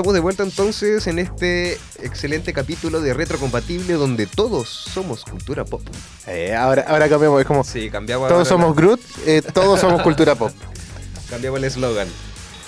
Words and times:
Estamos 0.00 0.14
de 0.14 0.20
vuelta 0.20 0.42
entonces 0.44 1.06
en 1.08 1.18
este 1.18 1.74
excelente 2.02 2.54
capítulo 2.54 3.02
de 3.02 3.12
Retrocompatible 3.12 3.92
donde 3.92 4.24
todos 4.26 4.66
somos 4.66 5.26
cultura 5.26 5.66
pop. 5.66 5.82
Eh, 6.26 6.54
ahora, 6.54 6.86
ahora 6.88 7.06
cambiamos, 7.06 7.38
es 7.38 7.46
como 7.46 7.62
Sí, 7.64 7.90
cambiamos 7.90 8.26
todos 8.30 8.48
somos 8.48 8.74
Groot, 8.74 8.98
eh, 9.26 9.42
todos 9.52 9.78
somos 9.78 10.00
cultura 10.00 10.36
pop. 10.36 10.52
la- 10.58 11.20
cambiamos 11.28 11.58
el 11.58 11.64
eslogan. 11.64 12.08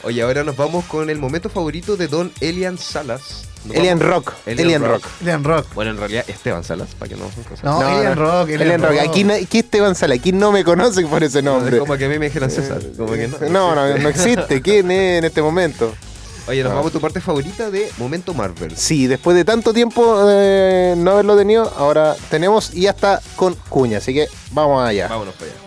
Oye, 0.03 0.21
ahora 0.21 0.45
nos 0.45 0.59
vamos 0.59 0.85
con 0.85 1.09
el 1.09 1.17
momento 1.19 1.49
favorito 1.49 1.97
de 1.97 2.07
Don 2.09 2.31
Elian 2.43 2.77
Salas. 2.77 3.49
Nos 3.65 3.77
Elian 3.79 3.99
vamos- 3.99 4.15
Rock, 4.27 4.33
Elian 4.45 4.67
Elian 4.67 4.83
Rock. 4.83 4.93
Rock. 5.05 5.13
Elian 5.23 5.45
Rock. 5.45 5.67
Bueno, 5.75 5.91
en 5.93 5.97
realidad 5.97 6.25
Esteban 6.29 6.65
Salas, 6.65 6.89
para 6.99 7.09
que 7.09 7.17
no... 7.17 7.31
No, 7.63 7.81
No, 7.81 7.99
Elian 7.99 8.15
no. 8.15 8.41
Rock. 8.43 8.49
Elian 8.51 8.83
Rock. 8.83 8.99
Aquí, 9.09 9.25
no, 9.25 9.33
aquí 9.33 9.59
Esteban 9.61 9.95
Sala, 9.95 10.17
aquí 10.17 10.33
no 10.33 10.53
me 10.53 10.65
conocen 10.65 11.09
por 11.09 11.25
ese 11.25 11.41
nombre. 11.41 11.77
Es 11.77 11.81
como 11.81 11.97
que 11.97 12.05
a 12.05 12.09
mí 12.11 12.19
me 12.19 12.27
dijeran 12.27 12.51
César. 12.51 12.83
Como 12.95 13.15
que 13.15 13.27
no. 13.29 13.39
No, 13.49 13.75
no, 13.75 13.97
no 13.97 14.09
existe. 14.11 14.61
¿Quién 14.61 14.91
es 14.91 15.19
en 15.21 15.25
este 15.25 15.41
momento? 15.41 15.95
Oye, 16.49 16.63
nos 16.63 16.71
No. 16.71 16.77
vamos 16.77 16.91
a 16.91 16.93
tu 16.95 17.01
parte 17.01 17.21
favorita 17.21 17.71
de 17.71 17.91
Momento 17.99 18.35
Marvel. 18.35 18.77
Sí, 18.77 19.07
después 19.07 19.37
de 19.37 19.45
tanto 19.45 19.73
tiempo 19.73 20.25
de 20.27 20.95
no 20.97 21.13
haberlo 21.13 21.37
tenido, 21.37 21.73
ahora 21.77 22.17
tenemos 22.31 22.75
y 22.75 22.87
hasta 22.89 23.21
con 23.37 23.55
cuña. 23.69 23.99
Así 23.99 24.13
que 24.13 24.27
vamos 24.51 24.83
allá. 24.85 25.09
Vámonos 25.09 25.35
para 25.35 25.51
allá. 25.51 25.59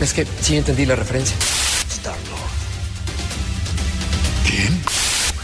Es 0.00 0.12
que 0.12 0.26
sí 0.40 0.56
entendí 0.56 0.84
la 0.84 0.96
referencia. 0.96 1.36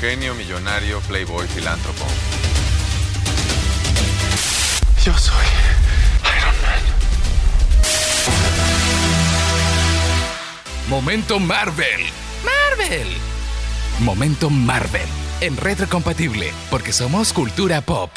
Genio, 0.00 0.32
millonario, 0.36 1.00
playboy, 1.00 1.46
filántropo. 1.48 2.04
Yo 5.08 5.16
soy 5.16 5.46
Iron 6.36 6.54
Man. 6.60 6.82
Momento 10.90 11.40
Marvel. 11.40 12.02
Marvel. 12.44 13.08
Momento 14.00 14.50
Marvel. 14.50 15.08
En 15.40 15.56
retrocompatible, 15.56 16.52
porque 16.68 16.92
somos 16.92 17.32
cultura 17.32 17.80
pop. 17.80 18.10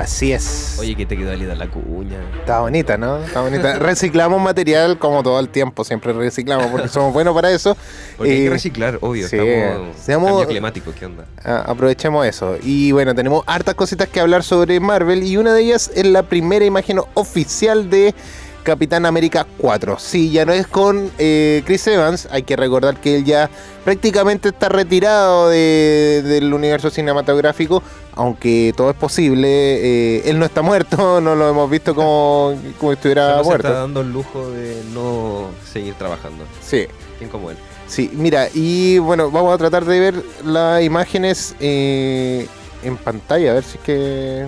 Así 0.00 0.32
es. 0.32 0.76
Oye, 0.80 0.96
que 0.96 1.04
te 1.04 1.14
quedó 1.14 1.34
linda 1.36 1.54
la 1.54 1.68
cuña. 1.68 2.16
Está 2.38 2.60
bonita, 2.60 2.96
¿no? 2.96 3.18
Está 3.22 3.42
bonita. 3.42 3.78
Reciclamos 3.78 4.40
material 4.40 4.98
como 4.98 5.22
todo 5.22 5.38
el 5.38 5.50
tiempo, 5.50 5.84
siempre 5.84 6.14
reciclamos 6.14 6.68
porque 6.68 6.88
somos 6.88 7.12
buenos 7.12 7.34
para 7.34 7.50
eso. 7.50 7.76
Porque 8.16 8.32
hay 8.32 8.44
que 8.44 8.50
reciclar, 8.50 8.98
obvio. 9.02 9.28
sí, 9.28 9.36
estamos... 9.36 9.96
seamos- 9.98 10.30
Cambio 10.30 10.48
climático, 10.48 10.92
¿qué 10.98 11.04
onda? 11.04 11.26
Ah, 11.44 11.64
aprovechemos 11.66 12.26
eso. 12.26 12.56
Y 12.62 12.92
bueno, 12.92 13.14
tenemos 13.14 13.44
hartas 13.46 13.74
cositas 13.74 14.08
que 14.08 14.20
hablar 14.20 14.42
sobre 14.42 14.80
Marvel 14.80 15.22
y 15.22 15.36
una 15.36 15.52
de 15.52 15.60
ellas 15.60 15.90
es 15.94 16.06
la 16.06 16.22
primera 16.22 16.64
imagen 16.64 17.00
oficial 17.12 17.90
de 17.90 18.14
Capitán 18.62 19.06
América 19.06 19.46
4. 19.58 19.98
Sí, 19.98 20.30
ya 20.30 20.44
no 20.44 20.52
es 20.52 20.66
con 20.66 21.10
eh, 21.18 21.62
Chris 21.64 21.86
Evans, 21.86 22.28
hay 22.30 22.42
que 22.42 22.56
recordar 22.56 23.00
que 23.00 23.16
él 23.16 23.24
ya 23.24 23.48
prácticamente 23.84 24.50
está 24.50 24.68
retirado 24.68 25.48
de- 25.48 26.22
del 26.24 26.52
universo 26.52 26.90
cinematográfico, 26.90 27.82
aunque 28.14 28.72
todo 28.76 28.90
es 28.90 28.96
posible. 28.96 29.48
eh, 29.48 30.22
él 30.26 30.38
no 30.38 30.44
está 30.44 30.62
muerto, 30.62 31.20
no 31.22 31.34
lo 31.34 31.48
hemos 31.48 31.70
visto 31.70 31.94
como, 31.94 32.54
como 32.78 32.92
estuviera 32.92 33.42
muerto. 33.42 33.68
está 33.68 33.80
dando 33.80 34.02
el 34.02 34.12
lujo 34.12 34.50
de 34.50 34.82
no 34.92 35.46
seguir 35.72 35.94
trabajando. 35.94 36.44
Sí. 36.62 36.86
¿Quién 37.18 37.30
como 37.30 37.50
él? 37.50 37.56
Sí, 37.86 38.10
mira, 38.14 38.48
y 38.54 38.98
bueno, 38.98 39.30
vamos 39.30 39.52
a 39.54 39.58
tratar 39.58 39.84
de 39.84 39.98
ver 39.98 40.22
las 40.44 40.82
imágenes 40.82 41.54
eh, 41.60 42.46
en 42.84 42.96
pantalla, 42.96 43.50
a 43.50 43.54
ver 43.54 43.64
si 43.64 43.78
es 43.78 43.84
que 43.84 44.46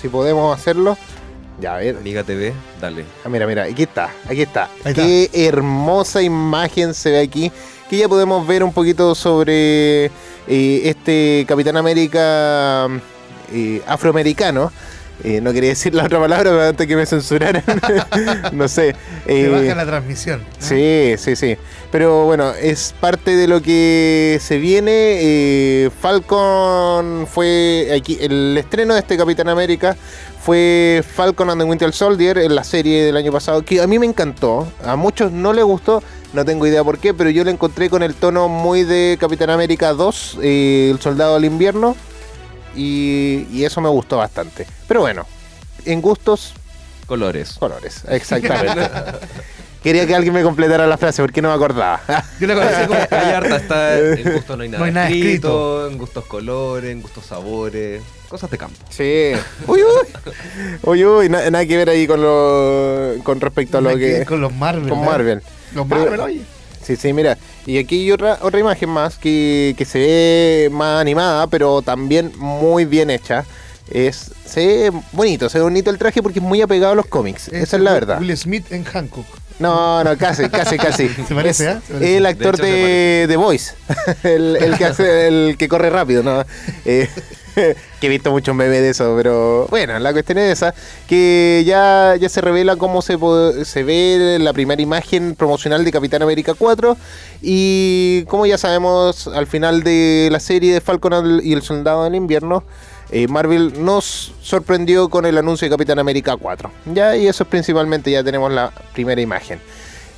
si 0.00 0.08
podemos 0.08 0.56
hacerlo. 0.58 0.96
Ya, 1.62 1.76
a 1.76 1.78
ver. 1.78 1.96
Amiga 1.96 2.24
TV, 2.24 2.52
dale. 2.80 3.04
Ah, 3.24 3.28
mira, 3.28 3.46
mira, 3.46 3.62
aquí 3.62 3.84
está, 3.84 4.10
aquí 4.28 4.42
está. 4.42 4.68
Ahí 4.84 4.94
Qué 4.94 5.30
hermosa 5.46 6.20
imagen 6.20 6.92
se 6.92 7.12
ve 7.12 7.20
aquí. 7.20 7.52
Que 7.88 7.98
ya 7.98 8.08
podemos 8.08 8.44
ver 8.44 8.64
un 8.64 8.72
poquito 8.72 9.14
sobre 9.14 10.06
eh, 10.06 10.10
este 10.48 11.44
Capitán 11.46 11.76
América 11.76 12.88
eh, 13.52 13.80
afroamericano. 13.86 14.72
Eh, 15.24 15.40
no 15.40 15.52
quería 15.52 15.70
decir 15.70 15.94
la 15.94 16.04
otra 16.04 16.18
palabra, 16.18 16.50
pero 16.50 16.62
antes 16.62 16.86
que 16.86 16.96
me 16.96 17.06
censuraran. 17.06 17.62
no 18.52 18.66
sé. 18.68 18.94
Eh, 19.26 19.48
baja 19.48 19.74
la 19.74 19.86
transmisión. 19.86 20.42
Sí, 20.58 21.14
sí, 21.18 21.36
sí. 21.36 21.56
Pero 21.90 22.24
bueno, 22.24 22.52
es 22.52 22.94
parte 23.00 23.36
de 23.36 23.46
lo 23.46 23.62
que 23.62 24.38
se 24.40 24.58
viene. 24.58 24.90
Eh, 25.20 25.90
Falcon 26.00 27.26
fue 27.26 27.92
aquí. 27.96 28.18
El 28.20 28.56
estreno 28.58 28.94
de 28.94 29.00
este 29.00 29.16
Capitán 29.16 29.48
América 29.48 29.96
fue 30.42 31.04
Falcon 31.06 31.50
and 31.50 31.60
the 31.60 31.64
Winter 31.64 31.92
Soldier 31.92 32.38
en 32.38 32.54
la 32.56 32.64
serie 32.64 33.04
del 33.04 33.16
año 33.16 33.30
pasado, 33.30 33.64
que 33.64 33.80
a 33.80 33.86
mí 33.86 33.98
me 33.98 34.06
encantó. 34.06 34.66
A 34.84 34.96
muchos 34.96 35.30
no 35.30 35.52
les 35.52 35.64
gustó, 35.64 36.02
no 36.32 36.44
tengo 36.44 36.66
idea 36.66 36.82
por 36.82 36.98
qué, 36.98 37.14
pero 37.14 37.30
yo 37.30 37.44
la 37.44 37.52
encontré 37.52 37.88
con 37.88 38.02
el 38.02 38.14
tono 38.14 38.48
muy 38.48 38.82
de 38.82 39.16
Capitán 39.20 39.50
América 39.50 39.92
2, 39.92 40.38
eh, 40.42 40.88
El 40.90 41.00
Soldado 41.00 41.34
del 41.34 41.44
Invierno, 41.44 41.94
y, 42.76 43.46
y 43.50 43.64
eso 43.64 43.80
me 43.80 43.88
gustó 43.88 44.16
bastante. 44.18 44.66
Pero 44.88 45.00
bueno, 45.00 45.26
en 45.84 46.00
gustos, 46.00 46.54
Colores. 47.06 47.54
colores, 47.58 48.02
exactamente. 48.08 48.88
Quería 49.82 50.06
que 50.06 50.14
alguien 50.14 50.32
me 50.32 50.44
completara 50.44 50.86
la 50.86 50.96
frase 50.96 51.22
porque 51.22 51.42
no 51.42 51.48
me 51.48 51.54
acordaba. 51.54 52.00
Yo 52.40 52.46
la 52.46 52.54
conocí 52.54 52.86
como. 52.86 53.00
Hay 53.10 53.32
harta, 53.32 53.56
está 53.56 53.98
en 53.98 54.32
gusto 54.34 54.56
no 54.56 54.62
hay 54.62 54.68
nada, 54.68 54.78
No 54.78 54.84
hay 54.84 54.92
nada 54.92 55.08
escrito, 55.08 55.88
en 55.90 55.98
gustos 55.98 56.24
colores, 56.26 56.92
en 56.92 57.02
gustos 57.02 57.26
sabores, 57.26 58.00
cosas 58.28 58.48
de 58.48 58.58
campo. 58.58 58.76
Sí. 58.90 59.32
Uy, 59.66 59.80
uy. 59.82 60.32
Uy, 60.84 61.04
uy, 61.04 61.28
na- 61.28 61.50
nada 61.50 61.66
que 61.66 61.76
ver 61.76 61.90
ahí 61.90 62.06
con 62.06 62.22
lo 62.22 63.14
con 63.24 63.40
respecto 63.40 63.78
a 63.78 63.80
lo 63.80 63.96
que 63.96 64.24
Con 64.24 64.40
los 64.40 64.52
Marvel. 64.54 64.88
con 64.88 65.00
¿no? 65.00 65.04
Marvel. 65.04 65.42
Los 65.74 65.86
Pero- 65.88 66.00
Marvel, 66.02 66.20
oye. 66.20 66.42
Sí, 66.82 66.96
sí, 66.96 67.12
mira. 67.12 67.38
Y 67.66 67.78
aquí 67.78 68.00
hay 68.00 68.12
otra, 68.12 68.38
otra 68.42 68.60
imagen 68.60 68.88
más 68.88 69.16
que, 69.16 69.74
que 69.76 69.84
se 69.84 69.98
ve 69.98 70.68
más 70.70 71.00
animada, 71.00 71.46
pero 71.46 71.82
también 71.82 72.32
muy 72.36 72.84
bien 72.84 73.10
hecha. 73.10 73.44
Es, 73.90 74.32
se 74.44 74.66
ve 74.66 74.92
bonito, 75.12 75.48
se 75.48 75.58
ve 75.58 75.64
bonito 75.64 75.90
el 75.90 75.98
traje 75.98 76.22
porque 76.22 76.38
es 76.38 76.44
muy 76.44 76.60
apegado 76.62 76.92
a 76.92 76.96
los 76.96 77.06
cómics. 77.06 77.48
Esa 77.48 77.76
es 77.76 77.82
la 77.82 77.92
verdad. 77.92 78.20
Will 78.20 78.36
Smith 78.36 78.70
en 78.72 78.84
Hancock. 78.84 79.26
No, 79.58 80.02
no, 80.02 80.16
casi, 80.16 80.48
casi, 80.48 80.76
casi. 80.76 81.08
Se 81.28 81.34
parece, 81.34 81.64
Es 81.70 81.76
¿eh? 81.76 81.80
Se 81.86 81.92
parece. 81.92 82.16
El 82.16 82.22
De 82.22 82.28
actor 82.28 82.54
hecho, 82.54 82.64
de 82.64 83.36
Voice. 83.36 83.74
el, 84.24 84.56
el 84.56 84.76
que 84.78 84.84
hace, 84.84 85.28
el 85.28 85.56
que 85.58 85.68
corre 85.68 85.90
rápido, 85.90 86.22
¿no? 86.22 86.44
Eh, 86.84 87.08
que 88.00 88.06
he 88.06 88.08
visto 88.08 88.30
muchos 88.30 88.54
memes 88.54 88.80
de 88.80 88.90
eso, 88.90 89.14
pero 89.16 89.66
bueno, 89.68 89.98
la 89.98 90.12
cuestión 90.12 90.38
es 90.38 90.52
esa, 90.52 90.74
que 91.08 91.62
ya, 91.66 92.16
ya 92.18 92.28
se 92.28 92.40
revela 92.40 92.76
cómo 92.76 93.02
se, 93.02 93.16
se 93.64 93.82
ve 93.82 94.38
la 94.40 94.52
primera 94.52 94.80
imagen 94.80 95.34
promocional 95.34 95.84
de 95.84 95.92
Capitán 95.92 96.22
América 96.22 96.54
4 96.58 96.96
y 97.42 98.24
como 98.28 98.46
ya 98.46 98.58
sabemos, 98.58 99.26
al 99.28 99.46
final 99.46 99.82
de 99.82 100.28
la 100.30 100.40
serie 100.40 100.72
de 100.74 100.80
Falcon 100.80 101.12
al- 101.12 101.40
y 101.44 101.52
el 101.52 101.62
Soldado 101.62 102.04
del 102.04 102.14
Invierno, 102.14 102.64
eh, 103.10 103.28
Marvel 103.28 103.84
nos 103.84 104.32
sorprendió 104.40 105.10
con 105.10 105.26
el 105.26 105.36
anuncio 105.36 105.66
de 105.66 105.70
Capitán 105.70 105.98
América 105.98 106.36
4. 106.36 106.70
Ya, 106.94 107.14
y 107.16 107.26
eso 107.26 107.42
es 107.44 107.48
principalmente, 107.50 108.10
ya 108.10 108.24
tenemos 108.24 108.50
la 108.50 108.72
primera 108.94 109.20
imagen. 109.20 109.60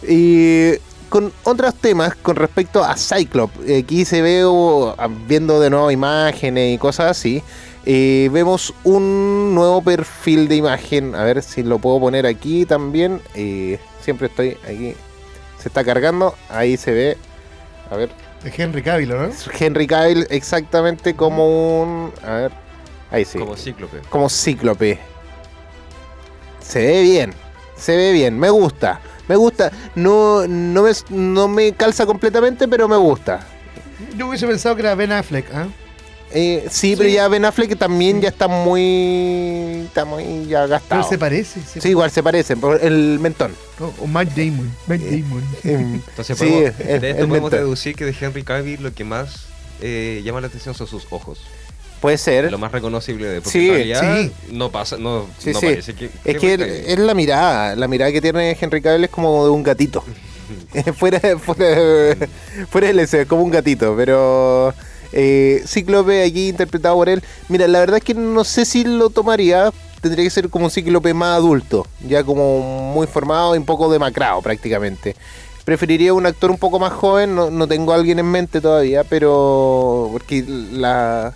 Y 0.07 0.73
con 1.15 1.33
otros 1.45 1.77
temas 1.77 2.17
con 2.17 2.35
respecto 2.35 2.83
a 2.83 2.97
Cyclops, 2.97 3.55
eh, 3.69 3.85
aquí 3.85 4.05
se 4.05 4.21
ve, 4.21 4.43
viendo 5.29 5.61
de 5.61 5.71
nuevo 5.71 5.89
imágenes 5.93 6.75
y 6.75 6.77
cosas 6.79 7.13
así, 7.13 7.41
eh, 7.87 8.29
vemos 8.33 8.75
un 8.83 9.55
nuevo 9.55 9.81
perfil 9.81 10.49
de 10.49 10.57
imagen. 10.57 11.15
A 11.15 11.23
ver 11.23 11.41
si 11.45 11.63
lo 11.63 11.79
puedo 11.79 12.01
poner 12.01 12.27
aquí 12.27 12.67
también. 12.67 13.21
eh, 13.37 13.79
siempre 14.03 14.27
estoy 14.27 14.57
aquí. 14.65 14.97
Se 15.63 15.69
está 15.69 15.85
cargando, 15.85 16.35
ahí 16.49 16.77
se 16.77 16.91
ve. 16.91 17.17
A 17.93 17.97
ver, 17.97 18.11
De 18.43 18.53
Henry 18.57 18.83
Cavill, 18.83 19.11
¿no? 19.11 19.31
Henry 19.57 19.87
Cavill 19.87 20.27
exactamente 20.31 21.15
como 21.15 21.81
un... 21.81 22.13
A 22.25 22.33
ver, 22.33 22.53
ahí 23.13 23.25
sí 23.25 23.39
Como 23.39 23.57
cíclope. 23.57 24.01
como 24.11 24.29
cíclope. 24.29 24.99
Se 26.61 26.85
ve 26.85 27.03
bien, 27.03 27.35
se 27.77 27.97
ve 27.97 28.11
bien, 28.11 28.37
me 28.37 28.51
gusta, 28.51 29.01
me 29.29 29.37
gusta. 29.37 29.71
No, 29.95 30.47
no, 30.47 30.83
me, 30.83 30.93
no 31.11 31.49
me 31.49 31.73
calza 31.73 32.07
completamente, 32.07 32.69
pero 32.69 32.89
me 32.89 32.97
gusta. 32.97 33.47
Yo 34.17 34.29
hubiese 34.29 34.47
pensado 34.47 34.75
que 34.77 34.83
era 34.83 34.95
Ben 34.95 35.13
Affleck, 35.13 35.47
¿ah? 35.55 35.67
Eh, 36.37 36.67
sí, 36.69 36.97
pero 36.97 37.09
ya 37.09 37.29
Ben 37.29 37.45
Affleck 37.45 37.79
también 37.79 38.21
ya 38.21 38.29
está 38.29 38.49
muy, 38.49 39.83
está 39.87 40.05
muy 40.05 40.47
ya 40.47 40.61
Pero 40.63 40.69
gastado. 40.69 41.03
se 41.09 41.17
parece. 41.17 41.61
se- 41.63 41.81
Sí, 41.81 41.91
igual 41.91 42.11
se 42.11 42.23
parecen, 42.25 42.61
por 42.61 42.83
el 42.85 43.19
mentón. 43.21 43.53
O, 43.79 43.93
o 44.03 44.07
Matt 44.09 44.31
Damon. 44.31 44.69
Matt 44.89 45.01
Damon. 45.01 45.43
Eh, 45.63 46.01
Entonces 46.09 46.37
Sí, 46.37 46.45
podemos- 46.45 46.81
el- 46.81 47.01
de 47.01 47.11
esto 47.11 47.29
podemos 47.29 47.51
mentón. 47.51 47.51
deducir 47.61 47.95
que 47.95 48.05
de 48.05 48.17
Henry 48.21 48.43
Cavill 48.43 48.83
lo 48.83 48.93
que 48.93 49.05
más 49.05 49.47
eh, 49.81 50.23
llama 50.25 50.41
la 50.41 50.49
atención 50.49 50.75
son 50.75 50.87
sus 50.89 51.07
ojos. 51.11 51.41
Puede 52.05 52.19
ser. 52.19 52.51
Lo 52.53 52.59
más 52.59 52.71
reconocible 52.71 53.27
de 53.27 53.41
porque 53.41 53.59
Sí, 53.59 53.67
en 53.67 53.75
realidad 53.77 54.19
sí. 54.21 54.33
no 54.53 54.71
pasa, 54.71 54.99
no, 54.99 55.25
Sí, 55.39 55.53
no 55.55 55.61
sí. 55.61 55.67
parece 55.69 55.95
que 55.95 56.11
Es 56.23 56.37
que 56.39 56.85
es 56.87 56.99
la 56.99 57.15
mirada, 57.15 57.75
la 57.77 57.89
mirada 57.89 58.13
que 58.13 58.21
tiene 58.21 58.55
Henry 58.61 58.83
Cavill 58.83 59.05
es 59.05 59.11
como 59.11 59.43
de 59.47 59.51
un 59.51 59.63
gatito. 59.63 60.05
fuera, 60.99 61.19
fuera, 61.39 62.15
fuera 62.69 62.89
del 62.89 62.99
deseo, 62.99 63.27
como 63.27 63.43
un 63.43 63.51
gatito, 63.51 63.95
pero 63.97 64.75
eh, 65.13 65.63
Cíclope 65.67 66.23
aquí 66.25 66.51
interpretado 66.51 66.95
por 66.97 67.09
él. 67.09 67.23
Mira, 67.49 67.67
la 67.69 67.79
verdad 67.81 67.97
es 67.97 68.05
que 68.05 68.13
no 68.13 68.45
sé 68.45 68.67
si 68.67 68.85
lo 68.85 69.09
tomaría. 69.09 69.73
Tendría 70.03 70.25
que 70.27 70.31
ser 70.31 70.51
como 70.51 70.67
un 70.67 70.71
Cíclope 70.71 71.15
más 71.15 71.39
adulto, 71.39 71.87
ya 72.07 72.23
como 72.23 72.61
muy 72.93 73.07
formado 73.07 73.55
y 73.55 73.59
un 73.59 73.65
poco 73.65 73.91
demacrado 73.91 74.43
prácticamente. 74.43 75.17
Preferiría 75.65 76.13
un 76.13 76.27
actor 76.27 76.51
un 76.51 76.59
poco 76.59 76.79
más 76.79 76.93
joven, 76.93 77.35
no, 77.35 77.51
no 77.51 77.67
tengo 77.67 77.93
a 77.93 77.95
alguien 77.95 78.19
en 78.19 78.27
mente 78.27 78.61
todavía, 78.61 79.05
pero 79.05 80.11
porque 80.13 80.45
la, 80.47 81.33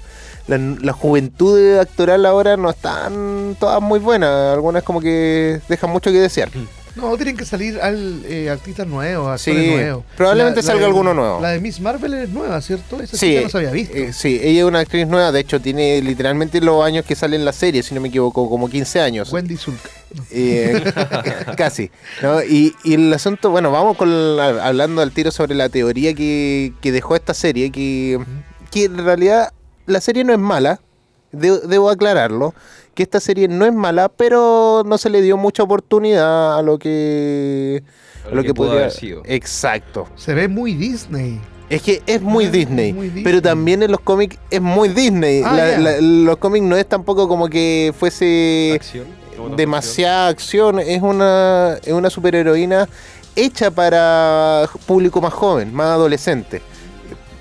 la, 0.49 0.59
la 0.59 0.93
juventud 0.93 1.79
actoral 1.79 2.27
ahora 2.27 2.57
no 2.57 2.71
están 2.71 3.57
todas 3.61 3.81
muy 3.81 4.01
buenas, 4.01 4.55
algunas 4.55 4.83
como 4.83 5.01
que 5.01 5.61
dejan 5.69 5.91
mucho 5.91 6.11
que 6.11 6.19
desear. 6.19 6.51
No, 6.97 7.15
tienen 7.17 7.37
que 7.37 7.45
salir 7.45 7.81
al, 7.81 8.25
eh, 8.27 8.51
artistas 8.51 8.85
nuevos, 8.85 9.41
Sí, 9.41 9.53
actores 9.53 9.71
nuevos. 9.73 10.05
probablemente 10.17 10.63
salga 10.63 10.81
de- 10.81 10.87
alguno 10.87 11.15
nuevo. 11.15 11.41
La 11.41 11.51
de 11.51 11.61
Miss 11.61 11.79
Marvel 11.81 12.13
es 12.15 12.29
nueva, 12.31 12.61
¿cierto? 12.61 13.01
Esa 13.01 13.17
Sí, 13.17 13.37
sí, 13.37 13.41
no 13.45 13.49
se 13.51 13.57
había 13.59 13.71
visto. 13.71 13.97
eh, 13.97 14.13
sí, 14.13 14.41
ella 14.43 14.61
es 14.61 14.65
una 14.65 14.81
actriz 14.81 15.07
nueva, 15.07 15.31
de 15.31 15.39
hecho 15.39 15.61
tiene 15.61 16.03
literalmente 16.03 16.61
los 16.61 16.85
años 16.85 17.05
que 17.05 17.15
sale 17.15 17.37
en 17.37 17.45
la 17.45 17.53
serie, 17.53 17.85
si 17.85 17.95
no 17.95 18.01
me 18.01 18.09
equivoco, 18.09 18.51
como 18.51 18.69
15 18.69 19.01
años. 19.01 19.33
Wendy 19.33 19.57
Zulka. 19.57 19.89
Eh, 20.33 20.83
casi. 21.57 21.89
¿no? 22.21 22.43
Y, 22.43 22.75
y 22.83 22.95
el 22.95 23.13
asunto, 23.15 23.51
bueno, 23.51 23.71
vamos 23.71 23.97
con 23.97 24.37
la- 24.37 24.67
hablando 24.67 25.01
al 25.01 25.13
tiro 25.13 25.31
sobre 25.31 25.55
la 25.55 25.69
teoría 25.69 26.15
que, 26.15 26.73
que 26.81 26.91
dejó 26.91 27.15
esta 27.15 27.33
serie, 27.33 27.71
que, 27.71 28.19
que 28.73 28.85
en 28.87 28.99
realidad 28.99 29.53
la 29.89 30.01
serie 30.01 30.23
no 30.25 30.33
es 30.33 30.39
mala, 30.39 30.81
de- 31.33 31.61
debo 31.67 31.91
aclararlo, 31.91 32.55
que 32.95 33.03
esta 33.03 33.21
serie 33.21 33.49
no 33.49 33.65
es 33.67 33.73
mala, 33.73 34.09
pero 34.09 34.83
no 34.87 34.99
se 34.99 35.11
le 35.11 35.21
dio 35.23 35.37
mucha 35.37 35.63
oportunidad 35.63 36.59
a 36.59 36.63
lo 36.63 36.79
que... 36.79 37.83
A 38.31 38.35
lo 38.35 38.43
que 38.43 38.53
pudo 38.55 38.69
podría- 38.69 38.85
haber 38.87 38.93
sido. 38.93 39.23
Exacto. 39.25 40.07
Se 40.17 40.35
ve 40.35 40.49
muy 40.49 40.75
Disney. 40.75 41.41
Es 41.71 41.83
que 41.83 42.03
es 42.07 42.21
muy 42.23 42.47
Disney, 42.47 42.93
muy 42.95 43.07
Disney. 43.07 43.25
pero 43.25 43.43
también 43.43 43.83
en 43.83 43.91
los 43.91 44.01
cómics 44.01 44.39
es 44.51 44.61
muy 44.61 44.89
Disney. 44.89 45.43
Ah, 45.45 45.53
La- 45.55 45.71
ya. 45.73 45.79
la- 45.79 46.01
los 46.01 46.37
cómics 46.39 46.65
no 46.65 46.77
es 46.77 46.87
tampoco 46.87 47.29
como 47.29 47.49
que 47.49 47.93
fuese 47.99 48.73
Acción. 48.75 49.07
Demasiada 49.57 50.29
acción. 50.29 50.79
Es 50.81 51.01
una, 51.03 51.77
es 51.85 51.93
una 51.93 52.11
superheroína 52.11 52.89
hecha 53.37 53.71
para 53.71 54.69
público 54.87 55.21
más 55.21 55.33
joven, 55.33 55.73
más 55.73 55.89
adolescente. 55.89 56.61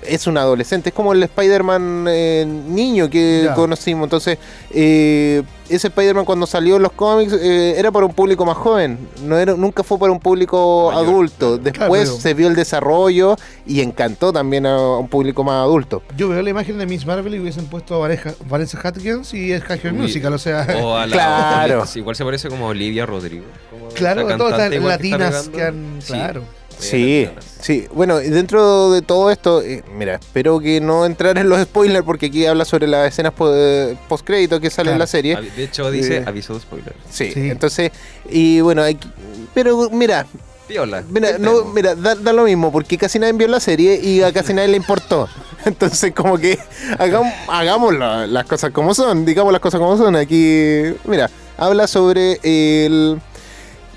Es 0.06 0.26
un 0.26 0.38
adolescente, 0.38 0.90
es 0.90 0.94
como 0.94 1.12
el 1.12 1.22
Spider-Man 1.22 2.06
eh, 2.08 2.46
niño 2.46 3.10
que 3.10 3.50
conocimos. 3.54 4.04
Entonces, 4.04 4.38
eh, 4.70 5.42
ese 5.68 5.88
Spider-Man 5.88 6.24
cuando 6.24 6.46
salió 6.46 6.76
en 6.76 6.82
los 6.82 6.92
cómics 6.92 7.32
eh, 7.32 7.74
era 7.76 7.90
para 7.90 8.06
un 8.06 8.14
público 8.14 8.46
más 8.46 8.56
joven, 8.56 8.96
no 9.24 9.36
era, 9.36 9.54
nunca 9.54 9.82
fue 9.82 9.98
para 9.98 10.12
un 10.12 10.20
público 10.20 10.90
Mayor, 10.94 11.04
adulto. 11.08 11.58
Después 11.58 12.04
Claro. 12.08 12.20
se 12.20 12.32
vio 12.34 12.46
el 12.48 12.54
desarrollo 12.54 13.36
y 13.66 13.80
encantó 13.80 14.32
también 14.32 14.66
a 14.66 14.78
un 14.98 15.08
público 15.08 15.42
más 15.44 15.64
adulto. 15.64 16.02
Yo 16.16 16.28
veo 16.28 16.42
la 16.42 16.50
imagen 16.50 16.78
de 16.78 16.86
Miss 16.86 17.04
Marvel 17.04 17.34
y 17.34 17.40
hubiesen 17.40 17.66
puesto 17.66 17.96
a 17.96 17.98
Vanessa, 17.98 18.34
Vanessa 18.48 18.78
Hudgens 18.82 19.34
y 19.34 19.52
es 19.52 19.62
High. 19.64 19.92
Musical, 19.92 20.32
o 20.32 20.38
sea, 20.38 20.66
O 20.82 20.94
a 20.96 21.06
la- 21.06 21.12
Claro. 21.66 21.84
igual 21.96 22.14
se 22.16 22.24
parece 22.24 22.48
como 22.48 22.66
a 22.66 22.68
Olivia 22.68 23.04
Rodrigo. 23.04 23.44
como 23.70 23.88
claro, 23.88 24.26
todas 24.36 24.68
que 24.70 24.76
está 24.76 24.88
latinas 24.88 25.48
que 25.48 25.62
han. 25.62 25.96
Sí. 26.00 26.12
Claro. 26.12 26.42
Sí, 26.78 27.28
sí. 27.60 27.86
Bueno, 27.92 28.20
y 28.22 28.28
dentro 28.28 28.90
de 28.92 29.02
todo 29.02 29.30
esto, 29.30 29.62
eh, 29.62 29.82
mira, 29.96 30.14
espero 30.16 30.60
que 30.60 30.80
no 30.80 31.04
entrar 31.06 31.36
en 31.38 31.48
los 31.48 31.60
spoilers 31.64 32.04
porque 32.04 32.26
aquí 32.26 32.46
habla 32.46 32.64
sobre 32.64 32.86
las 32.86 33.08
escenas 33.08 33.32
po- 33.32 33.52
eh, 33.54 33.96
post-crédito 34.08 34.60
que 34.60 34.70
salen 34.70 34.94
en 34.94 34.98
la 34.98 35.06
serie. 35.06 35.36
De 35.56 35.64
hecho, 35.64 35.90
dice 35.90 36.18
Eh, 36.18 36.24
aviso 36.26 36.54
de 36.54 36.60
spoiler. 36.60 36.94
Sí, 37.10 37.32
Sí. 37.32 37.50
entonces, 37.50 37.90
y 38.30 38.60
bueno, 38.60 38.82
aquí- 38.82 39.08
pero 39.54 39.90
mira, 39.90 40.26
Piola. 40.68 41.02
mira, 41.08 41.32
¿qué 41.32 41.38
no, 41.38 41.64
mira 41.64 41.94
da, 41.94 42.14
da 42.14 42.32
lo 42.32 42.44
mismo 42.44 42.70
porque 42.70 42.96
casi 42.98 43.18
nadie 43.18 43.32
vio 43.32 43.48
la 43.48 43.58
serie 43.60 43.98
y 44.02 44.22
a 44.22 44.32
casi 44.32 44.52
nadie 44.54 44.68
le 44.68 44.76
importó. 44.76 45.28
Entonces, 45.64 46.12
como 46.14 46.38
que 46.38 46.58
hagamos, 46.98 47.32
hagamos 47.48 47.94
la- 47.98 48.26
las 48.26 48.44
cosas 48.46 48.70
como 48.70 48.94
son, 48.94 49.24
digamos 49.24 49.52
las 49.52 49.60
cosas 49.60 49.80
como 49.80 49.96
son. 49.96 50.14
Aquí, 50.14 50.94
mira, 51.04 51.28
habla 51.56 51.86
sobre 51.88 52.38
el 52.42 53.18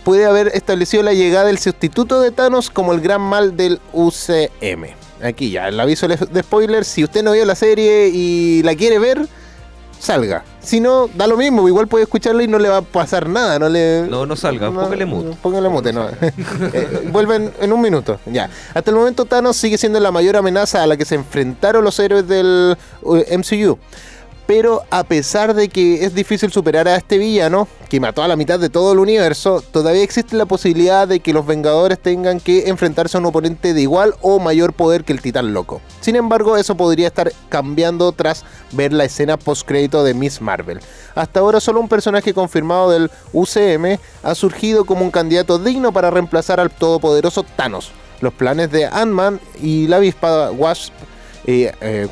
puede 0.04 0.26
haber 0.26 0.50
establecido 0.50 1.04
la 1.04 1.14
llegada 1.14 1.46
del 1.46 1.58
sustituto 1.58 2.22
de 2.22 2.32
Thanos 2.32 2.70
como 2.70 2.94
el 2.94 3.02
gran 3.02 3.22
mal 3.22 3.56
del 3.56 3.80
UCM. 3.94 4.96
Aquí 5.24 5.52
ya, 5.52 5.68
el 5.68 5.80
aviso 5.80 6.08
de 6.08 6.44
spoiler, 6.44 6.84
si 6.84 7.04
usted 7.04 7.24
no 7.24 7.34
vio 7.34 7.46
la 7.46 7.56
serie 7.56 8.08
y 8.08 8.64
la 8.64 8.76
quiere 8.76 8.98
ver, 8.98 9.28
salga. 10.02 10.44
Si 10.62 10.80
no, 10.80 11.08
da 11.14 11.28
lo 11.28 11.38
mismo, 11.38 11.68
igual 11.68 11.88
puede 11.88 12.04
escucharla 12.04 12.44
y 12.44 12.48
no 12.48 12.60
le 12.60 12.70
va 12.70 12.78
a 12.78 12.82
pasar 12.82 13.30
nada, 13.30 13.60
no 13.60 13.70
le... 13.70 14.08
No, 14.10 14.26
no 14.26 14.36
salga, 14.36 14.72
póngale 14.72 15.06
mute. 15.06 15.38
Póngale 15.42 15.70
mute, 15.70 15.94
no. 15.94 16.08
Eh, 16.74 17.10
vuelven 17.12 17.52
en 17.60 17.74
un 17.74 17.82
minuto, 17.82 18.20
ya. 18.26 18.50
Hasta 18.74 18.92
el 18.92 18.98
momento 18.98 19.26
Thanos 19.26 19.58
sigue 19.58 19.78
siendo 19.78 20.00
la 20.00 20.12
mayor 20.12 20.38
amenaza 20.38 20.84
a 20.84 20.88
la 20.88 20.98
que 20.98 21.06
se 21.06 21.16
enfrentaron 21.16 21.84
los 21.84 22.00
héroes 22.00 22.28
del 22.28 22.78
eh, 23.06 23.38
MCU. 23.38 23.78
Pero 24.48 24.82
a 24.90 25.04
pesar 25.04 25.54
de 25.54 25.70
que 25.70 26.04
es 26.04 26.14
difícil 26.14 26.52
superar 26.52 26.88
a 26.88 26.96
este 26.96 27.18
villano, 27.18 27.68
que 27.90 28.00
mató 28.00 28.24
a 28.24 28.28
la 28.28 28.36
mitad 28.36 28.60
de 28.60 28.70
todo 28.70 28.94
el 28.94 29.00
universo, 29.00 29.62
todavía 29.72 30.04
existe 30.04 30.36
la 30.36 30.46
posibilidad 30.46 31.08
de 31.08 31.20
que 31.20 31.34
los 31.34 31.46
Vengadores 31.46 32.00
tengan 32.00 32.40
que 32.40 32.70
enfrentarse 32.70 33.18
a 33.18 33.20
un 33.20 33.28
oponente 33.28 33.74
de 33.74 33.82
igual 33.82 34.16
o 34.22 34.40
mayor 34.40 34.74
poder 34.74 35.04
que 35.04 35.14
el 35.14 35.22
Titán 35.22 35.54
Loco. 35.54 35.82
Sin 36.02 36.16
embargo, 36.16 36.58
eso 36.58 36.76
podría 36.76 37.08
estar 37.08 37.32
cambiando 37.50 38.12
tras 38.12 38.44
ver 38.72 38.94
la 38.94 39.06
escena 39.06 39.38
post-crédito 39.38 40.04
de 40.04 40.14
Miss 40.14 40.42
Marvel. 40.42 40.80
Hasta 41.16 41.40
ahora 41.40 41.60
solo 41.60 41.80
un 41.80 41.90
personaje 41.90 42.34
confirmado 42.34 42.92
del 42.92 43.12
UCM 43.34 44.00
ha 44.24 44.36
surgido 44.36 44.86
como 44.86 45.04
un 45.04 45.12
candidato 45.12 45.60
digno 45.60 45.92
para 45.92 46.10
reemplazar 46.10 46.60
al 46.60 46.72
todopoderoso 46.72 47.44
Thanos. 47.44 47.92
Los 48.22 48.34
planes 48.34 48.72
de 48.72 48.86
Ant-Man 48.86 49.40
y 49.62 49.88
la 49.88 49.98
avispa 49.98 50.52
Wasp 50.52 50.94
eh, 51.46 51.72
eh, 51.82 52.08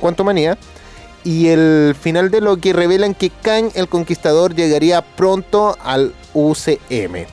y 1.24 1.48
el 1.48 1.96
final 2.00 2.32
de 2.32 2.42
lo 2.42 2.58
que 2.58 2.74
revelan 2.74 3.14
que 3.14 3.30
Kang 3.30 3.72
el 3.76 3.88
Conquistador 3.88 4.56
llegaría 4.56 5.02
pronto 5.02 5.78
al 5.84 6.14
UCM 6.34 7.28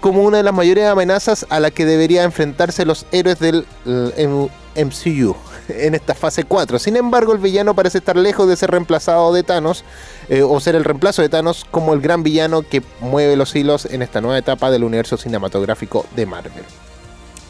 como 0.00 0.22
una 0.22 0.38
de 0.38 0.42
las 0.42 0.54
mayores 0.54 0.86
amenazas 0.86 1.46
a 1.50 1.60
la 1.60 1.70
que 1.70 1.84
debería 1.84 2.24
enfrentarse 2.24 2.84
los 2.84 3.06
héroes 3.12 3.38
del 3.38 3.66
eh, 3.86 4.48
MCU 4.76 5.36
en 5.68 5.94
esta 5.94 6.14
fase 6.14 6.44
4. 6.44 6.78
Sin 6.78 6.96
embargo, 6.96 7.32
el 7.32 7.38
villano 7.38 7.74
parece 7.74 7.98
estar 7.98 8.16
lejos 8.16 8.48
de 8.48 8.56
ser 8.56 8.70
reemplazado 8.70 9.32
de 9.32 9.42
Thanos 9.42 9.84
eh, 10.28 10.42
o 10.42 10.58
ser 10.60 10.74
el 10.74 10.84
reemplazo 10.84 11.22
de 11.22 11.28
Thanos 11.28 11.66
como 11.70 11.92
el 11.92 12.00
gran 12.00 12.22
villano 12.22 12.62
que 12.62 12.82
mueve 13.00 13.36
los 13.36 13.54
hilos 13.54 13.86
en 13.86 14.02
esta 14.02 14.20
nueva 14.20 14.38
etapa 14.38 14.70
del 14.70 14.84
universo 14.84 15.16
cinematográfico 15.16 16.06
de 16.16 16.26
Marvel. 16.26 16.64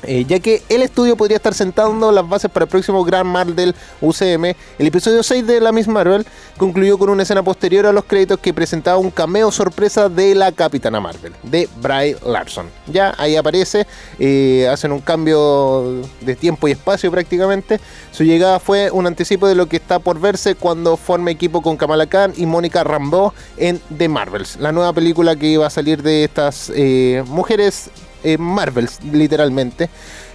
Eh, 0.04 0.24
ya 0.26 0.40
que 0.40 0.62
el 0.68 0.82
estudio 0.82 1.16
podría 1.16 1.36
estar 1.36 1.54
sentando 1.54 2.10
las 2.10 2.28
bases 2.28 2.50
para 2.50 2.64
el 2.64 2.70
próximo 2.70 3.04
gran 3.04 3.26
mal 3.26 3.54
del 3.54 3.74
UCM, 4.00 4.54
el 4.78 4.86
episodio 4.86 5.22
6 5.22 5.46
de 5.46 5.60
la 5.60 5.72
Miss 5.72 5.88
Marvel 5.88 6.26
concluyó 6.56 6.98
con 6.98 7.10
una 7.10 7.22
escena 7.22 7.42
posterior 7.42 7.86
a 7.86 7.92
los 7.92 8.04
créditos 8.04 8.38
que 8.38 8.54
presentaba 8.54 8.98
un 8.98 9.10
cameo 9.10 9.50
sorpresa 9.50 10.08
de 10.08 10.34
la 10.34 10.52
Capitana 10.52 11.00
Marvel, 11.00 11.32
de 11.42 11.68
Bry 11.80 12.16
Larson. 12.26 12.66
Ya 12.86 13.14
ahí 13.18 13.36
aparece, 13.36 13.86
eh, 14.18 14.68
hacen 14.70 14.92
un 14.92 15.00
cambio 15.00 16.02
de 16.20 16.36
tiempo 16.36 16.68
y 16.68 16.72
espacio 16.72 17.10
prácticamente. 17.10 17.80
Su 18.10 18.24
llegada 18.24 18.58
fue 18.58 18.90
un 18.90 19.06
anticipo 19.06 19.46
de 19.48 19.54
lo 19.54 19.66
que 19.66 19.76
está 19.76 19.98
por 19.98 20.18
verse 20.18 20.54
cuando 20.54 20.96
forme 20.96 21.30
equipo 21.30 21.62
con 21.62 21.76
Kamala 21.76 22.06
Khan 22.06 22.32
y 22.36 22.46
Mónica 22.46 22.84
Rambeau 22.84 23.32
en 23.56 23.80
The 23.96 24.08
Marvels, 24.08 24.56
la 24.60 24.72
nueva 24.72 24.92
película 24.92 25.36
que 25.36 25.58
va 25.58 25.66
a 25.66 25.70
salir 25.70 26.02
de 26.02 26.24
estas 26.24 26.72
eh, 26.74 27.22
mujeres 27.26 27.90
eh, 28.24 28.38
Marvels, 28.38 28.98
literalmente. 29.04 29.88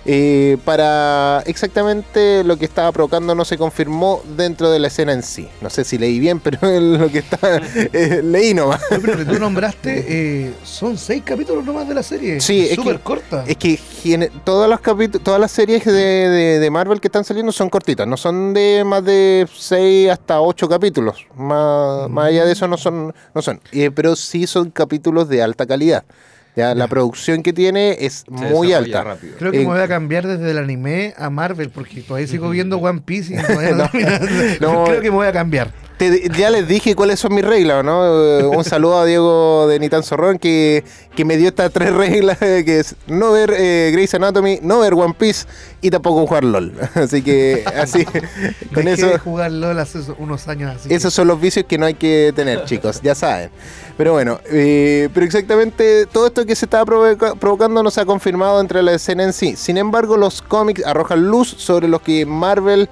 eh, 0.07 0.57
para 0.65 1.41
exactamente 1.47 2.43
lo 2.43 2.57
que 2.57 2.65
estaba 2.65 2.91
provocando 2.91 3.33
no 3.33 3.43
se 3.43 3.57
confirmó 3.57 4.21
dentro 4.37 4.69
de 4.69 4.77
la 4.77 4.87
escena 4.87 5.13
en 5.13 5.23
sí. 5.23 5.47
No 5.61 5.69
sé 5.71 5.83
si 5.83 5.97
leí 5.97 6.19
bien, 6.19 6.39
pero 6.43 6.59
lo 6.79 7.09
que 7.09 7.19
está 7.19 7.39
eh, 7.75 8.21
leí 8.23 8.53
nomás. 8.53 8.81
Yo 8.91 9.01
creo 9.01 9.17
que 9.17 9.25
tú 9.25 9.39
nombraste, 9.39 10.05
eh, 10.07 10.53
son 10.63 10.97
seis 10.97 11.23
capítulos 11.25 11.65
nomás 11.65 11.87
de 11.87 11.95
la 11.95 12.03
serie. 12.03 12.39
Sí, 12.39 12.67
es 12.69 12.75
súper 12.75 12.99
corta. 12.99 13.43
Es 13.47 13.57
que 13.57 13.79
los 14.45 14.79
capítulos, 14.81 15.23
todas 15.23 15.39
las 15.39 15.51
series 15.51 15.83
de, 15.85 15.91
de- 15.93 16.59
de 16.59 16.69
Marvel 16.69 17.01
que 17.01 17.07
están 17.07 17.23
saliendo 17.23 17.51
son 17.51 17.69
cortitas, 17.69 18.07
no 18.07 18.15
son 18.17 18.53
de 18.53 18.83
más 18.85 19.03
de 19.03 19.47
6 19.57 20.09
hasta 20.11 20.39
8 20.41 20.69
capítulos. 20.69 21.25
Más, 21.35 22.09
más 22.09 22.27
allá 22.27 22.45
de 22.45 22.51
eso 22.51 22.67
no 22.67 22.77
son, 22.77 23.13
no 23.33 23.41
son. 23.41 23.59
Pero 23.95 24.15
sí 24.15 24.45
son 24.45 24.69
capítulos 24.69 25.27
de 25.29 25.41
alta 25.41 25.65
calidad. 25.65 26.03
Ya, 26.55 26.74
la 26.74 26.88
producción 26.88 27.43
que 27.43 27.51
tiene 27.53 27.97
es 28.00 28.24
Se 28.25 28.31
muy 28.31 28.71
alta. 28.74 29.03
rápido. 29.03 29.35
Creo 29.38 29.51
que 29.51 29.57
eh, 29.57 29.62
me 29.62 29.74
voy 29.74 29.81
a 29.81 29.88
cambiar 29.88 30.25
desde 30.25 30.51
el 30.51 30.57
anime 30.57 31.13
a 31.17 31.29
Marvel 31.29 31.69
porque 31.69 32.01
todavía 32.01 32.27
sigo 32.27 32.50
viendo 32.51 32.77
One 32.77 33.01
Piece 33.03 33.33
y 33.33 33.38
no. 33.38 33.43
No. 34.62 34.83
Creo 34.85 35.01
que 35.01 35.12
me 35.12 35.17
voy 35.17 35.27
a 35.27 35.33
cambiar. 35.33 35.71
Te- 35.97 36.29
ya 36.37 36.49
les 36.49 36.67
dije 36.67 36.95
cuáles 36.95 37.19
son 37.19 37.33
mis 37.33 37.43
reglas, 37.45 37.83
¿no? 37.83 38.05
Eh, 38.39 38.43
Un 38.45 38.63
saludo 38.63 38.99
a 38.99 39.05
Diego 39.05 39.67
de 39.67 39.79
Nitan 39.79 40.03
Zorrón 40.03 40.37
que, 40.39 40.83
que 41.15 41.25
me 41.25 41.37
dio 41.37 41.47
estas 41.49 41.71
tres 41.71 41.93
reglas, 41.95 42.37
que 42.39 42.79
es 42.79 42.95
no 43.07 43.31
ver 43.31 43.53
eh, 43.57 43.89
Grey's 43.93 44.13
Anatomy, 44.13 44.59
no 44.61 44.79
ver 44.79 44.93
One 44.93 45.15
Piece 45.17 45.45
y 45.81 45.89
tampoco 45.89 46.25
jugar 46.27 46.43
LOL. 46.43 46.73
Así 46.95 47.21
que 47.21 47.63
así, 47.75 48.05
con 48.73 48.85
Dejé 48.85 48.93
eso... 48.93 49.07
de 49.07 49.17
jugar 49.19 49.51
LOL 49.51 49.79
hace 49.79 49.99
unos 50.17 50.47
años 50.47 50.75
así. 50.75 50.93
Esos 50.93 51.13
son 51.13 51.27
los 51.27 51.39
vicios 51.39 51.65
que 51.67 51.77
no 51.77 51.85
hay 51.85 51.93
que 51.95 52.33
tener, 52.35 52.65
chicos, 52.65 53.01
ya 53.01 53.15
saben. 53.15 53.49
Pero 53.97 54.11
bueno, 54.11 54.39
eh, 54.51 55.07
pero 55.13 55.25
exactamente 55.25 56.05
todo 56.07 56.27
esto 56.27 56.45
que 56.45 56.55
se 56.55 56.65
estaba 56.65 56.83
provoca- 56.85 57.35
provocando 57.35 57.81
no 57.81 57.89
se 57.91 58.01
ha 58.01 58.05
confirmado 58.05 58.59
entre 58.59 58.83
la 58.83 58.93
escena 58.93 59.23
en 59.23 59.31
sí. 59.31 59.55
Sin 59.55 59.77
embargo, 59.77 60.17
los 60.17 60.41
cómics 60.41 60.85
arrojan 60.85 61.25
luz 61.27 61.47
sobre 61.57 61.87
lo 61.87 61.99
que 62.01 62.25
Marvel 62.25 62.89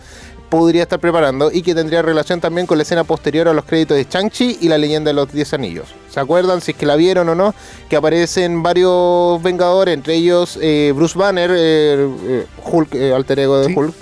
podría 0.53 0.83
estar 0.83 1.00
preparando 1.00 1.50
y 1.51 1.63
que 1.63 1.74
tendría 1.74 2.03
relación 2.03 2.39
también 2.39 2.67
con 2.67 2.77
la 2.77 2.83
escena 2.83 3.03
posterior 3.03 3.48
a 3.48 3.53
los 3.53 3.65
créditos 3.65 3.98
de 3.98 4.05
Shang-Chi 4.07 4.60
y 4.62 4.67
la 4.67 4.77
leyenda 4.77 5.10
de 5.10 5.15
los 5.15 5.33
10 5.33 5.51
anillos. 5.55 5.88
¿Se 6.12 6.19
acuerdan? 6.19 6.62
Si 6.62 6.72
es 6.74 6.77
que 6.77 6.86
la 6.86 6.95
vieron 6.95 7.27
o 7.29 7.33
no, 7.33 7.55
que 7.89 7.95
aparecen 7.95 8.62
varios 8.62 9.41
Vengadores, 9.41 9.95
entre 9.95 10.13
ellos 10.13 10.60
eh, 10.62 10.93
Bruce 10.95 11.17
Banner, 11.17 11.50
eh, 11.51 12.07
eh, 12.27 12.45
Hulk, 12.65 12.93
eh, 12.93 13.13
alter 13.15 13.39
ego 13.39 13.57
de 13.62 13.65
Sí. 13.69 13.74
Hulk. 13.75 13.95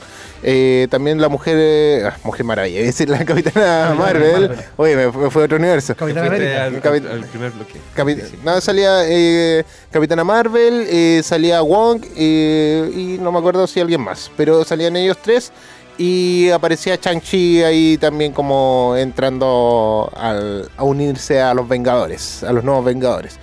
Eh, 0.44 0.88
también 0.90 1.22
la 1.22 1.30
mujer, 1.30 1.56
eh, 1.58 2.04
ah, 2.06 2.18
Mujer 2.26 2.44
Maravilla, 2.46 2.80
es 2.82 2.88
decir, 2.88 3.08
la 3.10 3.20
Capitana 3.26 3.54
Capitana 3.88 3.96
Marvel. 3.96 4.42
Marvel. 4.50 4.66
Oye, 4.76 4.96
me, 4.98 5.06
me 5.10 5.30
fue 5.30 5.44
a 5.44 5.46
otro 5.46 5.58
universo. 5.58 5.96
Fuiste 5.96 6.20
América. 6.20 6.64
al, 6.66 6.82
Capi- 6.82 7.06
al- 7.06 7.12
al 7.12 7.26
primer 7.28 7.52
bloque. 7.52 7.76
Capi- 7.96 8.16
Sí, 8.16 8.28
sí. 8.32 8.40
No, 8.44 8.60
salía 8.60 9.04
eh, 9.08 9.64
Capitana 9.90 10.26
Marvel, 10.26 11.24
salía 11.24 11.62
Wong 11.62 12.04
eh, 12.18 12.92
y 12.94 13.18
no 13.22 13.32
me 13.32 13.38
acuerdo 13.40 13.68
si 13.68 13.80
alguien 13.80 14.02
más, 14.02 14.30
pero 14.36 14.66
salían 14.66 14.98
ellos 14.98 15.18
tres 15.24 15.52
y 15.98 16.50
aparecía 16.50 17.00
Chang-Chi 17.00 17.64
ahí 17.64 17.98
también 17.98 18.34
como 18.34 18.96
entrando 18.98 20.12
a 20.16 20.84
unirse 20.84 21.42
a 21.42 21.54
los 21.54 21.68
Vengadores, 21.68 22.44
a 22.44 22.52
los 22.52 22.64
nuevos 22.64 22.86
Vengadores. 22.86 23.40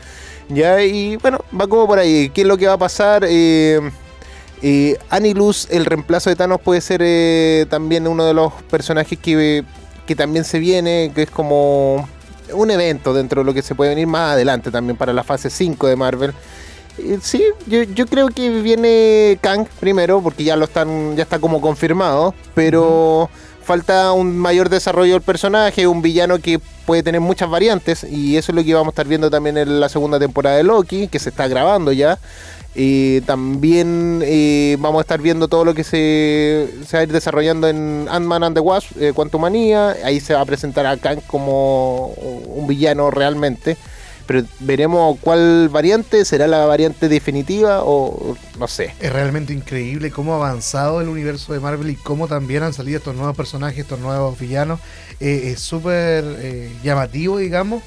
Ya, 0.48 0.82
y 0.82 1.16
bueno, 1.16 1.44
va 1.58 1.66
como 1.66 1.86
por 1.86 1.98
ahí. 1.98 2.30
¿Qué 2.30 2.40
es 2.40 2.46
lo 2.46 2.56
que 2.56 2.66
va 2.66 2.74
a 2.74 2.78
pasar? 2.78 3.24
Eh, 3.28 3.80
eh, 4.62 4.96
Anilus, 5.10 5.68
el 5.70 5.84
reemplazo 5.84 6.30
de 6.30 6.36
Thanos, 6.36 6.60
puede 6.60 6.80
ser 6.80 7.00
eh, 7.04 7.66
también 7.68 8.08
uno 8.08 8.24
de 8.24 8.34
los 8.34 8.52
personajes 8.70 9.18
que, 9.18 9.64
que 10.06 10.16
también 10.16 10.44
se 10.44 10.58
viene, 10.58 11.12
que 11.14 11.22
es 11.22 11.30
como 11.30 12.08
un 12.52 12.70
evento 12.70 13.12
dentro 13.12 13.42
de 13.42 13.44
lo 13.44 13.52
que 13.52 13.60
se 13.60 13.74
puede 13.74 13.90
venir 13.90 14.06
más 14.06 14.32
adelante 14.32 14.70
también 14.70 14.96
para 14.96 15.12
la 15.12 15.22
fase 15.22 15.50
5 15.50 15.86
de 15.86 15.96
Marvel. 15.96 16.32
Eh, 16.98 17.18
sí, 17.22 17.42
yo, 17.66 17.82
yo 17.82 18.06
creo 18.06 18.28
que 18.28 18.50
viene 18.50 19.38
Kang 19.40 19.66
primero, 19.80 20.20
porque 20.22 20.44
ya 20.44 20.56
lo 20.56 20.64
están, 20.64 21.16
ya 21.16 21.22
está 21.22 21.38
como 21.38 21.60
confirmado, 21.60 22.34
pero 22.54 23.30
falta 23.62 24.12
un 24.12 24.36
mayor 24.36 24.68
desarrollo 24.68 25.12
del 25.12 25.22
personaje, 25.22 25.86
un 25.86 26.00
villano 26.00 26.38
que 26.38 26.58
puede 26.86 27.02
tener 27.02 27.20
muchas 27.20 27.50
variantes, 27.50 28.04
y 28.04 28.36
eso 28.36 28.52
es 28.52 28.56
lo 28.56 28.64
que 28.64 28.74
vamos 28.74 28.88
a 28.88 28.90
estar 28.92 29.06
viendo 29.06 29.30
también 29.30 29.58
en 29.58 29.80
la 29.80 29.88
segunda 29.88 30.18
temporada 30.18 30.56
de 30.56 30.64
Loki, 30.64 31.08
que 31.08 31.18
se 31.18 31.28
está 31.28 31.46
grabando 31.48 31.92
ya. 31.92 32.18
Eh, 32.74 33.22
también 33.26 34.22
eh, 34.24 34.76
vamos 34.78 35.00
a 35.00 35.02
estar 35.02 35.20
viendo 35.20 35.48
todo 35.48 35.64
lo 35.64 35.74
que 35.74 35.82
se, 35.82 36.68
se 36.86 36.96
va 36.96 37.00
a 37.00 37.02
ir 37.02 37.12
desarrollando 37.12 37.66
en 37.66 38.06
Ant-Man 38.08 38.44
and 38.44 38.54
the 38.54 38.60
Wasp, 38.60 38.92
eh, 39.00 39.12
Quantumania. 39.12 39.96
Ahí 40.04 40.20
se 40.20 40.34
va 40.34 40.42
a 40.42 40.44
presentar 40.44 40.86
a 40.86 40.96
Kang 40.96 41.20
como 41.26 42.06
un 42.06 42.66
villano 42.68 43.10
realmente. 43.10 43.76
Pero 44.28 44.44
veremos 44.60 45.18
cuál 45.22 45.70
variante 45.70 46.22
será 46.26 46.46
la 46.46 46.66
variante 46.66 47.08
definitiva 47.08 47.80
o 47.82 48.36
no 48.58 48.68
sé. 48.68 48.94
Es 49.00 49.10
realmente 49.10 49.54
increíble 49.54 50.10
cómo 50.10 50.34
ha 50.34 50.36
avanzado 50.36 51.00
el 51.00 51.08
universo 51.08 51.54
de 51.54 51.60
Marvel 51.60 51.88
y 51.88 51.96
cómo 51.96 52.28
también 52.28 52.62
han 52.62 52.74
salido 52.74 52.98
estos 52.98 53.16
nuevos 53.16 53.34
personajes, 53.34 53.78
estos 53.78 53.98
nuevos 53.98 54.38
villanos. 54.38 54.80
Eh, 55.18 55.52
es 55.54 55.60
súper 55.60 56.24
eh, 56.40 56.70
llamativo, 56.84 57.38
digamos, 57.38 57.82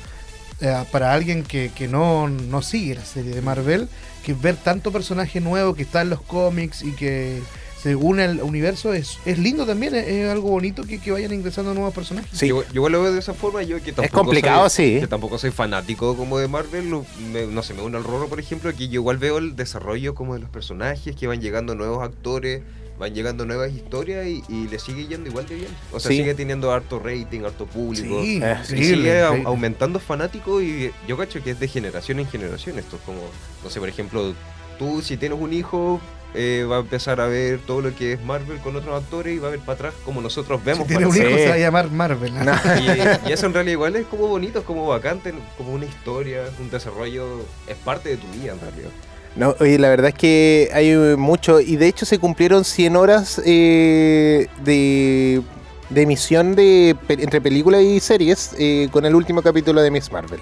eh, 0.62 0.84
para 0.92 1.14
alguien 1.14 1.44
que, 1.44 1.70
que 1.76 1.88
no, 1.88 2.28
no 2.28 2.64
sigue 2.64 2.96
la 2.96 3.06
serie 3.06 3.36
de 3.36 3.42
Marvel, 3.44 3.88
que 4.26 4.34
ver 4.34 4.56
tanto 4.56 4.92
personaje 4.92 5.42
nuevo 5.42 5.76
que 5.76 5.84
está 5.84 6.02
en 6.02 6.10
los 6.10 6.22
cómics 6.22 6.82
y 6.82 6.94
que 6.94 7.40
se 7.82 7.96
une 7.96 8.24
al 8.24 8.42
universo 8.42 8.94
es, 8.94 9.18
es 9.26 9.40
lindo 9.40 9.66
también, 9.66 9.96
es, 9.96 10.08
es 10.08 10.30
algo 10.30 10.50
bonito 10.50 10.84
que, 10.84 11.00
que 11.00 11.12
vayan 11.12 11.34
ingresando 11.34 11.74
nuevos 11.74 11.94
personajes. 11.94 12.30
Sí. 12.38 12.48
Yo, 12.48 12.64
yo 12.64 12.68
igual 12.76 12.92
lo 12.92 13.02
veo 13.02 13.12
de 13.14 13.20
esa 13.20 13.34
forma, 13.34 13.64
yo 13.64 13.82
que 13.82 13.92
tampoco 13.92 14.24
complicado, 14.24 14.70
soy, 14.70 14.94
sí. 14.96 15.00
Que 15.00 15.08
tampoco 15.08 15.38
soy 15.38 15.52
fanático 15.52 16.16
como 16.16 16.38
de 16.38 16.48
Marvel, 16.48 16.90
no, 16.90 17.06
me- 17.32 17.48
no 17.48 17.64
sé, 17.64 17.74
me 17.74 17.82
uno 17.82 17.98
al 17.98 18.04
rorro, 18.04 18.28
por 18.28 18.40
ejemplo, 18.40 18.72
que 18.76 18.88
yo 18.88 18.96
igual 19.02 19.18
veo 19.18 19.38
el 19.40 19.56
desarrollo 19.56 20.14
como 20.16 20.36
de 20.36 20.42
los 20.42 20.50
personajes, 20.50 21.16
que 21.16 21.28
van 21.28 21.42
llegando 21.42 21.74
nuevos 21.76 22.04
actores, 22.04 22.62
van 23.00 23.16
llegando 23.16 23.48
nuevas 23.48 23.72
historias 23.72 24.28
y, 24.28 24.44
y 24.48 24.68
le 24.68 24.78
sigue 24.78 25.08
yendo 25.08 25.28
igual 25.30 25.48
de 25.48 25.56
bien. 25.56 25.70
O 25.92 26.00
sea, 26.00 26.12
Sí. 26.12 26.18
sigue 26.18 26.36
teniendo 26.36 26.72
harto 26.72 27.00
rating, 27.00 27.42
harto 27.46 27.66
público. 27.66 28.22
Sí, 28.22 28.40
Eh, 28.44 28.58
Y 28.70 28.74
increíble, 28.74 28.96
sigue 28.96 29.22
aumentando 29.46 30.00
fanáticos 30.00 30.62
y 30.62 30.92
yo 31.08 31.18
cacho 31.18 31.42
que 31.44 31.50
es 31.50 31.60
de 31.60 31.68
generación 31.68 32.20
en 32.20 32.28
generación. 32.28 32.78
Esto 32.78 32.98
es 32.98 33.02
como, 33.02 33.22
no 33.64 33.70
sé, 33.72 33.80
por 33.80 33.90
ejemplo, 33.90 34.36
tú 34.78 35.02
si 35.02 35.18
tienes 35.18 35.40
un 35.42 35.52
hijo, 35.52 36.00
eh, 36.34 36.66
va 36.70 36.78
a 36.78 36.80
empezar 36.80 37.20
a 37.20 37.28
ver 37.28 37.60
todo 37.60 37.82
lo 37.82 37.96
que 37.96 38.14
es 38.14 38.24
Marvel 38.24 38.58
con 38.60 38.76
otros 38.76 39.04
actores 39.04 39.36
y 39.36 39.40
va 39.40 39.50
a 39.50 39.52
ver 39.52 39.60
para 39.60 39.74
atrás 39.74 39.94
como 40.06 40.22
nosotros 40.22 40.60
Si 40.62 40.66
vemos. 40.66 40.88
tiene 40.88 41.04
para 41.06 41.10
un 41.10 41.18
hijo 41.18 41.38
se 41.38 41.50
va 41.50 41.56
a 41.56 41.58
llamar 41.58 41.92
Marvel. 41.92 42.34
¿no? 42.34 42.42
y, 43.26 43.30
y 43.30 43.34
eso 43.34 43.46
en 43.48 43.54
realidad 43.54 43.74
igual 43.74 43.96
es 43.96 44.06
como 44.08 44.28
bonito, 44.28 44.60
es 44.60 44.66
como 44.66 44.88
bacante, 44.88 45.34
como 45.58 45.74
una 45.74 45.86
historia, 45.86 46.44
un 46.60 46.70
desarrollo, 46.70 47.40
es 47.68 47.76
parte 47.78 48.10
de 48.10 48.18
tu 48.18 48.28
vida 48.28 48.54
en 48.54 48.60
realidad. 48.62 48.90
No, 49.36 49.56
oye, 49.62 49.80
la 49.80 49.88
verdad 49.90 50.10
es 50.10 50.16
que 50.16 50.70
hay 50.74 50.94
mucho, 51.18 51.62
y 51.62 51.78
de 51.78 51.88
hecho 51.88 52.06
se 52.06 52.20
cumplieron 52.20 52.66
100 52.66 52.96
horas 52.98 53.42
eh, 53.46 54.48
de, 54.64 55.42
de 55.90 56.02
emisión 56.02 56.54
de, 56.56 56.98
entre 57.08 57.40
películas 57.40 57.82
y 57.82 58.02
series 58.02 58.52
eh, 58.60 58.90
con 58.92 59.06
el 59.06 59.16
último 59.16 59.42
capítulo 59.42 59.82
de 59.82 59.90
Miss 59.90 60.12
Marvel. 60.12 60.42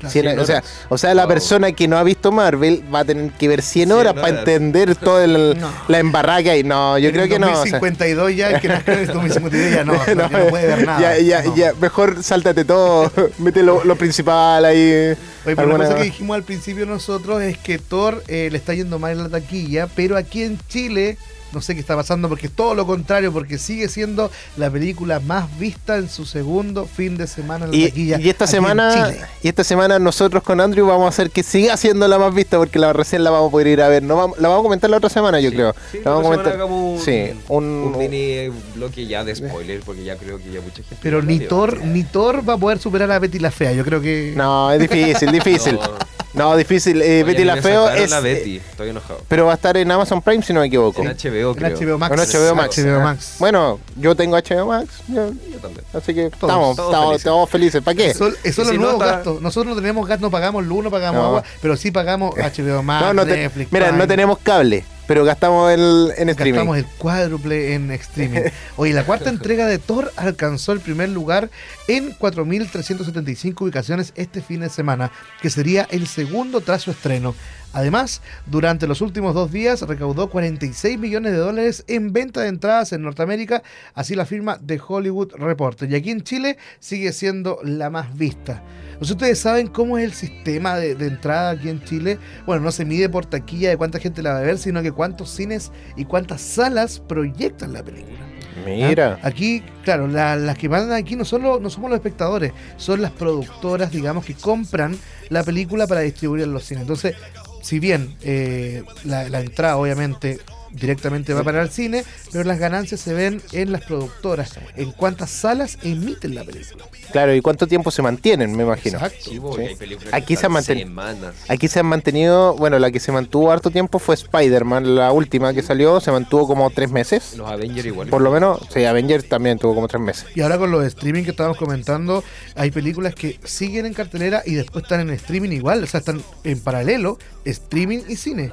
Claro, 0.00 0.10
100 0.12 0.24
100 0.24 0.38
o, 0.40 0.44
sea, 0.46 0.62
o 0.88 0.98
sea, 0.98 1.14
la 1.14 1.24
Wow. 1.24 1.34
persona 1.34 1.72
que 1.72 1.86
no 1.86 1.98
ha 1.98 2.02
visto 2.02 2.32
Marvel 2.32 2.82
va 2.92 3.00
a 3.00 3.04
tener 3.04 3.30
que 3.32 3.46
ver 3.48 3.62
100 3.62 3.88
100 3.88 3.92
horas 3.92 4.14
para 4.14 4.40
entender 4.40 4.96
toda 4.96 5.24
el- 5.24 5.58
No. 5.60 5.70
la 5.88 5.98
embarraca 5.98 6.56
y 6.56 6.62
no, 6.64 6.98
yo 6.98 7.08
En 7.10 7.14
creo 7.14 7.28
que 7.28 7.38
no. 7.38 7.46
o 7.46 7.50
sea, 7.50 7.78
2052 7.78 8.34
ya, 8.36 8.50
el 8.50 8.60
que 8.60 8.68
nazca 8.68 8.92
en 8.94 8.98
el 9.00 9.06
2052 9.06 9.70
ya 9.72 9.84
no, 9.84 9.92
no, 9.94 10.06
ya 10.06 10.14
no 10.38 10.46
puede 10.48 10.66
ver 10.66 10.86
nada. 10.86 11.00
Ya, 11.00 11.18
ya, 11.18 11.42
no. 11.42 11.54
ya, 11.56 11.72
mejor 11.80 12.22
sáltate 12.22 12.64
todo, 12.64 13.12
mete 13.38 13.62
lo, 13.62 13.84
lo 13.84 13.96
principal 13.96 14.64
ahí. 14.64 14.78
Oye, 14.80 15.16
pero 15.44 15.60
alguna- 15.62 15.76
una 15.76 15.84
cosa 15.86 15.98
que 15.98 16.04
dijimos 16.04 16.34
al 16.34 16.42
principio 16.42 16.84
nosotros 16.86 17.42
es 17.42 17.56
que 17.58 17.78
Thor 17.78 18.22
eh, 18.28 18.48
le 18.50 18.58
está 18.58 18.74
yendo 18.74 18.98
mal 18.98 19.12
en 19.12 19.22
la 19.22 19.28
taquilla, 19.28 19.86
pero 19.94 20.16
aquí 20.16 20.42
en 20.42 20.58
Chile 20.68 21.16
no 21.52 21.60
sé 21.60 21.74
qué 21.74 21.80
está 21.80 21.96
pasando 21.96 22.28
porque 22.28 22.46
es 22.46 22.52
todo 22.52 22.74
lo 22.74 22.86
contrario, 22.86 23.32
porque 23.32 23.58
sigue 23.58 23.88
siendo 23.88 24.30
la 24.56 24.70
película 24.70 25.20
más 25.20 25.46
vista 25.58 25.96
en 25.96 26.08
su 26.08 26.24
segundo 26.26 26.86
fin 26.86 27.16
de 27.16 27.26
semana 27.26 27.64
en 27.66 27.70
la 27.72 27.76
Y, 27.76 27.84
taquilla. 27.88 28.20
y 28.20 28.28
esta 28.28 28.46
semana 28.46 29.06
Chile. 29.12 29.20
y 29.42 29.48
esta 29.48 29.64
semana 29.64 29.98
nosotros 29.98 30.42
con 30.42 30.60
Andrew 30.60 30.86
vamos 30.86 31.06
a 31.06 31.08
hacer 31.08 31.30
que 31.30 31.42
siga 31.42 31.76
siendo 31.76 32.06
la 32.08 32.18
más 32.18 32.34
vista 32.34 32.56
porque 32.58 32.78
la 32.78 32.92
recién 32.92 33.24
la 33.24 33.30
vamos 33.30 33.48
a 33.48 33.50
poder 33.52 33.66
ir 33.66 33.82
a 33.82 33.88
ver. 33.88 34.02
No 34.02 34.16
vamos, 34.16 34.38
la 34.38 34.48
vamos 34.48 34.60
a 34.62 34.64
comentar 34.64 34.90
la 34.90 34.96
otra 34.98 35.10
semana, 35.10 35.40
yo 35.40 35.50
Sí. 35.50 35.56
creo. 35.56 35.74
Sí, 35.92 35.98
la 36.04 36.10
vamos 36.12 36.26
a 36.26 36.30
comentar. 36.36 36.62
un, 36.64 36.98
sí, 37.04 37.30
un, 37.48 37.64
un 37.64 37.98
mini 37.98 38.48
bloque 38.74 39.06
ya 39.06 39.24
de 39.24 39.34
spoiler, 39.34 39.80
porque 39.80 40.04
ya 40.04 40.16
creo 40.16 40.38
que 40.38 40.50
ya 40.52 40.60
mucha 40.60 40.76
gente. 40.82 40.96
Pero 41.02 41.22
ni. 41.22 41.40
Thor, 41.40 41.84
ni 41.84 42.04
Thor 42.04 42.48
va 42.48 42.54
a 42.54 42.58
poder 42.58 42.78
superar 42.78 43.10
a 43.10 43.18
Betty 43.18 43.38
la 43.38 43.50
Fea. 43.50 43.72
Yo 43.72 43.84
creo 43.84 44.00
que. 44.00 44.32
No, 44.36 44.70
es 44.70 44.78
difícil, 44.80 45.32
difícil. 45.32 45.74
No. 45.74 46.19
No, 46.32 46.56
difícil. 46.56 47.02
Eh, 47.02 47.22
Oye, 47.22 47.24
Betty 47.24 47.44
la 47.44 47.56
Feo 47.56 47.88
es 47.90 48.08
la 48.10 48.18
eh, 48.18 48.22
Betty, 48.22 48.56
estoy 48.58 48.90
enojado. 48.90 49.20
pero 49.26 49.46
va 49.46 49.52
a 49.52 49.54
estar 49.56 49.76
en 49.76 49.90
Amazon 49.90 50.22
Prime 50.22 50.42
si 50.44 50.52
no 50.52 50.60
me 50.60 50.66
equivoco. 50.66 51.02
En 51.02 51.08
HBO, 51.08 51.50
En 51.50 51.54
creo. 51.54 51.76
HBO 51.76 51.98
Max. 51.98 52.12
En 52.34 52.40
HBO 52.42 52.54
Max. 52.54 52.78
HBO 52.78 53.00
Max. 53.00 53.34
Bueno, 53.40 53.80
yo 53.96 54.14
tengo 54.14 54.36
HBO 54.36 54.66
Max, 54.66 54.88
yo- 55.08 55.30
Yo 55.50 55.58
también. 55.60 55.84
así 55.92 56.14
que 56.14 56.30
Todos, 56.30 56.34
estamos, 56.42 56.76
todos 56.76 56.88
estamos, 56.90 57.06
felices. 57.08 57.18
estamos 57.26 57.50
felices. 57.50 57.82
¿Para 57.82 57.94
qué? 57.96 58.06
Eso, 58.10 58.28
eso 58.28 58.36
Y 58.44 58.48
es 58.48 58.58
los 58.58 58.68
si 58.68 58.74
no 58.74 58.82
nuevos 58.82 59.02
está- 59.02 59.14
gastos. 59.16 59.42
Nosotros 59.42 59.74
no 59.74 59.80
tenemos 59.80 60.06
gas, 60.06 60.20
no 60.20 60.30
pagamos 60.30 60.64
luz, 60.64 60.84
no 60.84 60.90
pagamos 60.90 61.20
No. 61.20 61.26
agua, 61.28 61.44
pero 61.60 61.76
sí 61.76 61.90
pagamos 61.90 62.34
HBO 62.36 62.82
Max, 62.82 63.04
No, 63.06 63.12
no 63.14 63.26
te- 63.26 63.36
Netflix. 63.36 63.72
mira, 63.72 63.86
Prime. 63.86 63.98
no 63.98 64.06
tenemos 64.06 64.38
cable, 64.38 64.84
pero 65.10 65.24
gastamos 65.24 65.72
el, 65.72 66.12
en 66.18 66.28
streaming. 66.28 66.52
Gastamos 66.52 66.78
el 66.78 66.86
cuádruple 66.86 67.74
en 67.74 67.90
streaming. 67.90 68.42
Oye, 68.76 68.92
la 68.92 69.02
cuarta 69.02 69.28
entrega 69.28 69.66
de 69.66 69.80
Thor 69.80 70.12
alcanzó 70.14 70.70
el 70.70 70.78
primer 70.78 71.08
lugar 71.08 71.50
en 71.88 72.16
4.375 72.16 73.60
ubicaciones 73.60 74.12
este 74.14 74.40
fin 74.40 74.60
de 74.60 74.68
semana, 74.68 75.10
que 75.42 75.50
sería 75.50 75.88
el 75.90 76.06
segundo 76.06 76.60
tras 76.60 76.82
su 76.82 76.92
estreno. 76.92 77.34
Además, 77.72 78.20
durante 78.46 78.86
los 78.86 79.00
últimos 79.00 79.34
dos 79.34 79.52
días 79.52 79.82
recaudó 79.82 80.28
46 80.28 80.98
millones 80.98 81.32
de 81.32 81.38
dólares 81.38 81.84
en 81.86 82.12
venta 82.12 82.40
de 82.42 82.48
entradas 82.48 82.92
en 82.92 83.02
Norteamérica, 83.02 83.62
así 83.94 84.14
la 84.14 84.26
firma 84.26 84.58
The 84.64 84.80
Hollywood 84.86 85.34
Reporter. 85.36 85.90
Y 85.90 85.94
aquí 85.94 86.10
en 86.10 86.22
Chile 86.22 86.58
sigue 86.80 87.12
siendo 87.12 87.58
la 87.62 87.88
más 87.90 88.16
vista. 88.16 88.62
No 88.94 89.00
sé 89.00 89.06
si 89.06 89.12
ustedes 89.12 89.38
saben 89.38 89.68
cómo 89.68 89.96
es 89.98 90.04
el 90.04 90.12
sistema 90.12 90.76
de, 90.76 90.94
de 90.94 91.06
entrada 91.06 91.50
aquí 91.50 91.68
en 91.68 91.82
Chile. 91.84 92.18
Bueno, 92.44 92.62
no 92.62 92.72
se 92.72 92.84
mide 92.84 93.08
por 93.08 93.24
taquilla 93.26 93.70
de 93.70 93.76
cuánta 93.76 93.98
gente 93.98 94.22
la 94.22 94.32
va 94.34 94.38
a 94.40 94.42
ver, 94.42 94.58
sino 94.58 94.82
que 94.82 94.92
cuántos 94.92 95.30
cines 95.30 95.70
y 95.96 96.04
cuántas 96.04 96.40
salas 96.42 97.00
proyectan 97.00 97.72
la 97.72 97.82
película. 97.82 98.18
Mira. 98.66 99.18
¿Ah? 99.22 99.28
Aquí, 99.28 99.62
claro, 99.84 100.06
la- 100.06 100.36
las 100.36 100.58
que 100.58 100.68
mandan 100.68 100.92
aquí 100.98 101.16
no, 101.16 101.24
son 101.24 101.42
los- 101.42 101.62
no 101.62 101.70
somos 101.70 101.88
los 101.88 101.96
espectadores, 101.96 102.52
son 102.76 103.00
las 103.00 103.10
productoras, 103.12 103.90
digamos, 103.90 104.24
que 104.26 104.34
compran 104.34 104.98
la 105.30 105.42
película 105.44 105.86
para 105.86 106.00
distribuir 106.00 106.42
en 106.42 106.52
los 106.52 106.64
cines. 106.64 106.82
Entonces, 106.82 107.14
si 107.62 107.78
bien 107.78 108.14
eh, 108.22 108.82
la, 109.04 109.28
la 109.28 109.40
entrada, 109.40 109.76
obviamente, 109.76 110.38
directamente 110.72 111.34
va 111.34 111.42
para 111.42 111.62
el 111.62 111.70
cine, 111.70 112.04
pero 112.32 112.44
las 112.44 112.58
ganancias 112.58 113.00
se 113.00 113.12
ven 113.14 113.40
en 113.52 113.72
las 113.72 113.82
productoras, 113.82 114.52
en 114.76 114.92
cuántas 114.92 115.30
salas 115.30 115.78
emiten 115.82 116.34
la 116.34 116.44
película. 116.44 116.84
Claro, 117.12 117.34
¿y 117.34 117.40
cuánto 117.40 117.66
tiempo 117.66 117.90
se 117.90 118.02
mantienen, 118.02 118.56
me 118.56 118.62
imagino? 118.62 118.98
Exacto. 118.98 119.30
Sí, 119.30 119.40
porque 119.40 119.62
Sí. 119.64 119.68
hay 119.70 119.74
películas 119.76 120.14
Aquí 120.14 120.34
que 120.34 120.36
se 120.40 120.48
manten- 120.48 120.78
semanas. 120.78 121.34
Aquí 121.48 121.66
se 121.68 121.80
han 121.80 121.86
mantenido, 121.86 122.54
bueno, 122.56 122.78
la 122.78 122.90
que 122.92 123.00
se 123.00 123.10
mantuvo 123.10 123.50
harto 123.50 123.70
tiempo 123.70 123.98
fue 123.98 124.14
Spider-Man, 124.14 124.94
la 124.94 125.10
última 125.12 125.52
que 125.52 125.62
salió, 125.62 126.00
se 126.00 126.12
mantuvo 126.12 126.46
como 126.46 126.70
tres 126.70 126.90
meses. 126.90 127.34
Los 127.36 127.50
Avengers 127.50 127.86
igual. 127.86 128.08
Por 128.08 128.22
lo 128.22 128.30
menos, 128.30 128.60
sí, 128.72 128.84
Avengers 128.84 129.28
también 129.28 129.58
tuvo 129.58 129.74
como 129.74 129.88
tres 129.88 130.00
meses. 130.02 130.26
Y 130.36 130.40
ahora 130.42 130.58
con 130.58 130.70
los 130.70 130.84
streaming 130.84 131.24
que 131.24 131.30
estábamos 131.30 131.56
comentando, 131.58 132.22
hay 132.54 132.70
películas 132.70 133.14
que 133.14 133.40
siguen 133.44 133.86
en 133.86 133.94
cartelera 133.94 134.42
y 134.46 134.54
después 134.54 134.84
están 134.84 135.00
en 135.00 135.10
streaming 135.10 135.50
igual, 135.50 135.82
o 135.82 135.86
sea, 135.86 135.98
están 136.00 136.22
en 136.44 136.60
paralelo, 136.60 137.18
streaming 137.44 138.00
y 138.08 138.16
cine. 138.16 138.52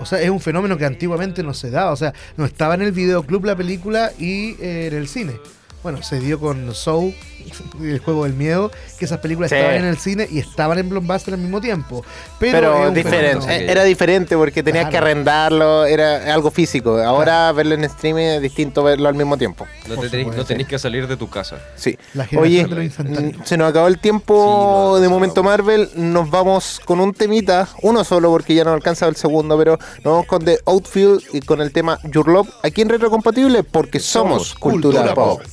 O 0.00 0.06
sea, 0.06 0.20
es 0.20 0.30
un 0.30 0.40
fenómeno 0.40 0.76
que 0.76 0.84
antiguamente 0.84 1.42
no 1.42 1.54
se 1.54 1.70
daba, 1.70 1.92
o 1.92 1.96
sea, 1.96 2.12
no 2.36 2.44
estaba 2.44 2.74
en 2.74 2.82
el 2.82 2.92
videoclub 2.92 3.44
la 3.44 3.56
película 3.56 4.12
y 4.18 4.56
eh, 4.60 4.88
en 4.90 4.94
el 4.94 5.08
cine. 5.08 5.34
Bueno, 5.82 6.02
se 6.02 6.18
dio 6.18 6.40
con 6.40 6.74
Soul, 6.74 7.14
el 7.80 7.98
juego 8.00 8.24
del 8.24 8.34
miedo, 8.34 8.70
que 8.98 9.04
esas 9.04 9.18
películas 9.18 9.50
Sí. 9.50 9.56
estaban 9.56 9.76
en 9.76 9.84
el 9.84 9.98
cine 9.98 10.26
y 10.30 10.38
estaban 10.38 10.78
en 10.78 10.88
Blockbuster 10.88 11.34
al 11.34 11.40
mismo 11.40 11.60
tiempo. 11.60 12.04
Pero, 12.38 12.58
Pero, 12.74 12.90
diferente, 12.90 13.40
fenómeno. 13.40 13.52
eh, 13.52 13.70
era 13.70 13.84
diferente 13.84 14.36
porque 14.36 14.62
tenías 14.62 14.84
Claro. 14.84 14.90
que 14.92 14.98
arrendarlo, 14.98 15.84
era 15.86 16.32
algo 16.34 16.50
físico. 16.50 16.98
Ahora 17.02 17.50
verlo 17.52 17.74
en 17.74 17.84
streaming 17.84 18.24
es 18.24 18.42
distinto 18.42 18.82
verlo 18.82 19.08
al 19.08 19.14
mismo 19.14 19.36
tiempo. 19.36 19.66
No, 19.88 19.96
te 19.96 20.08
tenés, 20.08 20.36
no 20.36 20.44
tenés 20.44 20.66
que 20.66 20.78
salir 20.78 21.06
de 21.06 21.16
tu 21.16 21.28
casa. 21.28 21.58
Sí. 21.76 21.96
La 22.14 22.26
Oye, 22.38 22.66
mm, 22.66 23.44
se 23.44 23.56
nos 23.56 23.70
acabó 23.70 23.86
el 23.88 23.98
tiempo 23.98 24.34
Sí, 24.34 24.94
no, 24.96 25.00
de 25.00 25.08
Momento. 25.08 25.42
Marvel. 25.42 25.90
Nos 25.96 26.30
vamos 26.30 26.80
con 26.84 27.00
un 27.00 27.12
temita, 27.12 27.68
uno 27.82 28.04
solo 28.04 28.30
porque 28.30 28.54
ya 28.54 28.64
no 28.64 28.72
alcanza 28.72 29.06
el 29.06 29.16
segundo, 29.16 29.56
pero 29.58 29.78
nos 30.02 30.04
vamos 30.12 30.26
con 30.26 30.44
The 30.44 30.58
Outfield 30.66 31.22
y 31.32 31.40
con 31.40 31.60
el 31.60 31.72
tema 31.72 31.98
Your 32.04 32.28
Love 32.28 32.48
aquí 32.62 32.82
en 32.82 32.88
Retrocompatible 32.88 33.62
porque 33.64 34.00
somos, 34.00 34.54
cultura, 34.54 35.00
Cultura 35.00 35.14
pop. 35.14 35.40
Pop. 35.42 35.48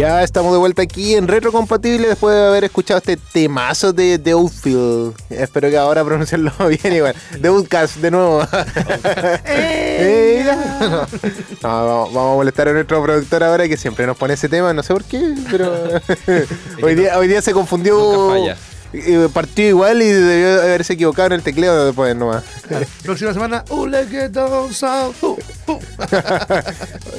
Ya 0.00 0.22
estamos 0.22 0.50
de 0.52 0.58
vuelta 0.58 0.80
aquí 0.80 1.14
en 1.14 1.28
Retrocompatible 1.28 2.08
después 2.08 2.34
de 2.34 2.46
haber 2.46 2.64
escuchado 2.64 2.96
este 2.96 3.18
temazo 3.18 3.92
de 3.92 4.18
The 4.18 4.30
Outfield. 4.30 5.14
Espero 5.28 5.68
que 5.68 5.76
ahora 5.76 6.02
pronunciarlo 6.02 6.50
bien 6.82 6.94
igual. 6.94 7.14
The 7.38 7.48
Outcast 7.48 7.96
de 7.96 8.10
nuevo. 8.10 8.40
Ella. 9.44 10.56
No, 11.62 11.68
vamos, 11.68 12.14
vamos 12.14 12.32
a 12.32 12.36
molestar 12.36 12.68
a 12.68 12.72
nuestro 12.72 13.02
productor 13.02 13.44
ahora 13.44 13.68
que 13.68 13.76
siempre 13.76 14.06
nos 14.06 14.16
pone 14.16 14.32
ese 14.32 14.48
tema, 14.48 14.72
no 14.72 14.82
sé 14.82 14.94
por 14.94 15.04
qué, 15.04 15.34
pero 15.50 15.70
hoy 16.82 16.94
día, 16.94 17.18
hoy 17.18 17.28
día 17.28 17.42
se 17.42 17.52
confundió. 17.52 17.98
Nunca 17.98 18.34
falla. 18.34 18.69
Eh, 18.92 19.28
Partió 19.32 19.68
igual 19.68 20.02
y 20.02 20.06
debió 20.08 20.62
haberse 20.62 20.94
equivocado 20.94 21.26
en 21.28 21.32
el 21.34 21.42
tecleo 21.42 21.86
después 21.86 22.14
nomás. 22.16 22.42
Próxima 23.04 23.32
semana, 23.32 23.64
south. 23.68 25.14
Uh, 25.22 25.38
uh. 25.68 25.78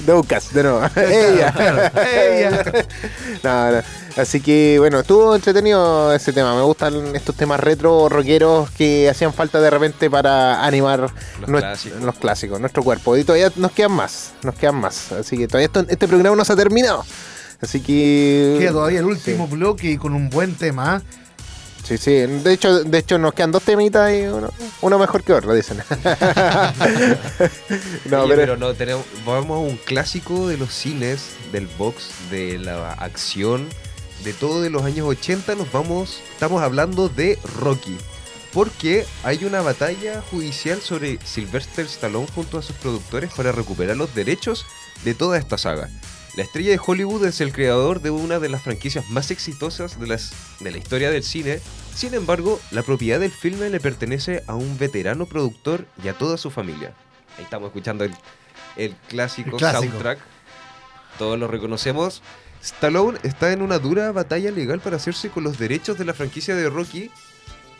The 0.05 0.11
Outcast, 0.11 0.51
de 0.51 0.63
nuevo. 0.63 0.81
Ella. 0.95 1.91
Ella. 2.13 2.63
No, 3.43 3.71
no. 3.71 3.81
Así 4.17 4.41
que 4.41 4.75
bueno, 4.79 4.99
estuvo 4.99 5.33
entretenido 5.35 6.13
ese 6.13 6.33
tema. 6.33 6.53
Me 6.55 6.61
gustan 6.61 7.15
estos 7.15 7.35
temas 7.35 7.59
retro 7.59 8.09
rockeros 8.09 8.69
que 8.71 9.09
hacían 9.09 9.33
falta 9.33 9.59
de 9.61 9.69
repente 9.69 10.09
para 10.09 10.63
animar 10.65 11.09
Los 11.47 11.61
clásicos. 11.61 12.01
los 12.03 12.15
clásicos, 12.15 12.59
nuestro 12.59 12.83
cuerpo. 12.83 13.15
Y 13.17 13.23
todavía 13.23 13.51
nos 13.55 13.71
quedan 13.71 13.93
más, 13.93 14.33
nos 14.43 14.55
quedan 14.55 14.75
más. 14.75 15.11
Así 15.13 15.37
que 15.37 15.47
todavía 15.47 15.67
esto- 15.67 15.85
este 15.87 16.07
programa 16.07 16.35
no 16.35 16.43
se 16.45 16.53
ha 16.53 16.55
terminado. 16.57 17.03
Así 17.61 17.79
que. 17.81 18.57
Queda 18.59 18.71
todavía 18.71 18.99
el 18.99 19.05
último 19.05 19.47
bloque 19.47 19.91
y 19.91 19.97
con 19.97 20.13
un 20.13 20.29
buen 20.29 20.55
tema. 20.55 20.95
¿ah? 20.95 21.01
Sí, 21.83 21.97
sí. 21.97 22.11
De 22.11 22.53
hecho, 22.53 22.83
de 22.83 22.97
hecho 22.97 23.17
nos 23.17 23.33
quedan 23.33 23.51
dos 23.51 23.63
temitas 23.63 24.13
y 24.13 24.21
uno, 24.21 24.49
uno 24.81 24.99
mejor 24.99 25.23
que 25.23 25.33
otro, 25.33 25.53
dicen. 25.53 25.77
no, 28.05 28.23
Oye, 28.23 28.35
pero, 28.35 28.41
pero 28.41 28.57
no 28.57 28.73
tenemos. 28.73 29.05
Vamos 29.25 29.57
a 29.57 29.59
un 29.59 29.77
clásico 29.77 30.47
de 30.47 30.57
los 30.57 30.73
cines, 30.73 31.31
del 31.51 31.67
box, 31.77 32.09
de 32.29 32.59
la 32.59 32.93
acción, 32.93 33.67
de 34.23 34.33
todo 34.33 34.61
de 34.61 34.69
los 34.69 34.83
años 34.83 35.07
80. 35.07 35.55
Nos 35.55 35.71
vamos. 35.71 36.21
Estamos 36.33 36.61
hablando 36.61 37.09
de 37.09 37.39
Rocky. 37.59 37.97
Porque 38.53 39.05
hay 39.23 39.45
una 39.45 39.61
batalla 39.61 40.21
judicial 40.29 40.81
sobre 40.81 41.19
Sylvester 41.23 41.85
Stallone 41.85 42.27
junto 42.35 42.57
a 42.57 42.61
sus 42.61 42.75
productores 42.75 43.31
para 43.33 43.53
recuperar 43.53 43.95
los 43.95 44.13
derechos 44.13 44.65
de 45.05 45.13
toda 45.13 45.37
esta 45.37 45.57
saga. 45.57 45.89
La 46.35 46.43
estrella 46.43 46.71
de 46.71 46.79
Hollywood 46.83 47.25
es 47.25 47.41
el 47.41 47.51
creador 47.51 48.01
de 48.01 48.09
una 48.09 48.39
de 48.39 48.47
las 48.47 48.61
franquicias 48.61 49.09
más 49.09 49.31
exitosas 49.31 49.99
de, 49.99 50.07
las, 50.07 50.31
de 50.61 50.71
la 50.71 50.77
historia 50.77 51.11
del 51.11 51.23
cine. 51.23 51.59
Sin 51.93 52.13
embargo, 52.13 52.61
la 52.71 52.83
propiedad 52.83 53.19
del 53.19 53.31
filme 53.31 53.69
le 53.69 53.81
pertenece 53.81 54.41
a 54.47 54.55
un 54.55 54.77
veterano 54.77 55.25
productor 55.25 55.85
y 56.01 56.07
a 56.07 56.13
toda 56.13 56.37
su 56.37 56.49
familia. 56.49 56.93
Ahí 57.37 57.43
estamos 57.43 57.67
escuchando 57.67 58.05
el, 58.05 58.13
el 58.77 58.95
clásico, 59.09 59.51
El 59.51 59.57
clásico. 59.57 59.91
soundtrack. 59.91 60.19
Todos 61.17 61.37
lo 61.37 61.49
reconocemos. 61.49 62.21
Stallone 62.63 63.19
está 63.23 63.51
en 63.51 63.61
una 63.61 63.77
dura 63.77 64.13
batalla 64.13 64.51
legal 64.51 64.79
para 64.79 64.95
hacerse 64.95 65.29
con 65.31 65.43
los 65.43 65.57
derechos 65.59 65.97
de 65.97 66.05
la 66.05 66.13
franquicia 66.13 66.55
de 66.55 66.69
Rocky. 66.69 67.11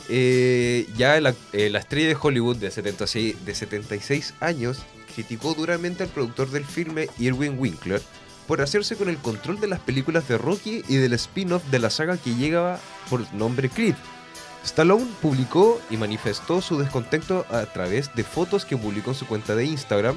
Eh, 0.10 0.90
ya 0.98 1.22
la, 1.22 1.34
eh, 1.54 1.70
la 1.70 1.80
estrella 1.80 2.10
de 2.10 2.18
Hollywood 2.20 2.58
de 2.58 2.70
76, 2.70 3.46
de 3.46 3.56
76 3.56 4.34
años 4.42 4.80
criticó 5.14 5.54
duramente 5.54 6.04
al 6.04 6.10
productor 6.10 6.50
del 6.50 6.66
filme 6.66 7.08
Irwin 7.18 7.58
Winkler 7.58 8.02
por 8.48 8.62
hacerse 8.62 8.96
con 8.96 9.10
el 9.10 9.18
control 9.18 9.60
de 9.60 9.68
las 9.68 9.80
películas 9.80 10.28
de 10.28 10.38
Rocky 10.38 10.84
y 10.88 10.96
del 10.98 11.14
spin-off 11.14 11.64
de 11.72 11.80
la 11.80 11.90
saga 11.90 12.18
que 12.18 12.36
llegaba 12.36 12.80
por 13.10 13.32
nombre 13.34 13.70
Creed. 13.70 13.96
Stallone 14.64 15.08
publicó 15.22 15.82
y 15.90 15.98
manifestó 15.98 16.62
su 16.62 16.78
descontento 16.78 17.46
a 17.50 17.66
través 17.66 18.14
de 18.14 18.24
fotos 18.24 18.66
que 18.66 18.78
publicó 18.78 19.12
en 19.12 19.16
su 19.16 19.26
cuenta 19.26 19.56
de 19.56 19.66
Instagram. 19.66 20.16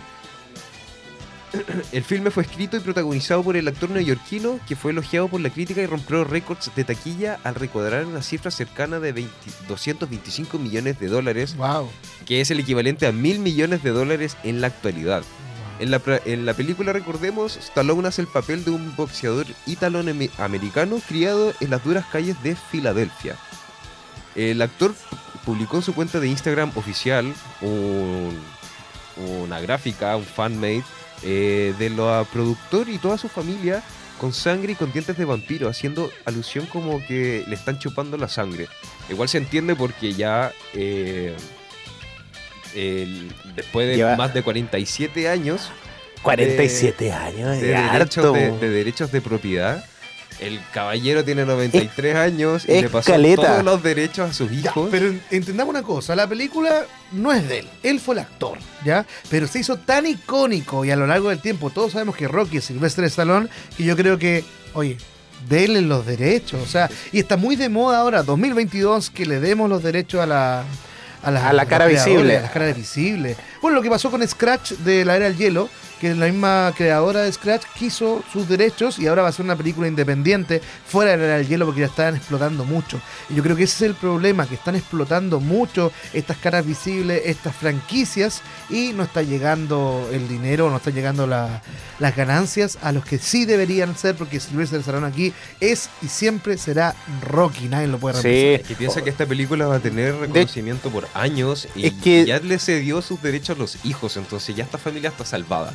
El 1.92 2.02
filme 2.04 2.30
fue 2.30 2.42
escrito 2.42 2.76
y 2.76 2.80
protagonizado 2.80 3.42
por 3.42 3.56
el 3.56 3.68
actor 3.68 3.88
neoyorquino 3.90 4.58
que 4.66 4.76
fue 4.76 4.90
elogiado 4.90 5.28
por 5.28 5.40
la 5.40 5.50
crítica 5.50 5.80
y 5.82 5.86
rompió 5.86 6.24
récords 6.24 6.70
de 6.74 6.84
taquilla 6.84 7.38
al 7.44 7.54
recuadrar 7.54 8.06
una 8.06 8.22
cifra 8.22 8.50
cercana 8.50 9.00
de 9.00 9.12
20 9.12 9.32
225 9.68 10.58
millones 10.58 10.98
de 10.98 11.06
dólares, 11.08 11.56
Wow. 11.56 11.88
que 12.26 12.40
es 12.40 12.50
el 12.50 12.60
equivalente 12.60 13.06
a 13.06 13.12
mil 13.12 13.38
millones 13.38 13.82
de 13.82 13.90
dólares 13.90 14.36
en 14.42 14.60
la 14.60 14.66
actualidad. 14.66 15.22
En 15.80 15.90
la, 15.90 16.00
en 16.24 16.46
la 16.46 16.54
película, 16.54 16.92
recordemos, 16.92 17.56
Stallone 17.56 18.06
hace 18.06 18.22
el 18.22 18.28
papel 18.28 18.64
de 18.64 18.70
un 18.70 18.94
boxeador 18.96 19.46
ítalo-americano 19.66 21.00
criado 21.06 21.52
en 21.60 21.70
las 21.70 21.82
duras 21.82 22.06
calles 22.12 22.40
de 22.42 22.54
Filadelfia. 22.54 23.36
El 24.36 24.62
actor 24.62 24.92
pu- 24.92 25.16
publicó 25.44 25.76
en 25.78 25.82
su 25.82 25.94
cuenta 25.94 26.20
de 26.20 26.28
Instagram 26.28 26.70
oficial 26.76 27.32
un- 27.60 28.38
una 29.40 29.60
gráfica, 29.60 30.16
un 30.16 30.24
fanmade, 30.24 30.84
eh, 31.22 31.74
de 31.78 31.90
la 31.90 32.24
productor 32.32 32.88
y 32.88 32.98
toda 32.98 33.18
su 33.18 33.28
familia 33.28 33.82
con 34.20 34.32
sangre 34.32 34.72
y 34.72 34.76
con 34.76 34.92
dientes 34.92 35.16
de 35.18 35.24
vampiro, 35.24 35.68
haciendo 35.68 36.10
alusión 36.24 36.66
como 36.66 37.04
que 37.04 37.44
le 37.48 37.54
están 37.56 37.78
chupando 37.80 38.16
la 38.16 38.28
sangre. 38.28 38.68
Igual 39.10 39.28
se 39.28 39.38
entiende 39.38 39.74
porque 39.74 40.14
ya 40.14 40.52
eh, 40.72 41.36
el- 42.74 43.32
después 43.56 43.86
de 43.88 43.96
Lleva- 43.96 44.16
más 44.16 44.34
de 44.34 44.42
47 44.42 45.28
años 45.28 45.70
47 46.22 47.12
años, 47.12 47.60
de 47.60 47.74
es 47.74 47.92
derechos 47.92 48.32
de, 48.32 48.50
de 48.58 48.70
derechos 48.70 49.12
de 49.12 49.20
propiedad, 49.20 49.84
el 50.40 50.58
caballero 50.72 51.22
tiene 51.22 51.44
93 51.44 52.16
años 52.16 52.64
y 52.66 52.72
es 52.72 52.82
le 52.82 52.88
pasó 52.88 53.12
caleta. 53.12 53.42
todos 53.42 53.62
los 53.64 53.82
derechos 53.82 54.30
a 54.30 54.32
sus 54.32 54.50
Ya, 54.50 54.70
hijos. 54.70 54.88
pero 54.90 55.08
en- 55.08 55.22
entendamos 55.30 55.70
una 55.74 55.82
cosa, 55.82 56.16
la 56.16 56.26
película 56.26 56.86
no 57.12 57.30
es 57.32 57.46
de 57.48 57.58
él, 57.60 57.68
él 57.82 58.00
fue 58.00 58.14
el 58.14 58.20
actor, 58.20 58.58
¿ya? 58.84 59.04
Pero 59.28 59.46
se 59.46 59.58
hizo 59.60 59.76
tan 59.76 60.06
icónico 60.06 60.84
y 60.86 60.90
a 60.90 60.96
lo 60.96 61.06
largo 61.06 61.28
del 61.28 61.40
tiempo 61.40 61.68
todos 61.70 61.92
sabemos 61.92 62.16
que 62.16 62.26
Rocky 62.26 62.56
es 62.56 62.64
Sylvester 62.64 63.04
Stallone 63.04 63.48
que 63.76 63.84
yo 63.84 63.94
creo 63.94 64.18
que, 64.18 64.44
oye, 64.72 64.96
denle 65.48 65.82
los 65.82 66.06
derechos, 66.06 66.62
o 66.62 66.66
sea, 66.66 66.88
y 67.12 67.18
está 67.18 67.36
muy 67.36 67.54
de 67.54 67.68
moda 67.68 67.98
ahora, 67.98 68.22
2022, 68.22 69.10
que 69.10 69.26
le 69.26 69.40
demos 69.40 69.68
los 69.68 69.82
derechos 69.82 70.22
a 70.22 70.26
la... 70.26 70.64
A 71.24 71.30
la, 71.30 71.48
A 71.48 71.52
la 71.52 71.66
cara 71.66 71.86
visible. 71.86 72.36
A 72.36 72.42
la 72.42 72.50
cara 72.50 72.72
visible. 72.72 73.36
Bueno, 73.62 73.76
lo 73.76 73.82
que 73.82 73.90
pasó 73.90 74.10
con 74.10 74.26
Scratch 74.26 74.72
de 74.72 75.04
la 75.04 75.16
era 75.16 75.24
del 75.24 75.36
hielo, 75.36 75.68
que 76.04 76.14
la 76.14 76.26
misma 76.26 76.72
creadora 76.76 77.22
de 77.22 77.32
Scratch 77.32 77.64
quiso 77.78 78.22
sus 78.30 78.46
derechos 78.46 78.98
y 78.98 79.06
ahora 79.06 79.22
va 79.22 79.28
a 79.28 79.32
ser 79.32 79.44
una 79.44 79.56
película 79.56 79.88
independiente 79.88 80.60
fuera 80.86 81.16
de 81.16 81.26
la 81.26 81.36
del 81.38 81.48
hielo 81.48 81.64
porque 81.64 81.80
ya 81.80 81.86
están 81.86 82.14
explotando 82.14 82.64
mucho. 82.66 83.00
Y 83.30 83.34
yo 83.34 83.42
creo 83.42 83.56
que 83.56 83.62
ese 83.64 83.76
es 83.86 83.90
el 83.90 83.94
problema, 83.96 84.46
que 84.46 84.54
están 84.56 84.74
explotando 84.76 85.40
mucho 85.40 85.92
estas 86.12 86.36
caras 86.36 86.66
visibles, 86.66 87.22
estas 87.24 87.56
franquicias 87.56 88.42
y 88.68 88.92
no 88.92 89.02
está 89.04 89.22
llegando 89.22 90.06
el 90.12 90.28
dinero, 90.28 90.68
no 90.70 90.76
están 90.76 90.92
llegando 90.94 91.26
la- 91.26 91.62
las 91.98 92.14
ganancias 92.14 92.76
a 92.82 92.92
los 92.92 93.04
que 93.04 93.18
sí 93.18 93.44
deberían 93.46 93.96
ser 93.96 94.14
porque 94.14 94.40
Sylvester 94.40 94.80
Stallone 94.80 95.06
aquí 95.06 95.32
es 95.60 95.88
y 96.02 96.08
siempre 96.08 96.58
será 96.58 96.94
Rocky, 97.22 97.68
nadie 97.68 97.86
lo 97.86 97.98
puede 97.98 98.20
reemplazar. 98.20 98.58
Sí. 98.58 98.62
Es 98.62 98.68
que 98.68 98.74
piensa 98.74 99.02
que 99.02 99.10
esta 99.10 99.24
película 99.26 99.66
va 99.66 99.76
a 99.76 99.80
tener 99.80 100.14
reconocimiento 100.16 100.90
por 100.90 101.08
años 101.14 101.66
y 101.74 101.86
Es 101.86 101.92
que- 101.94 102.26
ya 102.26 102.40
le 102.40 102.58
cedió 102.58 103.00
sus 103.00 103.22
derechos 103.22 103.56
a 103.56 103.58
los 103.58 103.78
hijos, 103.84 104.16
entonces 104.16 104.54
ya 104.54 104.64
esta 104.64 104.76
familia 104.76 105.08
está 105.10 105.24
salvada. 105.24 105.72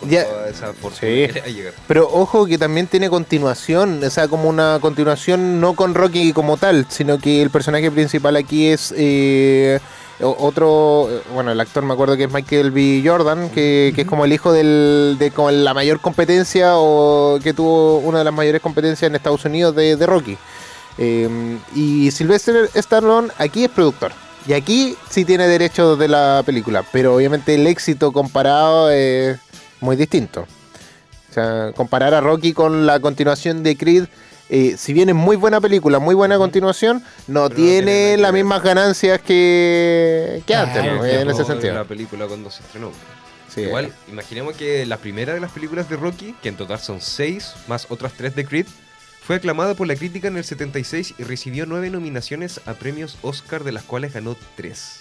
Con 0.00 0.10
Ya- 0.10 0.24
toda 0.24 0.48
esa 0.48 0.66
fortuna 0.74 0.92
Sí. 1.00 1.26
que 1.26 1.32
le 1.32 1.40
va 1.40 1.46
a 1.46 1.50
llegar. 1.50 1.72
Pero 1.88 2.08
ojo 2.12 2.46
que 2.46 2.58
también 2.58 2.86
tiene 2.86 3.08
continuación, 3.08 4.02
o 4.04 4.10
sea, 4.10 4.28
como 4.28 4.48
una 4.48 4.78
continuación 4.80 5.60
no 5.60 5.74
con 5.74 5.94
Rocky 5.94 6.32
como 6.32 6.56
tal, 6.56 6.86
sino 6.88 7.18
que 7.18 7.40
el 7.42 7.50
personaje 7.50 7.90
principal 7.90 8.36
aquí 8.36 8.68
es 8.68 8.92
eh, 8.96 9.80
otro, 10.20 11.08
bueno, 11.34 11.50
el 11.52 11.60
actor 11.60 11.82
me 11.84 11.92
acuerdo 11.92 12.16
que 12.16 12.24
es 12.24 12.32
Michael 12.32 12.70
B. 12.70 13.02
Jordan, 13.04 13.50
que, 13.50 13.92
que 13.94 14.02
es 14.02 14.06
como 14.08 14.24
el 14.24 14.32
hijo 14.32 14.52
del, 14.52 15.16
de 15.18 15.30
como 15.30 15.50
la 15.50 15.74
mayor 15.74 16.00
competencia 16.00 16.72
o 16.76 17.38
que 17.42 17.52
tuvo 17.52 17.98
una 17.98 18.18
de 18.18 18.24
las 18.24 18.32
mayores 18.34 18.60
competencias 18.62 19.08
en 19.08 19.14
Estados 19.14 19.44
Unidos 19.44 19.74
de, 19.76 19.96
de 19.96 20.06
Rocky. 20.06 20.38
Eh, 20.98 21.58
y 21.74 22.10
Sylvester 22.10 22.70
Stallone 22.74 23.28
aquí 23.38 23.64
es 23.64 23.70
productor. 23.70 24.12
Y 24.48 24.52
aquí 24.52 24.96
sí 25.10 25.24
tiene 25.24 25.48
derechos 25.48 25.98
de 25.98 26.08
la 26.08 26.42
película, 26.46 26.84
pero 26.92 27.14
obviamente 27.16 27.54
el 27.54 27.66
éxito 27.66 28.12
comparado 28.12 28.90
es 28.90 29.38
muy 29.86 29.96
distinto. 29.96 30.46
O 31.30 31.32
sea, 31.32 31.72
comparar 31.74 32.12
a 32.12 32.20
Rocky 32.20 32.52
con 32.52 32.86
la 32.86 32.98
continuación 33.00 33.62
de 33.62 33.76
Creed, 33.76 34.04
eh, 34.48 34.74
si 34.76 34.92
bien 34.92 35.08
es 35.08 35.14
muy 35.14 35.36
buena 35.36 35.60
película, 35.60 35.98
muy 35.98 36.14
buena 36.14 36.36
continuación, 36.38 37.02
no 37.28 37.48
Pero 37.48 37.56
tiene 37.56 38.16
las 38.16 38.32
mismas 38.32 38.62
ganancias 38.62 39.20
que, 39.20 40.42
que 40.44 40.54
antes, 40.54 40.84
¿no? 40.84 41.04
En 41.04 41.30
ese 41.30 41.44
sentido. 41.44 41.74
La 41.74 41.84
película 41.84 42.26
cuando 42.26 42.50
se 42.50 42.62
estrenó. 42.62 42.90
Sí. 43.54 43.62
Igual, 43.62 43.92
imaginemos 44.08 44.56
que 44.56 44.84
la 44.86 44.98
primera 44.98 45.32
de 45.34 45.40
las 45.40 45.52
películas 45.52 45.88
de 45.88 45.96
Rocky, 45.96 46.34
que 46.42 46.48
en 46.48 46.56
total 46.56 46.80
son 46.80 47.00
seis, 47.00 47.54
más 47.68 47.86
otras 47.90 48.12
tres 48.12 48.34
de 48.34 48.44
Creed, 48.44 48.66
fue 49.22 49.36
aclamada 49.36 49.74
por 49.74 49.86
la 49.86 49.96
crítica 49.96 50.28
en 50.28 50.36
el 50.36 50.44
76 50.44 51.14
y 51.18 51.22
recibió 51.22 51.64
nueve 51.64 51.90
nominaciones 51.90 52.60
a 52.66 52.74
premios 52.74 53.18
Oscar, 53.22 53.64
de 53.64 53.72
las 53.72 53.84
cuales 53.84 54.12
ganó 54.12 54.36
tres. 54.56 55.00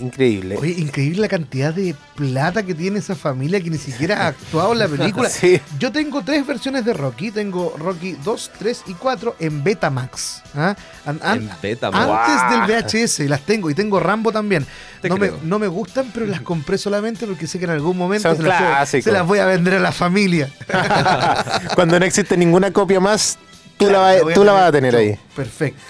Increíble. 0.00 0.56
Oye, 0.58 0.72
increíble 0.72 1.20
la 1.20 1.28
cantidad 1.28 1.72
de 1.74 1.94
plata 2.16 2.62
que 2.62 2.74
tiene 2.74 2.98
esa 2.98 3.14
familia 3.14 3.60
que 3.60 3.68
ni 3.68 3.76
siquiera 3.76 4.22
ha 4.24 4.26
actuado 4.28 4.72
en 4.72 4.78
la 4.78 4.88
película. 4.88 5.28
Sí. 5.30 5.60
Yo 5.78 5.92
tengo 5.92 6.22
tres 6.22 6.46
versiones 6.46 6.84
de 6.84 6.94
Rocky. 6.94 7.30
Tengo 7.30 7.74
Rocky 7.78 8.16
2, 8.24 8.50
3 8.58 8.82
y 8.86 8.94
4 8.94 9.36
en 9.38 9.62
Betamax. 9.62 10.42
¿ah? 10.54 10.74
An- 11.04 11.20
an- 11.22 11.38
En 11.42 11.50
Betamax. 11.60 12.30
Antes 12.30 12.92
del 12.92 13.06
VHS 13.06 13.28
las 13.28 13.42
tengo 13.42 13.68
y 13.70 13.74
tengo 13.74 14.00
Rambo 14.00 14.32
también. 14.32 14.66
Te 15.02 15.08
No 15.08 15.16
me, 15.18 15.30
no 15.42 15.58
me 15.58 15.66
gustan, 15.68 16.10
pero 16.14 16.26
las 16.26 16.40
compré 16.40 16.78
solamente 16.78 17.26
porque 17.26 17.46
sé 17.46 17.58
que 17.58 17.64
en 17.66 17.72
algún 17.72 17.96
momento 17.98 18.34
se 18.34 18.42
las, 18.42 18.88
se 18.88 19.20
voy 19.22 19.38
a 19.40 19.46
vender 19.46 19.74
a 19.74 19.80
la 19.80 19.92
familia. 19.92 20.48
Cuando 21.74 21.98
no 21.98 22.04
existe 22.06 22.36
ninguna 22.36 22.72
copia 22.72 23.00
más, 23.00 23.38
tú, 23.76 23.90
la, 23.90 23.98
vas- 23.98 24.22
voy 24.22 24.34
tú 24.34 24.44
la 24.44 24.52
vas 24.52 24.68
a 24.68 24.72
tener 24.72 24.96
ahí. 24.96 25.18
Perfecto. 25.36 25.80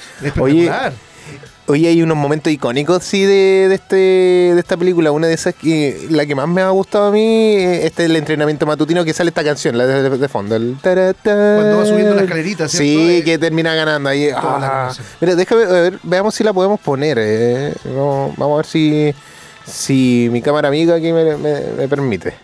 Oye, 0.41 0.71
Oye, 1.69 1.87
hay 1.89 2.03
unos 2.03 2.17
momentos 2.17 2.53
icónicos, 2.53 3.05
sí, 3.05 3.23
de, 3.25 3.69
de, 3.69 3.75
este, 3.77 3.95
de 3.97 4.59
esta 4.59 4.77
película. 4.77 5.13
Una 5.13 5.29
de 5.29 5.35
esas 5.35 5.55
que 5.55 6.09
la 6.11 6.27
que 6.27 6.35
más 6.35 6.49
me 6.49 6.61
ha 6.61 6.69
gustado 6.71 7.07
a 7.07 7.13
mí, 7.13 7.21
eh, 7.21 7.87
este 7.87 8.03
es 8.03 8.11
el 8.11 8.17
entrenamiento 8.17 8.67
matutino 8.67 9.05
que 9.05 9.15
sale 9.15 9.29
esta 9.29 9.45
canción, 9.45 9.79
la 9.79 9.87
de, 9.87 10.29
fondo. 10.29 10.57
El. 10.57 10.77
Cuando 10.83 11.79
va 11.79 11.87
subiendo 11.87 12.17
la 12.17 12.23
escalerita, 12.23 12.69
¿cierto? 12.69 12.85
Sí, 12.85 13.11
Eh, 13.19 13.23
que 13.25 13.39
termina 13.39 13.77
ganando 13.77 14.09
ahí. 14.09 14.29
Ah. 14.35 14.93
Mira, 15.21 15.37
déjame, 15.37 15.63
a 15.63 15.67
ver, 15.69 16.01
veamos 16.03 16.35
si 16.35 16.43
la 16.43 16.53
podemos 16.53 16.81
poner. 16.81 17.17
eh. 17.21 17.73
No, 17.85 18.35
vamos 18.37 18.55
a 18.55 18.57
ver 18.57 18.67
si, 18.67 19.15
si 19.65 20.29
mi 20.33 20.43
cámara 20.43 20.67
amiga 20.69 20.97
aquí 20.97 21.13
me, 21.13 21.37
me- 21.37 21.61
me 21.79 21.87
permite. 21.89 22.35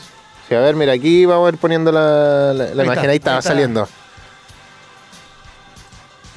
Sí, 0.47 0.55
a 0.55 0.59
ver, 0.59 0.75
mira, 0.75 0.93
aquí 0.93 1.25
vamos 1.25 1.47
a 1.47 1.53
ir 1.53 1.57
poniendo 1.57 1.91
la, 1.91 2.53
la- 2.53 2.73
la 2.75 2.81
Ahí 2.83 2.87
imagen. 2.87 2.89
está, 2.89 3.09
Ahí 3.09 3.15
estaba 3.17 3.35
ahí 3.35 3.39
está. 3.39 3.49
saliendo. 3.49 3.89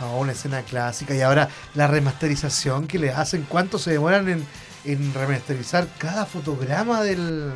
Ah, 0.00 0.16
una 0.18 0.32
escena 0.32 0.62
clásica 0.62 1.14
y 1.14 1.20
ahora 1.20 1.48
la 1.74 1.86
remasterización 1.86 2.86
que 2.88 2.98
le 2.98 3.10
hacen, 3.12 3.46
cuánto 3.48 3.78
se 3.78 3.92
demoran 3.92 4.28
en, 4.28 4.44
en 4.84 5.14
remasterizar 5.14 5.86
cada 5.98 6.26
fotograma 6.26 7.02
del, 7.02 7.52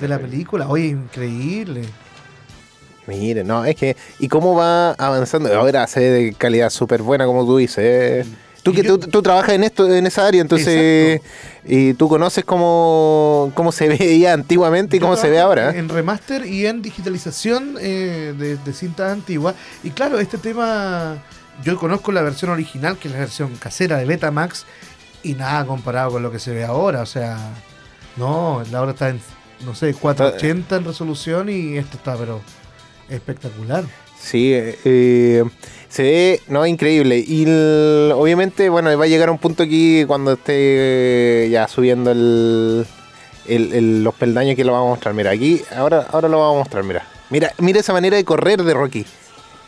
de 0.00 0.08
la 0.08 0.18
película. 0.18 0.68
Oye, 0.68 0.86
increíble. 0.86 1.82
Mire, 3.06 3.44
no, 3.44 3.64
es 3.64 3.76
que. 3.76 3.96
¿Y 4.18 4.28
cómo 4.28 4.54
va 4.54 4.90
avanzando? 4.92 5.54
Ahora 5.56 5.86
se 5.86 6.00
ve 6.00 6.10
de 6.10 6.32
calidad 6.34 6.70
súper 6.70 7.02
buena, 7.02 7.24
como 7.26 7.44
tú 7.44 7.56
dices. 7.58 7.78
eh. 7.78 8.26
Tú 8.64 8.72
que 8.72 8.82
yo- 8.82 8.98
tú, 8.98 9.06
tú 9.08 9.22
trabajas 9.22 9.54
en 9.54 9.62
esto, 9.62 9.88
en 9.94 10.06
esa 10.06 10.26
área, 10.26 10.40
entonces. 10.40 11.20
Y 11.64 11.94
tú 11.94 12.08
conoces 12.08 12.44
cómo, 12.44 13.52
cómo 13.54 13.70
se 13.70 13.88
veía 13.96 14.32
antiguamente 14.32 14.96
y 14.96 15.00
cómo 15.00 15.16
se 15.16 15.30
ve 15.30 15.38
ahora. 15.38 15.70
¿eh? 15.70 15.78
En 15.78 15.88
remaster 15.88 16.44
y 16.46 16.66
en 16.66 16.82
digitalización 16.82 17.76
eh, 17.80 18.34
de, 18.36 18.56
de 18.56 18.72
cintas 18.72 19.12
antiguas. 19.12 19.54
Y 19.84 19.90
claro, 19.90 20.18
este 20.18 20.36
tema, 20.38 21.22
yo 21.62 21.76
conozco 21.78 22.10
la 22.10 22.22
versión 22.22 22.50
original, 22.50 22.98
que 22.98 23.06
es 23.06 23.14
la 23.14 23.20
versión 23.20 23.54
casera 23.54 23.98
de 23.98 24.04
Betamax, 24.04 24.64
y 25.22 25.34
nada 25.34 25.64
comparado 25.64 26.10
con 26.10 26.24
lo 26.24 26.32
que 26.32 26.40
se 26.40 26.50
ve 26.52 26.64
ahora. 26.64 27.02
O 27.02 27.06
sea, 27.06 27.38
no, 28.16 28.64
la 28.72 28.82
hora 28.82 28.90
está 28.92 29.10
en, 29.10 29.20
no 29.64 29.74
sé, 29.74 29.94
480 29.94 30.76
en 30.76 30.84
resolución 30.84 31.48
y 31.48 31.76
esto 31.76 31.96
está, 31.96 32.16
pero 32.16 32.40
espectacular. 33.08 33.84
Sí, 34.18 34.52
eh, 34.52 34.78
eh, 34.84 35.44
se 35.88 36.02
ve, 36.02 36.40
no, 36.48 36.66
increíble. 36.66 37.18
Y 37.26 37.44
el- 37.44 38.12
obviamente, 38.14 38.68
bueno, 38.68 38.96
va 38.98 39.04
a 39.04 39.08
llegar 39.08 39.30
un 39.30 39.38
punto 39.38 39.62
aquí 39.62 40.04
cuando 40.06 40.32
esté 40.32 40.52
eh, 40.56 41.48
ya 41.50 41.68
subiendo 41.68 42.10
el, 42.10 42.86
el- 43.46 43.72
el- 43.72 44.04
los 44.04 44.14
peldaños 44.14 44.56
que 44.56 44.64
lo 44.64 44.72
vamos 44.72 44.86
a 44.88 44.90
mostrar. 44.90 45.14
Mira, 45.14 45.30
aquí, 45.30 45.62
ahora, 45.76 46.06
ahora 46.10 46.28
lo 46.28 46.38
vamos 46.40 46.56
a 46.56 46.58
mostrar, 46.60 46.84
mira. 46.84 47.06
Mira, 47.30 47.52
mira 47.58 47.80
esa 47.80 47.92
manera 47.92 48.16
de 48.16 48.24
correr 48.24 48.62
de 48.62 48.74
Rocky. 48.74 49.04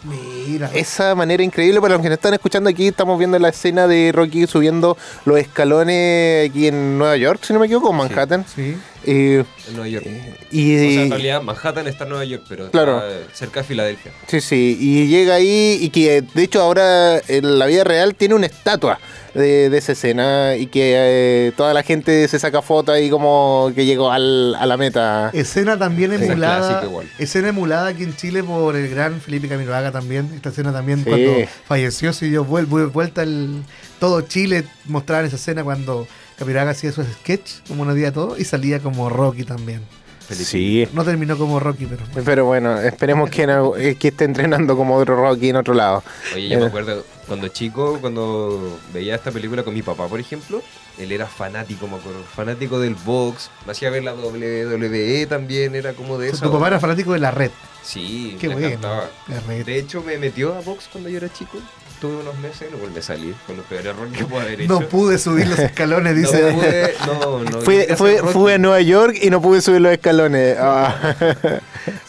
Mira. 0.05 0.38
Esa 0.74 1.14
manera 1.14 1.42
increíble, 1.42 1.80
para 1.80 1.94
los 1.94 2.02
que 2.02 2.08
nos 2.08 2.16
están 2.18 2.34
escuchando 2.34 2.70
aquí, 2.70 2.88
estamos 2.88 3.18
viendo 3.18 3.38
la 3.38 3.48
escena 3.50 3.87
de 3.87 4.12
Rocky 4.12 4.46
subiendo 4.46 4.96
los 5.24 5.38
escalones 5.38 6.50
aquí 6.50 6.68
en 6.68 6.98
Nueva 6.98 7.16
York, 7.16 7.40
si 7.44 7.52
no 7.52 7.58
me 7.58 7.66
equivoco, 7.66 7.90
en 7.90 7.96
Manhattan. 7.96 8.44
Sí. 8.54 8.76
Eh, 9.04 9.44
En 9.68 9.74
Nueva 9.76 9.88
York. 9.88 10.06
y, 10.50 10.74
O 10.76 10.78
sea, 10.92 11.02
en 11.04 11.11
realidad 11.11 11.42
Manhattan 11.42 11.87
está 11.87 12.04
en 12.04 12.11
Nueva 12.11 12.24
York, 12.24 12.42
pero 12.48 12.70
Claro. 12.70 13.00
está 13.06 13.34
cerca 13.34 13.61
de 13.61 13.66
Filadelfia. 13.66 14.12
Sí, 14.26 14.40
sí, 14.40 14.76
y 14.80 15.06
llega 15.06 15.34
ahí 15.34 15.78
y 15.80 15.90
que 15.90 16.22
de 16.22 16.42
hecho 16.42 16.61
ahora 16.61 17.18
en 17.28 17.58
la 17.58 17.66
vida 17.66 17.84
real 17.84 18.14
tiene 18.16 18.34
una 18.34 18.46
estatua 18.46 18.98
de, 19.34 19.70
de 19.70 19.78
esa 19.78 19.92
escena 19.92 20.56
y 20.56 20.66
que 20.66 20.94
eh, 20.96 21.52
toda 21.56 21.72
la 21.74 21.84
gente 21.84 22.26
se 22.26 22.38
saca 22.40 22.61
fotos 22.61 22.94
ahí 22.94 23.08
como 23.08 23.70
que 23.74 23.87
llegó 23.87 24.11
al- 24.11 24.56
a 24.56 24.66
la 24.66 24.76
meta. 24.76 25.30
Escena 25.32 25.78
también 25.78 26.12
emulada. 26.12 26.58
clásica 26.58 26.84
igual. 26.87 27.08
Escena 27.18 27.48
emulada 27.50 27.87
aquí 27.88 28.02
en 28.02 28.16
Chile 28.16 28.42
por 28.42 28.74
el 28.74 28.88
gran 28.90 29.20
Felipe 29.20 29.48
Camiroaga 29.48 29.92
también. 29.92 30.38
Esta 30.38 30.48
escena 30.51 30.72
también 30.72 31.01
Sí. 31.05 31.05
cuando 31.11 31.31
falleció 31.66 32.12
se 32.12 32.27
dio 32.27 32.44
vuel- 32.46 32.66
vuel- 32.68 32.90
vuelta 32.92 33.22
el, 33.22 33.62
todo 34.01 34.20
Chile 34.22 34.64
mostraban 34.87 35.27
esa 35.27 35.37
escena 35.37 35.62
cuando 35.64 36.07
Camiroaga 36.38 36.70
hacía 36.70 36.92
sus 36.92 37.07
sketch, 37.07 37.51
como 37.66 37.83
unos 37.83 37.94
días 37.96 38.12
todo, 38.14 38.38
y 38.38 38.44
salía 38.44 38.79
como 38.81 39.09
Rocky 39.11 39.44
también. 39.44 39.83
Sí, 40.31 40.87
No 40.92 41.05
terminó 41.05 41.38
como 41.38 41.59
Rocky, 41.59 41.87
pero 41.87 42.05
pero 42.24 42.44
bueno, 42.44 42.79
esperemos 42.81 43.31
que, 43.31 43.46
no- 43.46 43.74
eh, 43.77 43.94
que 43.96 44.09
esté 44.09 44.24
entrenando 44.24 44.77
como 44.77 44.94
otro 44.96 45.16
Rocky 45.16 45.48
en 45.48 45.57
otro 45.57 45.72
lado. 45.74 46.03
Oye, 46.35 46.48
yo 46.51 46.59
me 46.59 46.64
Eh. 46.64 46.68
acuerdo 46.68 47.05
cuando 47.29 47.49
chico, 47.49 47.99
cuando 48.01 48.79
veía 48.93 49.14
esta 49.14 49.31
película 49.31 49.62
con 49.62 49.75
mi 49.75 49.83
papá, 49.83 50.09
por 50.09 50.19
ejemplo, 50.19 50.62
él 50.99 51.12
era 51.12 51.27
fanático, 51.27 51.87
me 51.87 51.97
acuerdo, 51.97 52.23
fanático 52.35 52.81
del 52.81 52.95
box, 52.97 53.51
me 53.67 53.73
hacía 53.73 53.91
ver 53.91 54.03
la 54.03 54.14
WWE 54.14 55.27
también, 55.29 55.75
era 55.77 55.93
como 55.93 56.19
de 56.19 56.31
eso. 56.31 56.45
tu 56.47 56.51
papá 56.53 56.69
era 56.69 56.81
fanático 56.81 57.12
de 57.12 57.19
la 57.21 57.31
red. 57.31 57.51
Sí, 57.83 58.37
Qué 58.41 58.49
me 58.49 58.55
bueno. 58.55 58.69
encantaba. 58.69 59.11
La 59.29 59.41
red. 59.41 59.64
De 59.64 59.79
hecho, 59.79 60.03
me 60.03 60.19
metió 60.19 60.55
a 60.55 60.61
box 60.61 60.88
cuando 60.91 61.09
yo 61.09 61.19
era 61.19 61.33
chico, 61.33 61.59
tuve 62.00 62.16
unos 62.22 62.38
meses 62.38 62.68
y 62.68 62.72
no 62.72 62.78
volví 62.78 62.98
a 62.98 63.02
salir, 63.02 63.34
con 63.46 63.56
los 63.56 63.66
peores 63.66 63.87
errores 63.87 64.12
que 64.16 64.24
puedo 64.24 64.42
haber 64.42 64.61
hecho. 64.61 64.72
No 64.80 64.88
pude 64.88 65.18
subir 65.18 65.46
los 65.48 65.58
escalones, 65.58 66.14
No 66.16 66.20
dice. 66.20 66.52
pude, 66.52 66.94
no, 67.06 67.44
no. 67.44 67.61
Fui, 67.62 67.84
fue, 67.96 68.18
Rocky. 68.18 68.32
fui 68.32 68.52
a 68.52 68.58
Nueva 68.58 68.80
York 68.80 69.16
y 69.20 69.30
no 69.30 69.40
pude 69.42 69.61
subir 69.61 69.80
los 69.80 69.92
escalones. 69.92 70.56
Ah. 70.58 71.14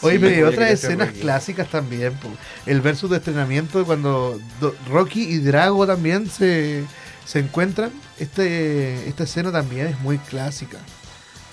Oye, 0.02 0.16
Sí, 0.16 0.18
pero 0.20 0.26
hay 0.34 0.40
yo 0.40 0.48
otras 0.48 0.70
escenas 0.70 1.08
Rocky. 1.08 1.20
clásicas 1.20 1.68
también. 1.68 2.12
El 2.66 2.80
versus 2.80 3.10
de 3.10 3.16
entrenamiento 3.16 3.84
cuando 3.84 4.38
Do- 4.60 4.74
Rocky 4.88 5.22
y 5.22 5.38
Drago 5.38 5.86
también 5.86 6.28
se, 6.30 6.84
se 7.24 7.38
encuentran. 7.40 7.90
Este, 8.18 9.08
esta 9.08 9.24
escena 9.24 9.50
también 9.52 9.86
es 9.88 9.98
muy 10.00 10.18
clásica. 10.18 10.78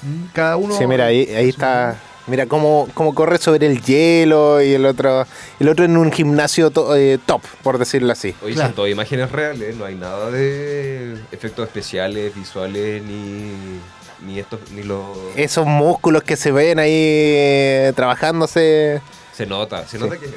Mm, 0.04 0.34
Cada 0.34 0.58
uno. 0.58 0.78
Sí, 0.78 0.86
mira, 0.86 1.06
ahí, 1.06 1.28
ahí 1.36 1.50
está. 1.50 1.96
Mira 2.28 2.46
cómo, 2.46 2.90
cómo 2.94 3.16
corre 3.16 3.38
sobre 3.38 3.68
el 3.68 3.82
hielo 3.82 4.62
y 4.62 4.74
el 4.74 4.86
otro 4.86 5.26
el 5.62 5.70
otro 5.70 5.86
en 5.86 5.96
un 5.96 6.12
gimnasio 6.12 6.72
to- 6.72 6.94
eh, 6.96 7.18
top, 7.26 7.42
por 7.64 7.78
decirlo 7.78 8.12
así. 8.12 8.36
Oye, 8.44 8.54
Claro. 8.56 8.70
son 8.70 8.76
todas 8.76 8.92
imágenes 8.92 9.32
reales, 9.32 9.76
no 9.78 9.86
hay 9.86 9.96
nada 9.96 10.30
de 10.30 11.14
efectos 11.32 11.66
especiales, 11.68 12.36
visuales, 12.36 13.02
ni, 13.04 13.80
ni 14.26 14.40
estos, 14.40 14.60
ni 14.76 14.84
los... 14.84 15.06
Esos 15.38 15.66
músculos 15.66 16.22
que 16.24 16.36
se 16.36 16.52
ven 16.52 16.80
ahí 16.80 16.92
eh, 16.94 17.94
trabajándose. 17.96 19.02
Se 19.34 19.46
nota, 19.46 19.88
se 19.88 19.98
nota 19.98 20.18
que... 20.18 20.28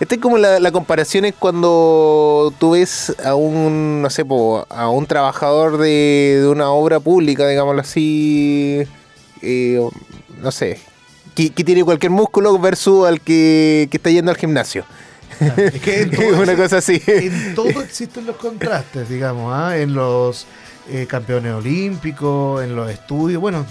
Este 0.00 0.16
es 0.16 0.20
como 0.20 0.38
la, 0.38 0.58
la 0.58 0.72
comparación 0.72 1.24
es 1.26 1.34
cuando 1.38 2.52
tú 2.58 2.72
ves 2.72 3.14
a 3.24 3.36
un, 3.36 4.02
no 4.02 4.10
sé, 4.10 4.24
po, 4.24 4.66
a 4.68 4.88
un 4.88 5.06
trabajador 5.06 5.78
de, 5.78 6.38
de 6.40 6.48
una 6.48 6.70
obra 6.70 6.98
pública, 6.98 7.46
digámoslo 7.46 7.82
así, 7.82 8.82
eh, 9.42 9.80
no 10.40 10.50
sé, 10.50 10.80
que, 11.34 11.50
que 11.50 11.64
tiene 11.64 11.84
cualquier 11.84 12.10
músculo 12.10 12.58
versus 12.58 13.06
al 13.06 13.20
que, 13.20 13.88
que 13.90 13.96
está 13.96 14.10
yendo 14.10 14.30
al 14.30 14.36
gimnasio. 14.36 14.84
Es 15.56 15.80
que 15.80 16.02
en 16.02 16.10
todo, 16.12 16.42
una 16.42 16.56
cosa 16.56 16.78
así. 16.78 17.02
en 17.06 17.54
todo 17.54 17.82
existen 17.82 18.26
los 18.26 18.36
contrastes, 18.36 19.08
digamos, 19.08 19.52
¿ah? 19.54 19.76
en 19.76 19.94
los 19.94 20.46
eh, 20.88 21.06
campeones 21.08 21.52
olímpicos, 21.52 22.62
en 22.62 22.76
los 22.76 22.90
estudios. 22.90 23.40
Bueno, 23.40 23.66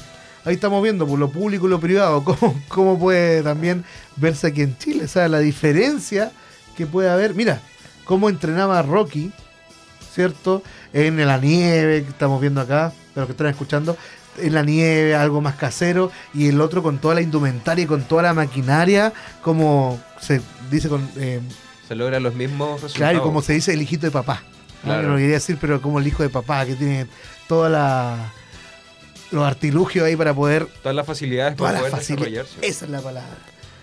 ahí 0.46 0.56
estamos 0.56 0.82
viendo 0.84 1.08
por 1.08 1.20
lo 1.20 1.30
público 1.30 1.68
y 1.68 1.70
lo 1.70 1.80
privado, 1.80 2.24
cómo, 2.26 2.62
cómo 2.68 3.00
puede 3.00 3.44
también 3.44 3.84
verse 4.16 4.48
aquí 4.48 4.62
en 4.62 4.78
Chile. 4.78 5.06
O 5.06 5.08
sea, 5.08 5.28
la 5.28 5.40
diferencia 5.40 6.32
que 6.76 6.86
puede 6.86 7.10
haber. 7.10 7.34
Mira, 7.34 7.62
cómo 8.06 8.30
entrenaba 8.30 8.82
Rocky, 8.82 9.32
¿cierto? 10.14 10.64
En 10.92 11.26
la 11.26 11.38
nieve, 11.38 12.04
que 12.04 12.10
estamos 12.10 12.42
viendo 12.42 12.62
acá, 12.62 12.94
para 13.14 13.22
los 13.22 13.28
que 13.28 13.32
están 13.32 13.48
escuchando. 13.48 13.98
En 14.38 14.54
la 14.54 14.64
nieve, 14.64 15.16
algo 15.16 15.42
más 15.42 15.56
casero, 15.56 16.12
y 16.34 16.48
el 16.48 16.60
otro 16.62 16.82
con 16.82 16.98
toda 16.98 17.16
la 17.16 17.22
indumentaria 17.22 17.84
y 17.84 17.88
con 17.88 18.04
toda 18.04 18.24
la 18.24 18.34
maquinaria, 18.34 19.14
como 19.42 20.00
se 20.20 20.42
dice 20.72 20.90
con 20.90 21.08
eh, 21.18 21.40
Se 21.88 21.96
logran 21.96 22.24
los 22.24 22.34
mismos 22.34 22.82
resultados. 22.82 22.96
Claro, 22.96 23.18
y 23.20 23.22
como 23.22 23.42
se 23.42 23.54
dice, 23.54 23.74
el 23.74 23.82
hijito 23.82 24.08
de 24.08 24.12
papá. 24.12 24.44
¿no? 24.84 24.90
Claro. 24.90 25.04
No 25.04 25.10
lo 25.10 25.18
quería 25.18 25.36
decir, 25.36 25.58
pero 25.62 25.82
como 25.82 26.00
el 26.00 26.08
hijo 26.08 26.24
de 26.24 26.30
papá, 26.30 26.66
que 26.66 26.76
tiene 26.76 27.08
toda 27.48 27.70
la 27.70 28.32
los 29.34 29.44
artilugios 29.44 30.06
ahí 30.06 30.16
para 30.16 30.34
poder. 30.34 30.68
Todas 30.82 30.96
las 30.96 31.06
facilidades 31.06 31.56
Todas 31.56 31.74
para 31.74 31.80
poder 31.80 31.92
facilidades. 31.92 32.34
desarrollarse. 32.34 32.68
Esa 32.68 32.86
es 32.86 32.92
la 32.92 33.02
palabra. 33.02 33.38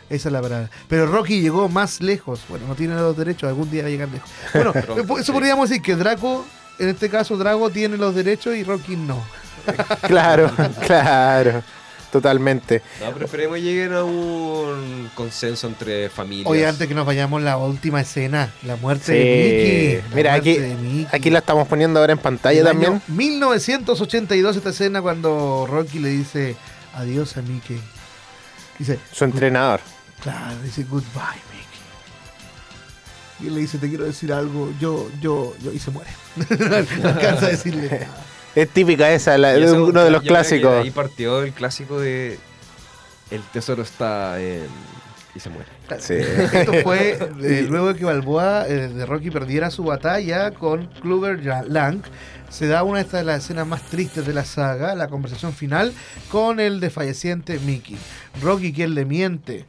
Esa 0.09 0.29
es 0.29 0.33
la 0.33 0.41
palabra. 0.41 0.71
Pero 0.89 1.07
Rocky 1.07 1.41
llegó 1.41 1.69
más 1.69 2.01
lejos. 2.01 2.41
Bueno, 2.49 2.67
no 2.67 2.75
tiene 2.75 2.95
los 2.95 3.17
derechos, 3.17 3.49
algún 3.49 3.71
día 3.71 3.83
va 3.83 3.89
a 3.89 3.91
llegar 3.91 4.09
lejos. 4.09 4.31
Bueno, 4.55 4.73
eso 5.19 5.33
podríamos 5.33 5.69
decir 5.69 5.83
que 5.83 5.97
Draco, 5.97 6.45
en 6.79 6.89
este 6.89 7.11
caso 7.11 7.37
Drago, 7.37 7.71
tiene 7.71 7.97
los 7.97 8.15
derechos 8.15 8.57
y 8.57 8.65
Rocky 8.65 8.97
no. 8.97 9.23
Claro, 10.07 10.51
claro. 10.87 11.63
Totalmente. 12.11 12.83
No, 13.01 13.13
pero 13.13 13.27
esperemos 13.27 13.57
que 13.59 13.63
lleguen 13.63 13.93
a 13.95 14.03
un 14.03 15.09
consenso 15.15 15.69
entre 15.69 16.11
familias. 16.11 16.49
Oye, 16.49 16.67
antes 16.67 16.89
que 16.89 16.95
nos 16.95 17.07
vayamos, 17.07 17.41
la 17.41 17.57
última 17.57 18.01
escena, 18.01 18.51
la 18.65 18.75
muerte 18.75 19.05
Sí. 19.07 19.13
de 19.13 20.03
Mickey. 20.03 20.11
La 20.11 20.17
Mira, 20.17 20.35
aquí, 20.35 20.57
de 20.59 20.75
Mickey. 20.75 21.07
aquí 21.13 21.31
la 21.31 21.39
estamos 21.39 21.69
poniendo 21.69 22.01
ahora 22.01 22.13
en 22.13 22.19
pantalla 22.19 22.59
El 22.59 22.67
también. 22.67 22.93
año 22.95 23.03
1982 23.07 24.57
esta 24.57 24.71
escena 24.71 25.01
cuando 25.03 25.69
Rocky 25.71 26.01
le 26.01 26.09
dice 26.09 26.57
adiós 26.95 27.37
a 27.37 27.43
Mickey. 27.43 27.81
Dice, 28.77 28.99
Su 29.13 29.23
entrenador. 29.25 29.79
claro, 30.21 30.61
dice 30.65 30.83
goodbye 30.83 31.41
Mickey. 31.53 31.61
Y 33.41 33.47
él 33.47 33.55
le 33.55 33.61
dice, 33.61 33.79
te 33.79 33.89
quiero 33.89 34.05
decir 34.05 34.33
algo, 34.33 34.73
yo, 34.81 35.09
yo, 35.21 35.55
yo, 35.63 35.71
y 35.73 35.79
se 35.79 35.93
muere. 35.93 36.11
no 37.01 37.09
alcanza 37.09 37.47
a 37.47 37.51
decirle 37.51 37.89
nada. 37.89 38.09
Es 38.55 38.69
típica 38.69 39.11
esa, 39.13 39.39
la- 39.39 39.55
uno 39.73 40.03
de 40.05 40.11
los 40.11 40.23
clásicos. 40.23 40.83
Ahí 40.85 40.91
partió 40.91 41.43
el 41.43 41.53
clásico 41.53 42.01
de 42.01 42.39
El 43.31 43.43
tesoro 43.53 43.83
está 43.83 44.41
en... 44.41 44.67
y 45.35 45.41
se 45.41 45.51
muere. 45.51 45.69
Sí. 45.99 46.15
Esto 46.15 46.73
fue 46.83 47.19
eh, 47.43 47.67
luego 47.69 47.93
de 47.93 47.99
que 47.99 48.05
Balboa 48.05 48.67
eh, 48.67 48.89
de 48.89 49.07
Rocky 49.07 49.31
perdiera 49.31 49.71
su 49.71 49.85
batalla 49.85 50.51
con 50.53 50.87
Kluber 51.01 51.41
Lang. 51.69 52.03
Se 52.49 52.67
da 52.67 52.83
una 52.83 52.99
de 52.99 53.05
estas 53.05 53.21
de 53.21 53.27
las 53.27 53.45
escenas 53.45 53.67
más 53.69 53.83
tristes 53.83 54.27
de 54.27 54.33
la 54.35 54.45
saga, 54.45 54.97
la 54.97 55.07
conversación 55.07 55.53
final 55.53 55.93
con 56.33 56.59
el 56.59 56.81
desfalleciente 56.81 57.61
Mickey. 57.61 57.97
Rocky 58.43 58.73
quien 58.73 58.97
le 58.97 59.05
miente 59.05 59.65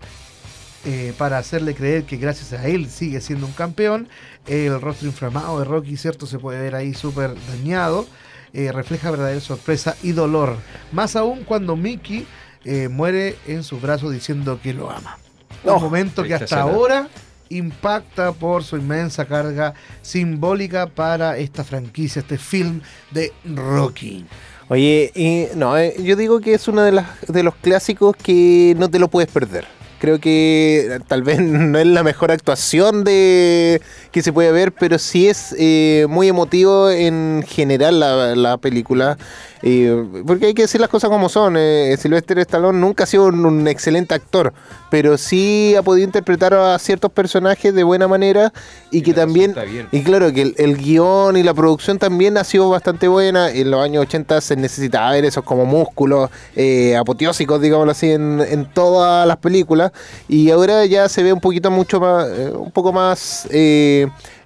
eh, 0.85 1.13
para 1.19 1.37
hacerle 1.37 1.75
creer 1.75 2.05
que 2.05 2.17
gracias 2.17 2.53
a 2.59 2.65
él 2.67 2.89
sigue 2.89 3.21
siendo 3.21 3.45
un 3.45 3.53
campeón. 3.53 4.09
El 4.47 4.81
rostro 4.81 5.07
inflamado 5.07 5.59
de 5.59 5.65
Rocky, 5.65 5.95
cierto, 5.95 6.25
se 6.25 6.39
puede 6.39 6.59
ver 6.59 6.73
ahí 6.73 6.95
súper 6.95 7.35
dañado. 7.51 8.07
Eh, 8.53 8.71
refleja 8.71 9.11
verdadera 9.11 9.39
sorpresa 9.39 9.95
y 10.03 10.11
dolor. 10.11 10.57
Más 10.91 11.15
aún 11.15 11.43
cuando 11.43 11.75
Mickey 11.75 12.27
eh, 12.65 12.89
muere 12.89 13.37
en 13.47 13.63
sus 13.63 13.81
brazos 13.81 14.11
diciendo 14.11 14.59
que 14.61 14.73
lo 14.73 14.91
ama. 14.91 15.17
Oh, 15.63 15.75
un 15.75 15.83
momento 15.83 16.23
que 16.23 16.33
hasta 16.33 16.45
escena. 16.45 16.61
ahora 16.61 17.07
impacta 17.49 18.31
por 18.31 18.63
su 18.63 18.77
inmensa 18.77 19.25
carga 19.25 19.73
simbólica 20.01 20.87
para 20.87 21.37
esta 21.37 21.63
franquicia, 21.63 22.21
este 22.21 22.37
film 22.37 22.81
de 23.11 23.31
Rocky. 23.45 24.25
Oye, 24.69 25.11
y 25.15 25.47
no, 25.57 25.77
eh, 25.77 25.95
yo 26.01 26.15
digo 26.15 26.39
que 26.39 26.53
es 26.53 26.67
uno 26.67 26.81
de, 26.81 26.93
las, 26.93 27.07
de 27.27 27.43
los 27.43 27.55
clásicos 27.55 28.15
que 28.15 28.73
no 28.77 28.89
te 28.89 28.99
lo 28.99 29.09
puedes 29.09 29.29
perder. 29.29 29.65
Creo 30.01 30.19
que 30.19 30.99
tal 31.07 31.21
vez 31.21 31.39
no 31.39 31.77
es 31.77 31.85
la 31.85 32.01
mejor 32.01 32.31
actuación 32.31 33.03
de 33.03 33.83
que 34.11 34.23
se 34.23 34.33
puede 34.33 34.51
ver, 34.51 34.71
pero 34.71 34.97
sí 34.97 35.29
es 35.29 35.55
eh, 35.59 36.07
muy 36.09 36.27
emotivo 36.27 36.89
en 36.89 37.43
general 37.47 37.99
la, 37.99 38.35
la 38.35 38.57
película. 38.57 39.19
Eh, 39.63 40.23
porque 40.25 40.47
hay 40.47 40.53
que 40.53 40.63
decir 40.63 40.81
las 40.81 40.89
cosas 40.89 41.09
como 41.09 41.29
son. 41.29 41.55
Eh, 41.57 41.95
Sylvester 41.99 42.39
Stallone 42.39 42.79
nunca 42.79 43.03
ha 43.03 43.07
sido 43.07 43.25
un, 43.25 43.45
un 43.45 43.67
excelente 43.67 44.15
actor, 44.15 44.53
pero 44.89 45.17
sí 45.17 45.75
ha 45.77 45.83
podido 45.83 46.05
interpretar 46.05 46.53
a 46.53 46.77
ciertos 46.79 47.11
personajes 47.11 47.73
de 47.73 47.83
buena 47.83 48.07
manera 48.07 48.51
y, 48.89 48.99
Y 48.99 49.01
que 49.01 49.13
también... 49.13 49.55
Y 49.91 50.03
claro 50.03 50.31
que 50.31 50.41
el, 50.41 50.55
el 50.57 50.77
guion 50.77 51.37
y 51.37 51.43
la 51.43 51.53
producción 51.53 51.97
también 51.97 52.37
ha 52.37 52.43
sido 52.43 52.69
bastante 52.69 53.07
buena. 53.07 53.49
En 53.49 53.71
los 53.71 53.83
años 53.83 54.03
80 54.03 54.41
se 54.41 54.55
necesitaba 54.55 55.11
ver 55.11 55.25
esos 55.25 55.43
como 55.43 55.65
músculos 55.65 56.29
eh, 56.55 56.95
apoteósicos, 56.95 57.61
digámoslo 57.61 57.91
así, 57.91 58.11
en, 58.11 58.41
en 58.41 58.65
todas 58.65 59.27
las 59.27 59.37
películas. 59.37 59.91
Y 60.27 60.51
ahora 60.51 60.85
ya 60.85 61.09
se 61.09 61.23
ve 61.23 61.33
un 61.33 61.39
poquito 61.39 61.71
mucho 61.71 61.99
más, 61.99 62.27
eh, 62.27 62.51
un 62.55 62.71
poco 62.71 62.93
más 62.93 63.47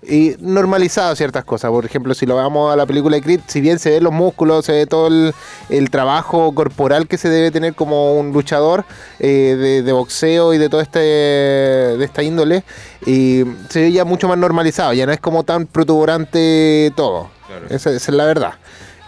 eh, 0.08 0.38
normalizado 0.40 1.16
ciertas 1.16 1.44
cosas. 1.44 1.72
Por 1.72 1.86
ejemplo, 1.86 2.14
si 2.14 2.26
lo 2.26 2.36
vamos 2.36 2.74
a 2.74 2.76
la 2.76 2.86
película 2.86 3.16
de 3.16 3.22
Creed, 3.22 3.42
si 3.48 3.62
bien 3.62 3.80
se 3.80 3.90
ven 3.90 4.04
los 4.04 4.14
músculos, 4.14 4.66
se 4.66 4.72
ve 4.72 4.86
todo 4.86 5.08
el, 5.08 5.34
el 5.70 5.90
trabajo 5.90 6.54
corporal 6.54 7.08
que 7.08 7.18
se 7.18 7.30
debe 7.30 7.52
tener 7.52 7.76
como 7.76 8.14
un 8.20 8.32
luchador 8.32 8.86
eh, 9.20 9.56
de, 9.58 9.84
de 9.84 9.92
boxeo 9.92 10.54
y 10.54 10.58
de 10.58 10.70
todo 10.70 10.82
este 10.82 11.00
de 11.00 12.04
esta 12.04 12.24
índole, 12.24 12.64
y 13.06 13.44
se 13.70 13.82
ve 13.82 13.92
ya 13.92 14.06
mucho 14.06 14.28
más 14.28 14.38
normalizado, 14.38 14.94
ya 14.94 15.06
no 15.06 15.12
es 15.12 15.20
como 15.20 15.44
tan 15.44 15.66
protuberante 15.66 16.92
todo. 16.96 17.30
Claro. 17.48 17.66
Esa, 17.70 17.92
esa 17.92 18.12
es 18.12 18.18
la 18.18 18.26
verdad. 18.26 18.54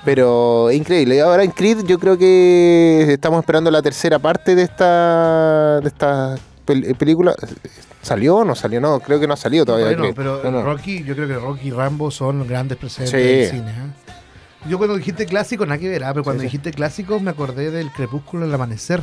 Pero 0.06 0.72
increíble. 0.72 1.16
Y 1.16 1.20
ahora 1.20 1.44
en 1.44 1.52
Creed 1.52 1.80
yo 1.86 2.00
creo 2.00 2.18
que 2.18 3.08
estamos 3.10 3.40
esperando 3.42 3.70
la 3.72 3.82
tercera 3.82 4.20
parte 4.20 4.56
de 4.56 4.62
esta 4.62 5.82
de 5.82 5.88
esta 5.88 6.36
pel- 6.68 6.96
película. 6.98 7.36
¿Salió 8.02 8.36
o 8.38 8.46
no 8.46 8.54
salió? 8.56 8.80
No, 8.80 9.00
creo 9.00 9.20
que 9.20 9.26
no 9.28 9.34
ha 9.34 9.38
salido 9.38 9.66
todavía. 9.66 9.98
Pero 10.16 10.42
No, 10.44 10.52
no. 10.52 10.64
Rocky, 10.64 11.04
yo 11.04 11.16
creo 11.16 11.28
que 11.28 11.34
Rocky 11.36 11.70
y 11.70 11.72
Rambo 11.72 12.12
son 12.12 12.48
grandes 12.48 12.78
presentes 12.78 13.10
Sí. 13.12 13.18
del 13.18 13.50
cine. 13.50 13.72
¿eh? 13.72 14.07
Yo 14.68 14.78
cuando 14.78 14.96
dijiste 14.98 15.26
clásico, 15.26 15.66
nada 15.66 15.78
que 15.80 15.88
ver, 15.90 16.04
ah, 16.04 16.14
pero 16.14 16.24
cuando 16.24 16.42
Sí, 16.42 16.48
sí. 16.50 16.58
dijiste 16.58 16.72
clásico 16.72 17.20
me 17.20 17.32
acordé 17.32 17.72
del 17.72 17.92
Crepúsculo 17.92 18.46
al 18.46 18.54
amanecer. 18.54 19.02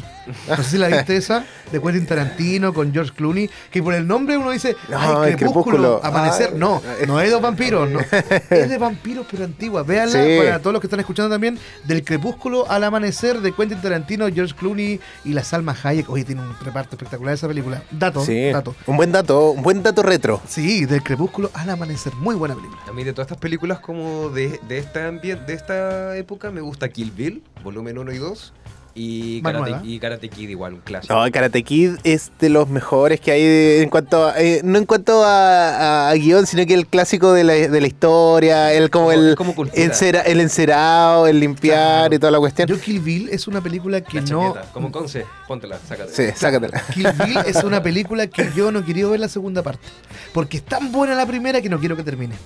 No 0.48 0.56
sé 0.56 0.62
si 0.64 0.78
la 0.78 0.88
viste 0.88 1.16
esa, 1.16 1.44
de 1.72 1.80
Quentin 1.80 2.06
Tarantino 2.06 2.72
con 2.74 2.92
George 2.92 3.12
Clooney, 3.14 3.48
que 3.70 3.82
por 3.82 3.94
el 3.94 4.06
nombre 4.06 4.36
uno 4.36 4.50
dice, 4.50 4.76
No, 4.88 5.22
ay, 5.22 5.30
el 5.32 5.36
Crepúsculo, 5.36 5.64
Crepúsculo. 5.64 6.00
amanecer. 6.04 6.50
Ah, 6.52 6.56
no, 6.58 6.82
no 7.06 7.20
es 7.20 7.30
de 7.30 7.40
vampiros, 7.40 7.90
no. 7.90 8.00
Es 8.50 8.68
de 8.68 8.78
vampiros, 8.78 9.26
pero 9.30 9.44
antigua. 9.44 9.82
Véanla 9.82 10.22
Sí. 10.22 10.36
para 10.38 10.58
todos 10.60 10.72
los 10.74 10.80
que 10.80 10.86
están 10.86 11.00
escuchando 11.00 11.30
también, 11.34 11.58
del 11.84 12.04
Crepúsculo 12.04 12.70
al 12.70 12.84
amanecer 12.84 13.40
de 13.40 13.52
Quentin 13.52 13.80
Tarantino, 13.80 14.26
George 14.32 14.54
Clooney 14.54 15.00
y 15.24 15.32
la 15.32 15.42
Salma 15.44 15.76
Hayek. 15.82 16.08
Oye, 16.10 16.24
tiene 16.24 16.42
un 16.42 16.54
reparto 16.62 16.96
espectacular 16.96 17.34
esa 17.34 17.48
película. 17.48 17.82
Dato, 17.90 18.24
Sí, 18.24 18.50
dato. 18.50 18.74
un 18.86 18.96
buen 18.96 19.12
dato, 19.12 19.50
un 19.50 19.62
buen 19.62 19.82
dato 19.82 20.02
retro. 20.02 20.40
Sí, 20.46 20.84
del 20.84 21.02
Crepúsculo 21.02 21.50
al 21.54 21.70
amanecer. 21.70 22.14
Muy 22.16 22.34
buena 22.34 22.54
película. 22.54 22.80
A 22.88 22.92
mí 22.92 23.04
de 23.04 23.12
todas 23.12 23.26
estas 23.26 23.38
películas 23.38 23.78
como 23.80 24.28
de, 24.30 24.60
de, 24.68 24.78
esta 24.78 25.08
ambien- 25.08 25.44
de 25.54 25.60
esta 25.60 26.16
época 26.16 26.50
me 26.50 26.60
gusta 26.60 26.88
Kill 26.88 27.10
Bill, 27.10 27.42
volumen 27.62 27.98
1 27.98 28.12
y 28.12 28.18
2. 28.18 28.52
Y. 28.96 29.42
Karate, 29.42 29.74
y 29.82 29.98
Karate 29.98 30.28
Kid 30.28 30.48
igual, 30.50 30.74
un 30.74 30.80
clásico. 30.80 31.12
No, 31.12 31.28
Karate 31.32 31.64
Kid 31.64 31.94
es 32.04 32.30
de 32.38 32.48
los 32.48 32.68
mejores 32.68 33.18
que 33.20 33.32
hay 33.32 33.42
de- 33.42 33.82
en 33.82 33.88
cuanto 33.90 34.28
a, 34.28 34.40
eh, 34.40 34.60
no 34.62 34.78
en 34.78 34.84
cuanto 34.86 35.24
a, 35.24 36.06
a- 36.06 36.10
a 36.10 36.14
guion, 36.14 36.46
sino 36.46 36.64
que 36.64 36.74
el 36.74 36.86
clásico 36.86 37.32
de 37.32 37.42
la, 37.42 37.54
de 37.54 37.80
la 37.80 37.86
historia, 37.88 38.72
el 38.72 38.90
como 38.90 39.06
Como- 39.06 39.12
el 39.30 39.34
como 39.34 39.52
encera- 39.74 40.22
el 40.24 40.38
encerado, 40.38 41.26
el 41.26 41.40
limpiar 41.40 42.02
Claro. 42.02 42.14
y 42.14 42.18
toda 42.20 42.30
la 42.30 42.38
cuestión. 42.38 42.68
Yo 42.68 42.78
Kill 42.80 43.00
Bill 43.00 43.28
es 43.32 43.48
una 43.48 43.60
película 43.60 44.00
que 44.00 44.20
La 44.20 44.26
no... 44.28 44.54
como 44.72 44.92
Conce, 44.92 45.26
póntela, 45.48 45.76
sácate. 45.88 46.12
Sí, 46.12 46.38
sácatela. 46.38 46.80
Kill 46.94 47.08
Bill 47.26 47.38
es 47.46 47.64
una 47.64 47.82
película 47.82 48.28
que 48.28 48.48
yo 48.54 48.70
no 48.70 48.84
quería 48.84 49.08
ver 49.08 49.18
la 49.18 49.28
segunda 49.28 49.64
parte. 49.64 49.84
Porque 50.32 50.58
es 50.58 50.62
tan 50.62 50.92
buena 50.92 51.16
la 51.16 51.26
primera 51.26 51.60
que 51.60 51.68
no 51.68 51.80
quiero 51.80 51.96
que 51.96 52.04
termine. 52.04 52.36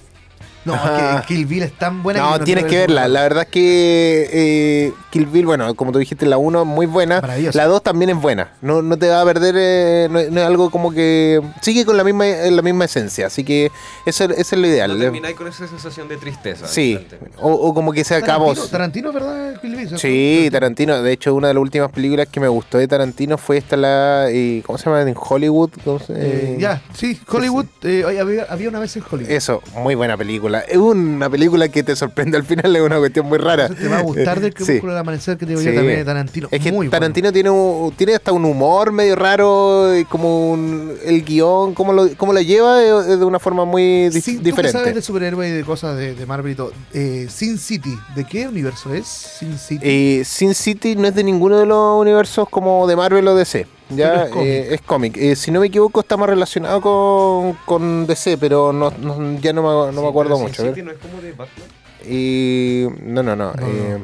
No, 0.75 1.21
que 1.23 1.27
Kill 1.35 1.47
Bill 1.47 1.63
es 1.65 1.73
tan 1.73 2.03
buena 2.03 2.21
que 2.21 2.27
No, 2.39 2.45
tienes 2.45 2.65
que 2.65 2.77
ver 2.79 2.89
verla. 2.89 3.09
La 3.09 3.23
verdad 3.23 3.43
es 3.45 3.49
que 3.51 4.29
eh, 4.33 4.93
Kill 5.11 5.27
Bill, 5.27 5.47
bueno, 5.47 5.75
como 5.75 5.93
tú 5.93 5.99
dijiste, 5.99 6.27
la 6.27 6.39
1 6.39 6.61
es 6.63 6.67
muy 6.67 6.87
buena. 6.87 7.21
La 7.53 7.67
2 7.67 7.83
también 7.83 8.11
es 8.11 8.17
buena. 8.21 8.53
No, 8.63 8.83
no 8.83 8.97
te 8.97 9.09
va 9.09 9.23
a 9.23 9.25
perder, 9.25 9.55
eh, 9.59 10.09
no, 10.11 10.21
no 10.31 10.41
es 10.41 10.47
algo 10.47 10.71
como 10.71 10.93
que 10.93 11.41
sigue 11.61 11.85
con 11.85 11.97
la 11.97 12.05
misma, 12.05 12.27
eh, 12.27 12.51
la 12.51 12.63
misma 12.63 12.85
esencia. 12.85 13.27
Así 13.27 13.45
que 13.45 13.71
eso, 14.07 14.25
eso 14.25 14.33
es 14.37 14.53
lo 14.61 14.67
ideal. 14.67 14.93
No 14.95 14.99
termináis 14.99 15.37
con 15.37 15.49
esa 15.49 15.67
sensación 15.67 16.09
de 16.09 16.17
tristeza. 16.17 16.67
Sí, 16.67 16.99
o, 17.41 17.51
o 17.53 17.75
como 17.75 17.93
que 17.93 18.05
se 18.05 18.15
acabó. 18.15 18.55
Tarantino, 18.55 18.69
Tarantino, 18.69 19.13
¿verdad? 19.13 19.61
Kill 19.61 19.77
Bill. 19.77 19.99
Sí, 19.99 20.49
Tarantino. 20.53 21.03
De 21.03 21.13
hecho, 21.13 21.35
una 21.35 21.49
de 21.49 21.55
las 21.55 21.61
últimas 21.63 21.91
películas 21.91 22.29
que 22.31 22.41
me 22.41 22.49
gustó 22.49 22.79
de 22.79 22.89
Tarantino 22.89 23.39
fue 23.39 23.57
esta, 23.59 23.77
la. 23.77 24.27
eh, 24.31 24.63
¿Cómo 24.67 24.79
se 24.79 24.85
llama? 24.87 25.03
En 25.03 25.15
Hollywood. 25.19 25.71
¿Cómo 25.85 25.99
se- 25.99 26.13
Eh, 26.13 26.17
eh, 26.55 26.57
ya, 26.59 26.83
sí, 26.95 27.19
Hollywood. 27.29 27.67
eh, 27.83 28.05
había 28.49 28.69
una 28.69 28.79
vez 28.81 28.97
en 28.97 29.03
Hollywood. 29.11 29.31
Eso, 29.31 29.63
muy 29.77 29.95
buena 29.95 30.17
película. 30.17 30.58
Es 30.61 30.77
una 30.77 31.29
película 31.31 31.69
que 31.69 31.83
te 31.83 31.95
sorprende 31.97 32.37
al 32.37 32.45
final, 32.45 32.75
es 32.75 32.83
una 32.83 32.99
cuestión 32.99 33.27
muy 33.27 33.39
rara. 33.39 33.69
Te 33.69 33.89
va 33.89 33.99
a 33.99 34.03
gustar 34.03 34.41
del 34.41 34.53
Sí. 34.57 34.65
Crepúsculo 34.65 34.93
al 34.93 34.99
amanecer 34.99 35.37
que 35.37 35.47
te 35.47 35.51
digo 35.51 35.61
yo 35.61 35.71
Sí. 35.71 35.77
también 35.77 35.99
de 35.99 36.05
Tarantino. 36.05 36.49
Es 36.51 36.61
que 36.61 36.71
Muy 36.71 36.77
bueno. 36.79 36.91
Tarantino 36.91 37.33
tiene, 37.33 37.51
un- 37.51 37.93
tiene 37.93 38.15
hasta 38.15 38.33
un 38.33 38.45
humor 38.45 38.93
medio 38.93 39.17
raro, 39.17 39.97
y 39.97 40.05
como 40.05 40.51
un- 40.51 40.95
el 41.05 41.25
guion, 41.25 41.75
cómo 41.75 41.93
lo, 41.93 42.09
cómo 42.17 42.33
lo 42.33 42.41
lleva 42.41 42.79
de 42.79 43.25
una 43.25 43.39
forma 43.39 43.65
muy 43.65 44.09
dif- 44.09 44.23
Sí, 44.23 44.37
¿tú 44.39 44.43
diferente. 44.45 44.79
sabes 44.79 44.95
de 44.95 45.03
superhéroes 45.03 45.51
y 45.51 45.55
de 45.55 45.65
cosas 45.65 45.97
de, 45.97 46.15
de 46.15 46.27
Marvel 46.27 46.53
y 46.53 46.55
todo? 46.55 46.73
Eh, 46.93 47.27
Sin 47.31 47.59
City, 47.59 47.97
¿de 48.15 48.25
qué 48.25 48.49
universo 48.49 48.95
es? 48.95 49.07
Sin 49.07 49.59
City. 49.59 49.81
Eh, 49.83 50.23
Sin 50.25 50.55
City 50.55 50.97
no 50.97 51.07
es 51.09 51.15
de 51.15 51.25
ninguno 51.25 51.59
de 51.59 51.67
los 51.67 52.01
universos 52.01 52.49
como 52.49 52.87
de 52.87 52.97
Marvel 52.97 53.27
o 53.29 53.35
DC. 53.35 53.67
Ya 53.91 54.13
Pero 54.13 54.25
es 54.25 54.31
cómic. 54.31 54.47
eh, 54.49 54.75
es 54.75 54.81
cómic. 54.83 55.17
Eh, 55.17 55.37
si 55.37 55.51
no 55.51 55.61
me 55.61 55.67
equivoco, 55.69 56.01
está 56.01 56.17
más 56.17 56.29
relacionado 56.29 56.81
con, 56.81 57.55
con 57.65 58.07
DC, 58.07 58.37
pero 58.39 58.73
no, 58.73 58.91
no- 58.91 59.39
ya 59.41 59.53
no 59.53 59.63
me, 59.63 59.69
no 59.69 59.93
me 59.93 60.01
Sí, 60.03 60.07
acuerdo 60.09 60.35
pero 60.37 60.39
mucho. 60.49 60.63
no 60.85 60.91
es 60.93 60.99
como 60.99 61.21
de 61.23 61.33
Batman. 61.33 61.69
Y 62.09 62.87
no, 63.03 63.23
no, 63.25 63.35
no. 63.35 63.53
No, 63.55 63.67
eh, 63.67 63.99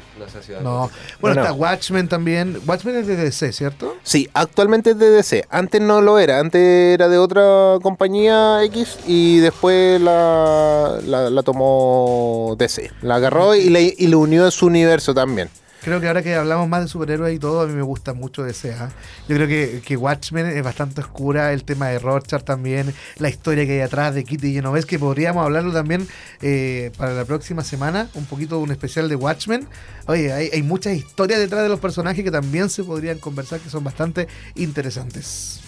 No. 0.62 0.90
Bueno, 1.20 1.36
No, 1.36 1.42
está 1.42 1.48
no. 1.50 1.54
Watchmen 1.54 2.08
también. 2.08 2.58
Watchmen 2.66 2.96
es 2.96 3.06
de 3.06 3.16
DC, 3.16 3.52
¿cierto? 3.52 3.94
Sí, 4.02 4.28
actualmente 4.34 4.90
es 4.90 4.98
de 4.98 5.10
DC. 5.10 5.44
Antes 5.48 5.80
no 5.80 6.00
lo 6.02 6.18
era. 6.18 6.40
Antes 6.40 6.60
era 6.94 7.08
de 7.08 7.18
otra 7.18 7.78
compañía 7.82 8.62
X 8.64 8.98
y 9.06 9.38
después 9.38 10.00
la, 10.00 10.98
la, 11.06 11.30
la 11.30 11.42
tomó 11.44 12.56
DC. 12.58 12.90
La 13.02 13.16
agarró 13.16 13.54
y 13.54 13.70
le, 13.70 13.94
y 13.96 14.06
le 14.08 14.16
unió 14.16 14.44
a 14.46 14.50
su 14.50 14.66
universo 14.66 15.14
también. 15.14 15.48
Creo 15.84 16.00
que 16.00 16.08
ahora 16.08 16.22
que 16.22 16.34
hablamos 16.34 16.68
más 16.68 16.82
de 16.82 16.88
superhéroes 16.88 17.36
y 17.36 17.38
todo, 17.38 17.60
a 17.60 17.66
mí 17.66 17.74
me 17.74 17.82
gusta 17.82 18.14
mucho 18.14 18.42
DC. 18.42 18.72
¿ah? 18.72 18.90
Yo 19.28 19.36
creo 19.36 19.46
que, 19.46 19.82
que 19.84 19.96
Watchmen 19.96 20.46
es 20.46 20.62
bastante 20.62 21.02
oscura, 21.02 21.52
el 21.52 21.64
tema 21.64 21.88
de 21.88 21.98
Rorschach 21.98 22.42
también, 22.42 22.94
la 23.18 23.28
historia 23.28 23.66
que 23.66 23.72
hay 23.72 23.80
atrás 23.80 24.14
de 24.14 24.24
Kitty 24.24 24.54
Genovese, 24.54 24.86
que 24.86 24.98
podríamos 24.98 25.44
hablarlo 25.44 25.72
también 25.72 26.08
eh, 26.40 26.90
para 26.96 27.12
la 27.12 27.24
próxima 27.24 27.62
semana, 27.62 28.08
un 28.14 28.24
poquito 28.24 28.56
de 28.56 28.62
un 28.62 28.70
especial 28.70 29.08
de 29.08 29.16
Watchmen. 29.16 29.68
Oye, 30.06 30.32
hay, 30.32 30.48
hay 30.52 30.62
muchas 30.62 30.94
historias 30.94 31.38
detrás 31.38 31.62
de 31.62 31.68
los 31.68 31.80
personajes 31.80 32.24
que 32.24 32.30
también 32.30 32.70
se 32.70 32.82
podrían 32.82 33.18
conversar, 33.18 33.60
que 33.60 33.68
son 33.68 33.84
bastante 33.84 34.26
interesantes. 34.54 35.63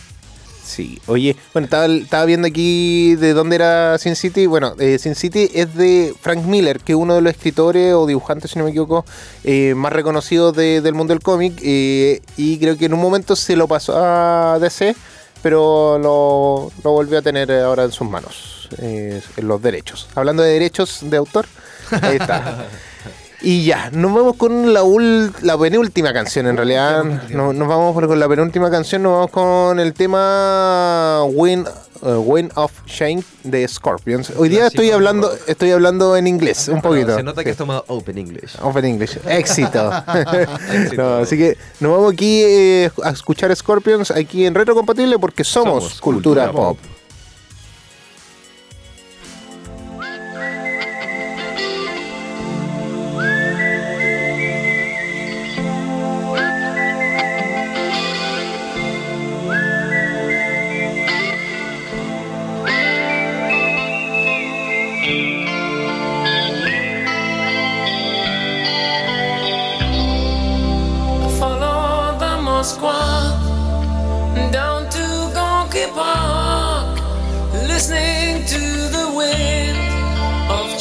Sí, 0.66 0.98
oye, 1.06 1.36
bueno, 1.52 1.66
estaba, 1.66 1.86
estaba 1.86 2.24
viendo 2.24 2.48
aquí 2.48 3.14
de 3.14 3.34
dónde 3.34 3.54
era 3.54 3.98
Sin 3.98 4.16
City. 4.16 4.46
Bueno, 4.46 4.74
eh, 4.80 4.98
Sin 4.98 5.14
City 5.14 5.48
es 5.54 5.74
de 5.76 6.12
Frank 6.20 6.44
Miller, 6.44 6.80
que 6.80 6.92
es 6.92 6.98
uno 6.98 7.14
de 7.14 7.20
los 7.20 7.30
escritores 7.32 7.94
o 7.94 8.04
dibujantes, 8.04 8.50
si 8.50 8.58
no 8.58 8.64
me 8.64 8.70
equivoco, 8.70 9.04
eh, 9.44 9.74
más 9.76 9.92
reconocidos 9.92 10.56
de- 10.56 10.80
del 10.80 10.94
mundo 10.94 11.14
del 11.14 11.22
cómic. 11.22 11.60
eh, 11.62 12.20
y 12.36 12.58
creo 12.58 12.76
que 12.76 12.86
en 12.86 12.94
un 12.94 13.00
momento 13.00 13.36
se 13.36 13.54
lo 13.54 13.68
pasó 13.68 13.96
a 13.96 14.58
DC, 14.58 14.96
pero 15.40 15.98
lo, 15.98 16.72
lo 16.82 16.90
volvió 16.90 17.18
a 17.18 17.22
tener 17.22 17.52
ahora 17.52 17.84
en 17.84 17.92
sus 17.92 18.08
manos, 18.08 18.68
eh, 18.78 19.22
en 19.36 19.46
los 19.48 19.62
derechos. 19.62 20.08
Hablando 20.16 20.42
de 20.42 20.50
derechos 20.52 20.98
de 21.02 21.16
autor, 21.16 21.46
ahí 22.02 22.16
está. 22.16 22.66
Y 23.42 23.64
ya, 23.64 23.90
nos 23.92 24.14
vamos 24.14 24.36
con 24.36 24.72
la, 24.72 24.82
ul- 24.82 25.32
la 25.42 25.58
penúltima 25.58 26.12
canción 26.12 26.46
en 26.46 26.56
realidad. 26.56 27.04
No- 27.30 27.52
nos 27.52 27.68
vamos 27.68 27.94
con 27.94 28.18
la 28.18 28.28
penúltima 28.28 28.70
canción, 28.70 29.02
nos 29.02 29.12
vamos 29.12 29.30
con 29.30 29.78
el 29.78 29.92
tema 29.92 31.22
Wind, 31.24 31.68
uh, 32.00 32.08
Wind 32.20 32.50
of 32.54 32.72
Shame 32.86 33.22
de 33.44 33.68
Scorpions. 33.68 34.32
Hoy 34.36 34.48
día 34.48 34.66
estoy 34.68 34.90
hablando, 34.90 35.30
estoy 35.46 35.70
hablando 35.70 36.16
en 36.16 36.26
inglés, 36.26 36.68
un 36.68 36.80
poquito. 36.80 37.14
Se 37.14 37.22
nota 37.22 37.44
que 37.44 37.50
has 37.50 37.56
tomado 37.56 37.84
Open 37.88 38.16
English. 38.18 38.56
Open 38.62 38.84
English. 38.86 39.18
Éxito. 39.28 39.90
No, 40.96 41.16
así 41.16 41.36
que 41.36 41.56
nos 41.80 41.92
vamos 41.92 42.12
aquí 42.14 42.42
eh, 42.42 42.90
a 43.04 43.10
escuchar 43.10 43.54
Scorpions 43.54 44.10
aquí 44.10 44.46
en 44.46 44.54
Retro 44.54 44.74
Compatible 44.74 45.18
porque 45.18 45.44
somos, 45.44 45.84
Somos 45.84 46.00
cultura, 46.00 46.46
cultura 46.46 46.52
pop. 46.68 46.78
pop. 46.78 46.90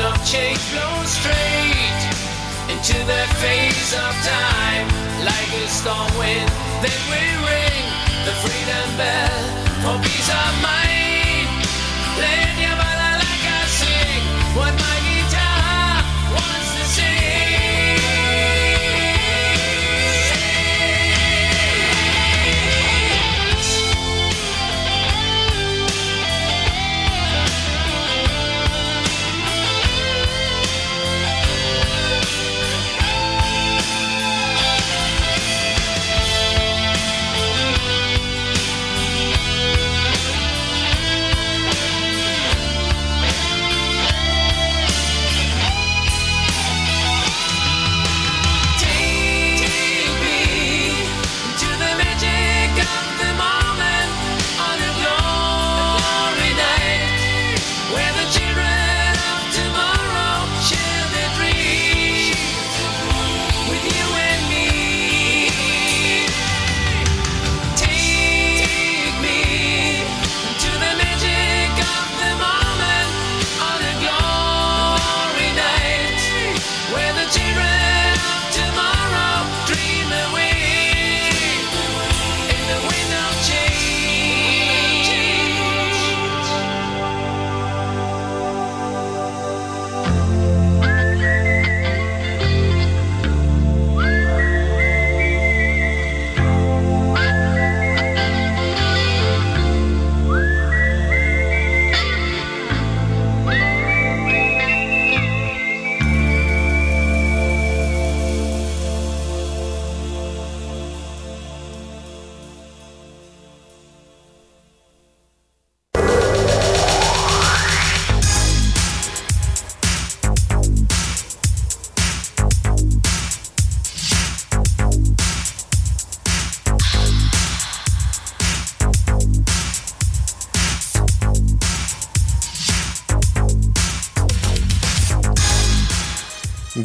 Of 0.00 0.16
change 0.24 0.60
blows 0.72 1.10
straight 1.10 2.02
into 2.68 2.98
the 3.06 3.22
face 3.40 3.92
of 3.94 4.12
time, 4.24 4.86
like 5.24 5.50
a 5.62 5.68
storm 5.68 6.10
wind. 6.18 6.48
Then 6.82 7.00
we 7.10 7.22
ring 7.48 7.84
the 8.26 8.34
freedom 8.42 8.96
bell 8.96 9.42
for 9.82 10.02
peace 10.02 10.28
of 10.28 10.62
mind. 10.62 10.85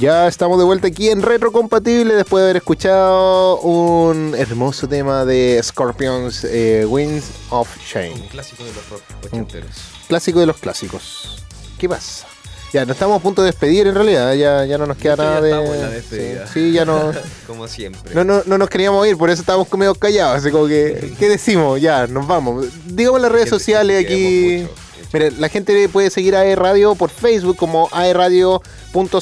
Ya 0.02 0.28
estamos 0.28 0.58
de 0.58 0.64
vuelta 0.64 0.88
aquí 0.88 1.10
en 1.10 1.22
Retrocompatible 1.22 2.16
después 2.16 2.42
de 2.42 2.46
haber 2.46 2.58
escuchado 2.58 3.60
un 3.60 4.34
hermoso 4.36 4.88
tema 4.88 5.26
de 5.26 5.62
Scorpions, 5.62 6.44
eh, 6.44 6.88
Winds 6.88 7.26
of 7.52 7.70
Un 7.78 7.84
Shame. 7.84 8.28
clásico 8.32 8.64
de 8.64 8.74
los 8.74 8.90
rock 8.90 9.04
ochenteros. 9.24 9.70
Clásico 10.08 10.40
de 10.40 10.48
los 10.48 10.58
clásicos. 10.58 11.44
¿Qué 11.78 11.88
pasa? 11.88 12.26
Ya, 12.74 12.84
nos 12.84 12.96
estamos 12.96 13.20
a 13.20 13.22
punto 13.22 13.44
de 13.44 13.52
despedir 13.52 13.86
en 13.86 13.94
realidad, 13.94 14.34
ya, 14.34 14.66
ya 14.66 14.80
no 14.80 14.88
nos 14.88 14.98
queda 14.98 15.18
nada 15.18 15.40
de... 15.40 15.52
estamos 15.52 15.76
en 15.76 15.82
la 15.84 15.90
despedida. 15.90 16.48
Sí, 16.48 16.54
sí, 16.54 16.72
ya 16.72 16.84
no... 16.84 17.12
Como 17.46 17.68
siempre. 17.68 18.16
No, 18.16 18.24
no, 18.24 18.42
no 18.48 18.58
nos 18.58 18.70
queríamos 18.72 19.06
ir, 19.08 19.18
por 19.18 19.30
eso 19.30 19.42
estábamos 19.42 19.72
medio 19.74 19.94
callados. 19.94 20.38
Así 20.38 20.50
como 20.50 20.66
que, 20.66 21.14
¿qué 21.20 21.30
decimos? 21.30 21.80
Ya, 21.80 22.08
nos 22.08 22.26
vamos. 22.26 22.66
Digamos 22.88 23.22
las 23.22 23.32
redes 23.32 23.50
sociales 23.50 24.04
aquí. 24.04 24.62
mucho. 24.64 24.81
Mire, 25.14 25.32
la 25.32 25.50
gente 25.50 25.90
puede 25.90 26.10
seguir 26.10 26.36
a 26.36 26.46
E 26.46 26.56
Radio 26.56 26.96
por 26.96 27.10
Facebook 27.10 27.58
como 27.58 27.90
aeradio.cl, 27.92 28.60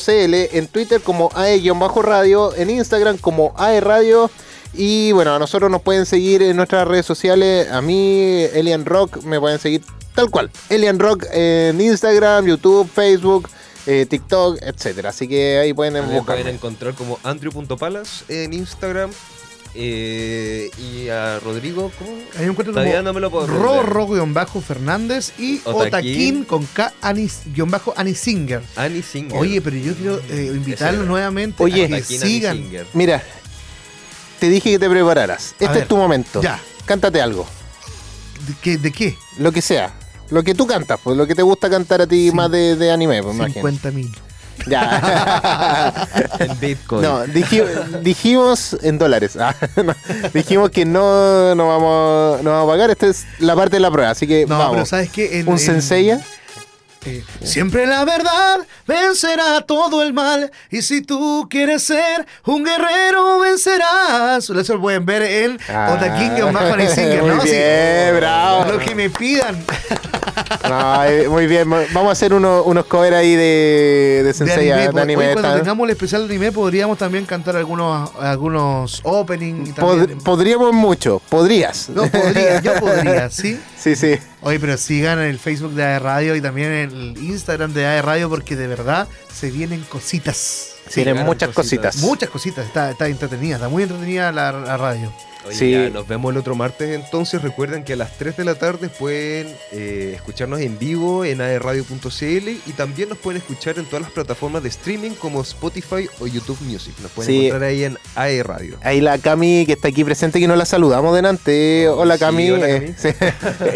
en 0.07 0.67
Twitter 0.67 1.01
como 1.01 1.29
ae-radio, 1.35 2.55
en 2.55 2.69
Instagram 2.69 3.17
como 3.17 3.53
aeradio. 3.57 4.29
Y 4.73 5.11
bueno, 5.13 5.33
a 5.33 5.39
nosotros 5.39 5.71
nos 5.71 5.81
pueden 5.81 6.05
seguir 6.05 6.43
en 6.43 6.55
nuestras 6.55 6.87
redes 6.87 7.05
sociales. 7.05 7.71
A 7.71 7.81
mí, 7.81 8.43
Elian 8.53 8.85
Rock, 8.85 9.23
me 9.23 9.39
pueden 9.39 9.59
seguir 9.59 9.81
tal 10.13 10.29
cual. 10.29 10.51
Elian 10.69 10.99
Rock 10.99 11.25
en 11.31 11.81
Instagram, 11.81 12.45
YouTube, 12.45 12.87
Facebook, 12.87 13.49
eh, 13.87 14.05
TikTok, 14.07 14.59
etcétera. 14.61 15.09
Así 15.09 15.27
que 15.27 15.57
ahí 15.57 15.73
pueden 15.73 15.93
Me 15.93 16.21
pueden 16.21 16.47
encontrar 16.47 16.93
como 16.93 17.17
andrew.palas 17.23 18.25
en 18.27 18.53
Instagram. 18.53 19.11
Eh, 19.75 20.69
y 20.77 21.09
a 21.09 21.39
Rodrigo, 21.39 21.91
¿cómo? 21.97 22.11
Ahí 22.37 22.45
me 22.45 22.51
encuentro 22.51 22.73
Todavía 22.73 22.93
como 22.97 23.03
no 23.03 23.13
me 23.13 23.19
lo 23.19 23.31
puedo 23.31 23.43
aprender. 23.45 23.65
Rorro 23.65 24.05
Fernández 24.61 25.33
y 25.37 25.61
Otaquín. 25.63 25.87
Otaquín 25.87 26.43
con 26.45 26.65
K 26.65 26.93
Anis, 27.01 27.41
guion 27.45 27.69
bajo 27.69 27.93
Anisinger. 27.95 28.61
Annie 28.75 29.01
Singer. 29.03 29.37
Oye, 29.37 29.61
pero 29.61 29.75
yo 29.77 29.93
quiero 29.95 30.19
eh, 30.29 30.51
invitarlos 30.55 31.05
nuevamente 31.07 31.61
Oye. 31.63 31.85
a 31.85 31.87
que 31.87 31.95
Otaquín, 31.95 32.21
Annie 32.21 32.33
sigan. 32.33 32.57
Singer. 32.57 32.87
Mira, 32.93 33.23
te 34.39 34.49
dije 34.49 34.71
que 34.71 34.79
te 34.79 34.89
prepararas. 34.89 35.51
Este 35.59 35.67
ver, 35.67 35.77
es 35.83 35.87
tu 35.87 35.97
momento. 35.97 36.41
ya. 36.41 36.59
Cántate 36.85 37.21
algo. 37.21 37.45
¿De 38.47 38.53
qué? 38.61 38.77
¿De 38.77 38.91
qué? 38.91 39.15
Lo 39.37 39.51
que 39.51 39.61
sea. 39.61 39.93
Lo 40.31 40.43
que 40.43 40.53
tú 40.55 40.65
cantas, 40.67 40.99
pues 41.03 41.17
lo 41.17 41.25
que 41.27 41.33
te 41.35 41.41
gusta 41.41 41.69
cantar 41.69 42.01
a 42.01 42.07
ti 42.07 42.29
Cin- 42.29 42.33
más 42.33 42.51
de, 42.51 42.75
de 42.75 42.91
anime, 42.91 43.21
pues 43.23 43.35
imagínate. 43.35 43.59
50 43.59 43.91
mil. 43.91 44.11
Ya. 44.67 45.93
En 46.39 46.59
Bitcoin. 46.59 47.01
no, 47.01 47.25
diji- 47.25 47.99
dijimos 48.01 48.77
en 48.81 48.97
dólares. 48.97 49.35
Ah, 49.39 49.53
no, 49.83 49.93
dijimos 50.33 50.69
que 50.69 50.85
no, 50.85 51.53
no, 51.55 51.67
vamos, 51.67 52.41
no 52.43 52.51
vamos 52.51 52.63
a 52.69 52.71
pagar. 52.73 52.89
Esta 52.91 53.07
es 53.07 53.25
la 53.39 53.55
parte 53.55 53.75
de 53.77 53.79
la 53.81 53.91
prueba, 53.91 54.11
así 54.11 54.25
que 54.27 54.45
No, 54.47 54.57
vamos. 54.57 54.73
pero 54.75 54.85
¿sabes 54.85 55.09
qué? 55.09 55.39
En- 55.39 55.47
¿Un 55.47 55.53
en- 55.53 55.59
Senseiya? 55.59 56.21
Eh, 57.05 57.23
siempre 57.43 57.85
la 57.87 58.03
verdad 58.03 58.59
vencerá 58.85 59.61
todo 59.61 60.03
el 60.03 60.11
mal. 60.11 60.51
Y 60.69 60.81
si 60.81 61.01
tú 61.01 61.47
quieres 61.49 61.81
ser 61.83 62.25
un 62.45 62.65
guerrero, 62.65 63.39
vencerás. 63.39 64.49
Eso 64.49 64.73
lo 64.73 64.81
pueden 64.81 65.05
ver 65.05 65.21
en 65.21 65.59
Ah, 65.69 65.97
bajo 65.97 66.73
Anisinger, 66.73 67.21
muy 67.23 67.35
¿no? 67.35 67.41
Sí. 67.41 67.51
bien, 67.51 68.15
bravo. 68.17 68.71
Lo 68.73 68.79
que 68.79 68.95
me 68.95 69.09
pidan. 69.09 69.63
No, 70.69 71.03
eh, 71.05 71.27
muy 71.29 71.47
bien. 71.47 71.69
Vamos 71.69 72.09
a 72.09 72.11
hacer 72.11 72.33
uno- 72.33 72.63
unos 72.63 72.85
covers 72.85 73.15
ahí 73.15 73.35
de, 73.35 73.41
de 74.17 74.23
de 74.23 74.33
Senseiya, 74.33 74.75
anime. 74.77 74.93
de 74.93 75.01
anime. 75.01 75.27
hoy 75.27 75.33
cuando 75.33 75.55
tengamos 75.57 75.85
el 75.85 75.91
especial 75.91 76.27
de 76.27 76.33
anime 76.35 76.51
podríamos 76.51 76.97
también 76.97 77.25
cantar 77.25 77.55
algunos, 77.55 78.11
algunos 78.19 79.01
opening 79.03 79.65
y 79.67 79.71
Pod- 79.73 80.21
podríamos 80.23 80.73
mucho, 80.73 81.21
podrías. 81.29 81.89
No 81.89 82.07
podría, 82.07 82.61
yo 82.61 82.73
podría, 82.79 83.29
¿sí? 83.31 83.59
Sí, 83.77 83.95
sí. 83.95 84.15
Oye, 84.41 84.59
pero 84.59 84.77
sigan 84.77 85.19
el 85.19 85.39
Facebook 85.39 85.73
de 85.73 85.83
AE 85.83 85.99
Radio 85.99 86.35
y 86.35 86.41
también 86.41 86.71
el 86.71 87.17
Instagram 87.17 87.73
de 87.73 87.85
AE 87.85 88.01
Radio 88.01 88.29
porque 88.29 88.55
de 88.55 88.67
verdad 88.67 89.07
se 89.39 89.51
vienen 89.51 89.81
cositas. 89.89 90.73
Tienen 90.93 91.15
ganan 91.15 91.27
muchas 91.27 91.49
cositas. 91.49 91.93
cositas. 91.95 92.03
Muchas 92.09 92.29
cositas, 92.29 92.65
está, 92.65 92.91
está 92.91 93.07
entretenida, 93.07 93.55
está 93.55 93.69
muy 93.69 93.83
entretenida 93.83 94.31
la, 94.31 94.51
la 94.51 94.77
radio. 94.77 95.13
Oye, 95.45 95.55
Sí. 95.55 95.71
ya, 95.71 95.89
nos 95.89 96.05
vemos 96.05 96.31
el 96.33 96.37
otro 96.37 96.53
martes 96.53 96.89
entonces. 96.93 97.41
Recuerden 97.41 97.85
que 97.85 97.93
a 97.93 97.95
las 97.95 98.17
3 98.17 98.35
de 98.35 98.43
la 98.43 98.55
tarde 98.55 98.89
pueden 98.89 99.47
eh, 99.71 100.11
escucharnos 100.13 100.59
en 100.59 100.77
vivo 100.77 101.23
en 101.23 101.39
aerradio.cl 101.39 102.49
y 102.65 102.71
también 102.75 103.07
nos 103.07 103.17
pueden 103.19 103.41
escuchar 103.41 103.79
en 103.79 103.85
todas 103.85 104.01
las 104.01 104.11
plataformas 104.11 104.63
de 104.63 104.69
streaming 104.69 105.11
como 105.11 105.41
Spotify 105.41 106.09
o 106.19 106.27
YouTube 106.27 106.59
Music. 106.61 106.93
Nos 107.01 107.09
pueden 107.11 107.31
Sí. 107.33 107.45
encontrar 107.47 107.69
ahí 107.69 107.83
en 107.85 107.97
aerradio. 108.15 108.77
Ahí 108.83 108.99
la 108.99 109.17
Cami 109.17 109.65
que 109.65 109.73
está 109.73 109.87
aquí 109.87 110.03
presente 110.03 110.41
que 110.41 110.47
no 110.47 110.57
la 110.57 110.65
saludamos 110.65 111.15
delante. 111.15 111.87
Oh, 111.87 111.99
hola 112.01 112.15
sí, 112.15 112.19
Cami. 112.19 112.51
hola, 112.51 112.69
eh, 112.69 112.93
sí. 112.97 113.09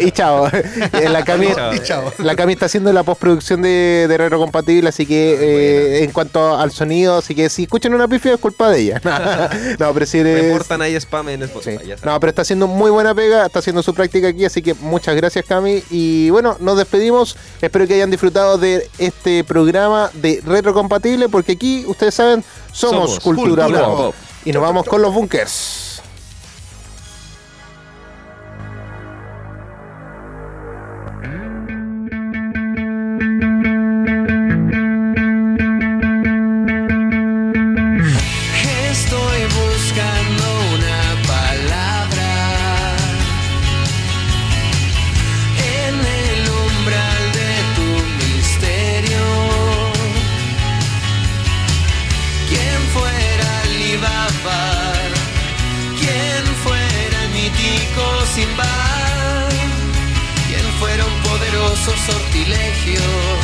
y 0.06 0.10
chao. 0.10 0.48
Eh, 0.92 1.08
la 1.08 1.24
Cami. 1.24 1.46
Y 1.74 1.80
chao. 1.82 2.12
la 2.18 2.36
Cami 2.36 2.52
está 2.52 2.66
haciendo 2.66 2.92
la 2.92 3.02
postproducción 3.04 3.62
de, 3.62 4.04
de 4.06 4.18
Retro 4.18 4.38
Compatible, 4.38 4.90
así 4.90 5.06
que 5.06 5.32
eh, 5.58 6.04
en 6.04 6.10
cuanto 6.12 6.56
al 6.56 6.70
sonido, 6.72 7.18
así 7.18 7.34
que 7.34 7.48
si 7.48 7.64
escuchan 7.64 7.94
una 7.94 8.08
pifia 8.08 8.34
es 8.34 8.40
culpa 8.40 8.70
de 8.70 8.80
ella. 8.80 9.00
no, 9.78 9.92
pero 9.94 10.06
si 10.06 10.22
Reportan 10.22 10.82
ahí 10.82 10.94
spam 10.96 11.28
en 11.30 11.40
Sí. 11.40 11.44
Spotify. 11.44 11.84
saben. 11.84 11.96
No, 12.04 12.18
pero 12.20 12.30
está 12.30 12.42
haciendo 12.42 12.66
muy 12.66 12.90
buena 12.90 13.14
pega, 13.14 13.46
está 13.46 13.58
haciendo 13.60 13.82
su 13.82 13.94
práctica 13.94 14.28
aquí, 14.28 14.44
así 14.44 14.62
que 14.62 14.74
muchas 14.74 15.14
gracias 15.16 15.44
Cami. 15.46 15.82
Y 15.90 16.30
bueno, 16.30 16.56
nos 16.60 16.76
despedimos. 16.78 17.36
Espero 17.60 17.86
que 17.86 17.94
hayan 17.94 18.10
disfrutado 18.10 18.58
de 18.58 18.88
este 18.98 19.44
programa 19.44 20.10
de 20.14 20.40
Retrocompatible, 20.44 21.28
porque 21.28 21.52
aquí, 21.52 21.84
ustedes 21.86 22.14
saben, 22.14 22.44
somos, 22.72 23.10
Somos 23.10 23.20
cultura, 23.20 23.64
Cultura 23.64 23.86
pop. 23.86 23.96
Pop. 23.96 24.14
Y 24.44 24.52
nos 24.52 24.62
vamos 24.62 24.86
con 24.86 25.00
los 25.02 25.12
bunkers. 25.14 25.83
Sortilegio? 62.06 63.43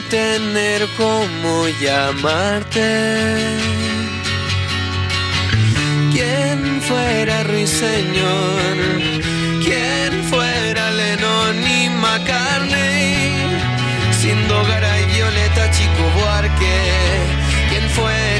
tener 0.00 0.88
cómo 0.96 1.66
llamarte. 1.80 3.58
Quien 6.12 6.80
fuera 6.82 7.42
Ruiseñor, 7.44 8.76
quien 9.62 10.24
fuera 10.24 10.90
Lenón 10.90 11.56
y 11.66 11.88
McCartney, 11.90 13.32
sin 14.20 14.48
Gara 14.48 15.00
y 15.00 15.04
Violeta 15.14 15.70
Chico 15.70 16.04
Buarque, 16.16 16.80
quien 17.70 17.88
fuera 17.90 18.31